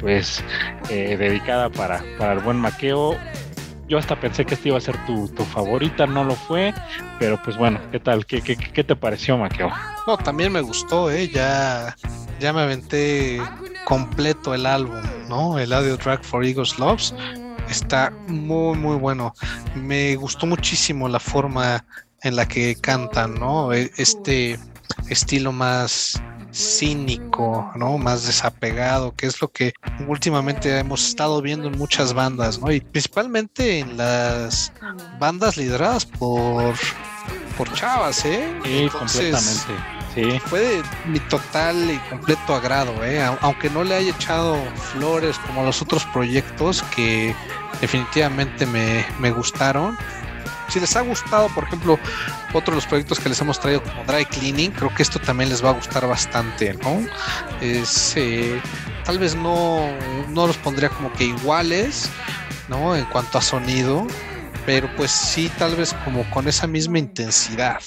pues, 0.00 0.42
eh, 0.90 1.16
dedicada 1.16 1.70
para, 1.70 2.02
para 2.18 2.32
el 2.32 2.40
buen 2.40 2.56
maqueo 2.56 3.16
yo 3.88 3.96
hasta 3.96 4.20
pensé 4.20 4.44
que 4.44 4.54
esta 4.54 4.68
iba 4.68 4.76
a 4.76 4.82
ser 4.82 4.96
tu, 5.06 5.28
tu, 5.28 5.44
favorita, 5.44 6.06
no 6.06 6.22
lo 6.22 6.34
fue, 6.34 6.74
pero 7.18 7.40
pues 7.42 7.56
bueno, 7.56 7.80
¿qué 7.90 7.98
tal? 7.98 8.26
¿Qué, 8.26 8.42
qué, 8.42 8.54
qué 8.54 8.84
te 8.84 8.94
pareció, 8.94 9.38
Maqueo? 9.38 9.70
No, 10.06 10.18
también 10.18 10.52
me 10.52 10.60
gustó, 10.60 11.10
¿eh? 11.10 11.28
Ya, 11.28 11.96
ya 12.38 12.52
me 12.52 12.60
aventé 12.60 13.40
completo 13.86 14.54
el 14.54 14.66
álbum, 14.66 15.02
¿no? 15.28 15.58
El 15.58 15.72
audio 15.72 15.96
track 15.96 16.22
for 16.22 16.44
Eagles 16.44 16.78
Loves. 16.78 17.14
Está 17.70 18.10
muy, 18.26 18.76
muy 18.76 18.96
bueno. 18.96 19.34
Me 19.74 20.16
gustó 20.16 20.46
muchísimo 20.46 21.08
la 21.08 21.20
forma 21.20 21.84
en 22.22 22.36
la 22.36 22.46
que 22.46 22.76
cantan, 22.76 23.34
¿no? 23.34 23.72
Este 23.72 24.58
estilo 25.08 25.52
más 25.52 26.20
cínico, 26.52 27.70
¿no? 27.76 27.98
Más 27.98 28.26
desapegado, 28.26 29.14
que 29.14 29.26
es 29.26 29.40
lo 29.40 29.48
que 29.48 29.74
últimamente 30.06 30.76
hemos 30.78 31.06
estado 31.06 31.40
viendo 31.42 31.68
en 31.68 31.78
muchas 31.78 32.14
bandas, 32.14 32.58
¿no? 32.58 32.72
Y 32.72 32.80
principalmente 32.80 33.80
en 33.80 33.96
las 33.96 34.72
bandas 35.18 35.56
lideradas 35.56 36.06
por 36.06 36.74
por 37.56 37.72
chavas, 37.72 38.24
¿eh? 38.24 38.48
Sí, 38.64 38.88
completamente. 38.88 39.97
Sí. 40.18 40.40
Fue 40.46 40.60
de 40.60 40.82
mi 41.06 41.20
total 41.20 41.90
y 41.90 41.98
completo 42.10 42.54
agrado, 42.54 43.04
¿eh? 43.04 43.22
Aunque 43.40 43.70
no 43.70 43.84
le 43.84 43.94
haya 43.94 44.10
echado 44.10 44.56
flores 44.92 45.38
como 45.46 45.62
los 45.62 45.80
otros 45.80 46.04
proyectos 46.06 46.82
que 46.94 47.34
definitivamente 47.80 48.66
me, 48.66 49.04
me 49.20 49.30
gustaron 49.30 49.96
si 50.68 50.80
les 50.80 50.94
ha 50.96 51.00
gustado, 51.00 51.48
por 51.54 51.64
ejemplo, 51.64 51.98
otro 52.52 52.72
de 52.72 52.76
los 52.76 52.86
proyectos 52.86 53.18
que 53.18 53.28
les 53.28 53.40
hemos 53.40 53.58
traído 53.58 53.82
como 53.82 54.04
Dry 54.04 54.24
Cleaning, 54.26 54.70
creo 54.72 54.94
que 54.94 55.02
esto 55.02 55.18
también 55.18 55.48
les 55.48 55.64
va 55.64 55.70
a 55.70 55.72
gustar 55.72 56.06
bastante, 56.06 56.74
¿no? 56.74 57.00
Eh, 57.60 58.60
tal 59.04 59.18
vez 59.18 59.34
no, 59.34 59.88
no 60.28 60.46
los 60.46 60.56
pondría 60.58 60.90
como 60.90 61.12
que 61.12 61.24
iguales, 61.24 62.10
¿no? 62.68 62.94
En 62.94 63.06
cuanto 63.06 63.38
a 63.38 63.42
sonido, 63.42 64.06
pero 64.66 64.94
pues 64.96 65.10
sí, 65.10 65.50
tal 65.58 65.74
vez 65.74 65.94
como 66.04 66.28
con 66.30 66.48
esa 66.48 66.66
misma 66.66 66.98
intensidad. 66.98 67.80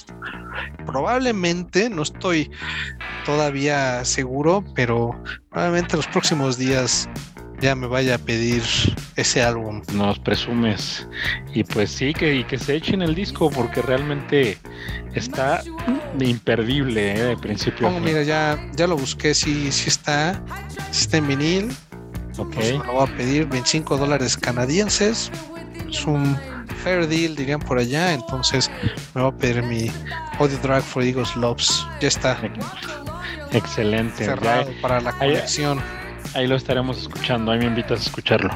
Probablemente, 0.85 1.89
no 1.89 2.03
estoy 2.03 2.51
todavía 3.25 4.03
seguro, 4.05 4.63
pero 4.75 5.21
probablemente 5.49 5.97
los 5.97 6.07
próximos 6.07 6.57
días 6.57 7.09
ya 7.61 7.75
me 7.75 7.87
vaya 7.87 8.15
a 8.15 8.17
pedir 8.17 8.63
ese 9.15 9.41
álbum. 9.41 9.81
Nos 9.93 10.19
presumes. 10.19 11.07
Y 11.53 11.63
pues 11.63 11.91
sí, 11.91 12.13
que, 12.13 12.35
y 12.35 12.43
que 12.43 12.57
se 12.57 12.75
echen 12.75 13.01
el 13.01 13.13
disco 13.13 13.49
porque 13.51 13.81
realmente 13.81 14.57
está 15.13 15.61
imperdible 16.19 17.11
¿eh? 17.11 17.23
de 17.27 17.37
principio. 17.37 17.87
Oh, 17.87 17.99
mira, 17.99 18.23
ya, 18.23 18.59
ya 18.75 18.87
lo 18.87 18.97
busqué, 18.97 19.33
sí, 19.33 19.71
sí 19.71 19.89
está, 19.89 20.41
sí 20.91 21.03
está 21.03 21.17
en 21.17 21.27
vinil. 21.27 21.71
Ok. 22.37 22.55
Pues 22.55 22.71
me 22.71 22.85
lo 22.85 22.93
voy 22.93 23.07
a 23.07 23.17
pedir 23.17 23.45
25 23.45 23.97
dólares 23.97 24.35
canadienses. 24.37 25.31
Es 25.87 26.05
un 26.05 26.37
fair 26.71 27.07
deal, 27.07 27.35
dirían 27.35 27.59
por 27.59 27.77
allá. 27.77 28.13
Entonces 28.13 28.69
me 29.13 29.21
voy 29.21 29.31
a 29.31 29.37
pedir 29.37 29.63
mi 29.63 29.91
Audio 30.39 30.57
Drag 30.59 30.81
for 30.83 31.03
Eagles 31.03 31.35
Loves. 31.35 31.85
Ya 31.99 32.07
está. 32.07 32.37
Excelente. 33.51 34.25
Cerrado 34.25 34.71
Ya- 34.71 34.81
para 34.81 35.01
la 35.01 35.11
colección. 35.13 35.79
ahí 36.33 36.47
lo 36.47 36.55
estaremos 36.55 36.97
escuchando. 36.99 37.51
Ahí 37.51 37.59
me 37.59 37.65
invitas 37.65 37.99
a 37.99 38.03
escucharlo. 38.03 38.49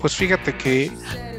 Pues 0.00 0.14
fíjate 0.14 0.56
que 0.56 0.90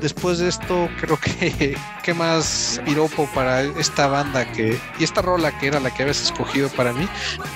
después 0.02 0.40
de 0.40 0.50
esto 0.50 0.90
creo 1.00 1.18
que 1.18 1.78
qué 2.04 2.14
más 2.14 2.82
piropo 2.86 3.28
para 3.34 3.62
esta 3.62 4.08
banda 4.08 4.46
que 4.52 4.78
y 5.00 5.04
esta 5.04 5.22
rola 5.22 5.58
que 5.58 5.68
era 5.68 5.80
la 5.80 5.92
que 5.92 6.04
habías 6.04 6.22
escogido 6.22 6.68
para 6.70 6.92
mí 6.94 7.08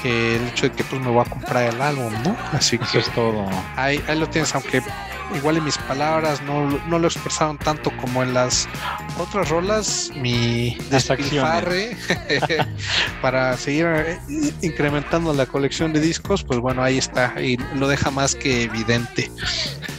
que 0.02 0.38
el 0.38 0.48
hecho 0.48 0.70
de 0.70 0.72
que 0.72 0.84
pues 0.86 1.02
me 1.02 1.10
voy 1.10 1.22
a 1.26 1.30
comprar 1.30 1.74
el 1.74 1.82
álbum, 1.82 2.14
¿no? 2.24 2.36
Así 2.54 2.78
Eso 2.82 2.92
que 2.92 3.00
es 3.00 3.10
todo. 3.14 3.46
ahí, 3.76 4.02
ahí 4.08 4.18
lo 4.18 4.28
tienes, 4.30 4.54
aunque 4.56 4.82
igual 5.36 5.58
en 5.58 5.64
mis 5.66 5.78
palabras 5.78 6.42
no, 6.42 6.70
no 6.88 7.00
lo 7.00 7.08
expresaron 7.08 7.58
tanto 7.58 7.92
como 7.98 8.24
en 8.24 8.34
las 8.34 8.68
otras 9.18 9.50
rolas, 9.50 10.12
mi 10.16 10.78
despilfarre 10.90 11.96
para 13.22 13.56
seguir 13.58 13.86
eh, 13.88 14.20
incrementando 14.62 15.34
la 15.34 15.46
colección 15.46 15.94
de 15.94 16.00
discos, 16.00 16.44
pues 16.44 16.60
bueno, 16.60 16.84
ahí 16.84 16.98
está, 16.98 17.34
y 17.42 17.58
lo 17.76 17.88
deja 17.88 18.12
más 18.12 18.36
que 18.36 18.64
evidente. 18.64 19.32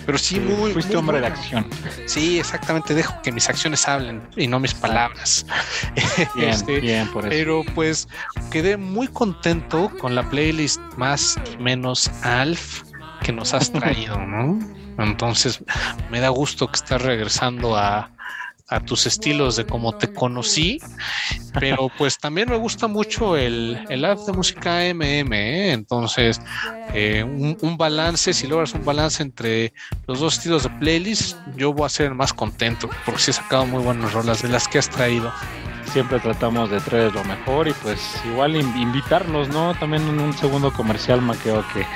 Pero 0.06 0.18
sí, 0.18 0.38
muy, 0.38 0.72
Fuiste 0.72 0.92
muy 0.92 1.00
hombre 1.00 1.20
de 1.20 1.26
acción. 1.28 1.66
Sí, 2.06 2.38
exactamente, 2.38 2.94
dejo 2.94 3.14
que 3.22 3.32
mis 3.32 3.48
acciones 3.48 3.88
hablen 3.88 4.22
y 4.36 4.46
no 4.46 4.60
mis 4.60 4.74
palabras. 4.74 5.46
Bien, 6.34 6.50
Este, 6.54 6.80
bien, 6.80 7.08
por 7.10 7.24
eso. 7.24 7.30
pero 7.30 7.62
pues 7.74 8.06
quedé 8.50 8.76
muy 8.76 9.08
contento 9.08 9.90
con 10.00 10.14
la 10.14 10.28
playlist 10.28 10.80
más 10.96 11.38
y 11.52 11.62
menos 11.62 12.10
Alf 12.22 12.82
que 13.22 13.32
nos 13.32 13.54
has 13.54 13.72
traído, 13.72 14.18
¿no? 14.18 14.58
Entonces 14.98 15.62
me 16.10 16.20
da 16.20 16.28
gusto 16.28 16.68
que 16.68 16.76
estás 16.76 17.02
regresando 17.02 17.76
a, 17.76 18.10
a 18.68 18.80
tus 18.80 19.06
estilos 19.06 19.56
de 19.56 19.66
cómo 19.66 19.96
te 19.96 20.12
conocí, 20.12 20.80
pero 21.52 21.90
pues 21.98 22.18
también 22.18 22.48
me 22.48 22.56
gusta 22.56 22.88
mucho 22.88 23.36
el, 23.36 23.84
el 23.90 24.04
Alf 24.04 24.26
de 24.26 24.32
música 24.32 24.80
MM, 24.92 25.32
¿eh? 25.32 25.72
entonces 25.72 26.40
eh, 26.94 27.22
un, 27.22 27.58
un 27.60 27.76
balance, 27.76 28.32
si 28.32 28.46
logras 28.46 28.72
un 28.74 28.84
balance 28.84 29.22
entre 29.22 29.72
los 30.06 30.20
dos 30.20 30.34
estilos 30.34 30.62
de 30.62 30.70
playlist, 30.70 31.36
yo 31.56 31.72
voy 31.72 31.86
a 31.86 31.88
ser 31.90 32.14
más 32.14 32.32
contento 32.32 32.88
porque 33.04 33.20
sí 33.20 33.30
he 33.32 33.34
sacado 33.34 33.66
muy 33.66 33.82
buenas 33.82 34.12
rolas 34.12 34.42
de 34.42 34.48
las 34.48 34.66
que 34.66 34.78
has 34.78 34.88
traído. 34.88 35.32
Siempre 35.92 36.18
tratamos 36.18 36.70
de 36.70 36.80
traer 36.80 37.14
lo 37.14 37.22
mejor 37.24 37.68
y 37.68 37.72
pues 37.74 38.20
igual 38.26 38.56
in- 38.56 38.76
invitarlos, 38.76 39.48
¿no? 39.48 39.74
También 39.74 40.02
en 40.08 40.18
un 40.18 40.32
segundo 40.32 40.72
comercial, 40.72 41.20
Maqueo, 41.20 41.64
que 41.72 41.86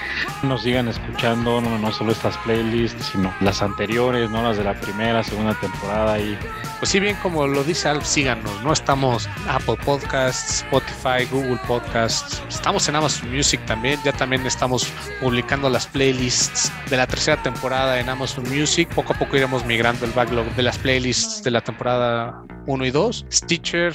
nos 0.47 0.62
sigan 0.62 0.86
escuchando, 0.89 1.61
no, 1.61 1.78
no 1.78 1.91
solo 1.93 2.12
estas 2.12 2.36
playlists, 2.39 3.07
sino 3.12 3.34
las 3.41 3.61
anteriores, 3.61 4.30
¿no? 4.30 4.43
Las 4.43 4.57
de 4.57 4.64
la 4.64 4.74
primera, 4.74 5.24
segunda 5.24 5.55
temporada 5.55 6.18
y 6.18 6.39
Pues 6.78 6.91
sí, 6.93 7.01
bien 7.01 7.16
como 7.22 7.47
lo 7.49 7.64
dice 7.64 7.89
Alf, 7.89 8.05
síganos, 8.05 8.62
¿no? 8.62 8.72
Estamos 8.72 9.28
Apple 9.49 9.76
Podcasts, 9.84 10.59
Spotify, 10.62 11.24
Google 11.32 11.59
Podcasts, 11.66 12.41
estamos 12.49 12.89
en 12.89 12.95
Amazon 12.97 13.34
Music 13.34 13.61
también, 13.66 13.99
ya 14.05 14.12
también 14.12 14.47
estamos 14.47 14.86
publicando 15.20 15.68
las 15.68 15.86
playlists 15.89 16.70
de 16.89 16.97
la 16.99 17.07
tercera 17.09 17.43
temporada 17.43 17.99
en 17.99 18.09
Amazon 18.09 18.45
Music, 18.49 18.89
poco 18.95 19.12
a 19.12 19.16
poco 19.18 19.36
iremos 19.36 19.64
migrando 19.64 20.05
el 20.05 20.12
backlog 20.12 20.47
de 20.55 20.62
las 20.62 20.78
playlists 20.78 21.43
de 21.43 21.51
la 21.51 21.61
temporada 21.62 22.45
1 22.69 22.85
y 22.85 22.91
2, 22.91 23.27
Stitcher, 23.33 23.95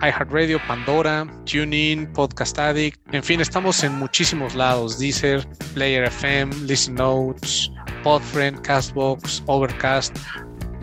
iHeartRadio, 0.00 0.60
Pandora, 0.68 1.26
TuneIn, 1.44 2.12
Podcast 2.12 2.56
Addict, 2.58 2.98
en 3.12 3.22
fin, 3.22 3.40
estamos 3.40 3.82
en 3.82 3.94
muchísimos 3.98 4.54
lados, 4.54 4.98
Deezer, 4.98 5.44
Player 5.74 6.04
FM, 6.04 6.54
Listen 6.66 6.94
Notes, 6.94 7.70
Podfriend, 8.04 8.62
Castbox, 8.62 9.42
Overcast, 9.46 10.16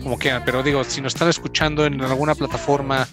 como 0.04 0.18
quieran, 0.18 0.42
pero 0.44 0.62
digo, 0.62 0.84
si 0.84 1.00
nos 1.00 1.14
están 1.14 1.28
escuchando 1.28 1.86
en 1.86 2.00
alguna 2.00 2.34
plataforma 2.34 3.08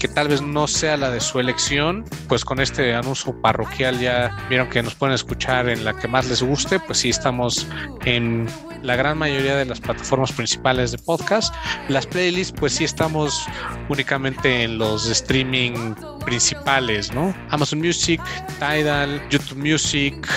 que 0.00 0.08
tal 0.08 0.28
vez 0.28 0.40
no 0.40 0.66
sea 0.66 0.96
la 0.96 1.10
de 1.10 1.20
su 1.20 1.38
elección, 1.40 2.04
pues 2.28 2.44
con 2.44 2.60
este 2.60 2.94
anuncio 2.94 3.38
parroquial 3.42 3.98
ya 4.00 4.34
vieron 4.48 4.70
que 4.70 4.82
nos 4.82 4.94
pueden 4.94 5.14
escuchar 5.14 5.68
en 5.68 5.84
la 5.84 5.94
que 5.94 6.08
más 6.08 6.28
les 6.28 6.42
guste, 6.42 6.80
pues 6.80 6.98
sí 6.98 7.10
estamos 7.10 7.66
en 8.04 8.46
la 8.82 8.96
gran 8.96 9.18
mayoría 9.18 9.56
de 9.56 9.64
las 9.64 9.80
plataformas 9.80 10.32
principales 10.32 10.92
de 10.92 10.98
podcast. 10.98 11.52
Las 11.88 12.06
playlists, 12.06 12.54
pues 12.58 12.74
sí 12.74 12.84
estamos 12.84 13.46
únicamente 13.88 14.62
en 14.62 14.78
los 14.78 15.08
streaming 15.08 15.94
principales, 16.24 17.12
¿no? 17.12 17.34
Amazon 17.50 17.80
Music, 17.80 18.20
Tidal, 18.58 19.20
YouTube 19.30 19.58
Music, 19.58 20.28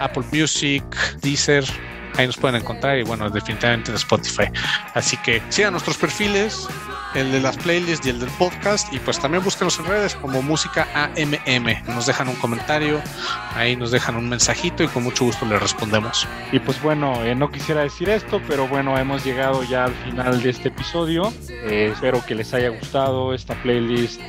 Apple 0.00 0.24
Music, 0.32 0.84
Deezer, 1.20 1.64
ahí 2.18 2.26
nos 2.26 2.36
pueden 2.36 2.60
encontrar 2.60 2.98
y 2.98 3.04
bueno, 3.04 3.30
definitivamente 3.30 3.90
en 3.90 3.96
Spotify. 3.96 4.50
Así 4.94 5.16
que 5.18 5.40
sigan 5.48 5.72
nuestros 5.72 5.96
perfiles, 5.96 6.68
el 7.14 7.32
de 7.32 7.40
las 7.40 7.56
playlists 7.56 8.06
y 8.06 8.10
el 8.10 8.20
del 8.20 8.30
podcast 8.30 8.92
y 8.92 8.98
pues 8.98 9.18
también 9.18 9.42
búsquenos 9.42 9.78
en 9.78 9.86
redes 9.86 10.14
como 10.16 10.42
Música 10.42 10.88
AMM. 10.94 11.94
Nos 11.94 12.06
dejan 12.06 12.28
un 12.28 12.34
comentario, 12.36 13.00
ahí 13.54 13.76
nos 13.76 13.90
dejan 13.90 14.16
un 14.16 14.28
mensajito 14.28 14.82
y 14.82 14.88
con 14.88 15.04
mucho 15.04 15.24
gusto 15.24 15.46
le 15.46 15.58
respondemos. 15.58 16.26
Y 16.52 16.58
pues 16.58 16.82
bueno, 16.82 17.24
eh, 17.24 17.34
no 17.34 17.50
quisiera 17.50 17.82
decir 17.82 18.10
esto, 18.10 18.42
pero 18.48 18.66
bueno, 18.66 18.98
hemos 18.98 19.24
llegado 19.24 19.62
ya 19.62 19.84
al 19.84 19.94
final 19.94 20.42
de 20.42 20.50
este 20.50 20.68
episodio. 20.68 21.32
Eh, 21.48 21.90
espero 21.92 22.24
que 22.26 22.34
les 22.34 22.52
haya 22.52 22.68
gustado 22.70 23.32
esta 23.32 23.54
playlist. 23.62 24.20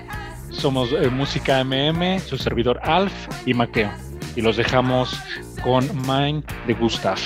Somos 0.52 0.92
eh, 0.92 1.10
Música 1.10 1.64
MM, 1.64 2.20
su 2.20 2.38
servidor 2.38 2.80
Alf 2.84 3.14
y 3.46 3.54
Maqueo. 3.54 3.92
Y 4.36 4.42
los 4.42 4.58
dejamos 4.58 5.20
con 5.64 5.86
Mine 6.08 6.44
de 6.68 6.74
Gustav. 6.76 7.18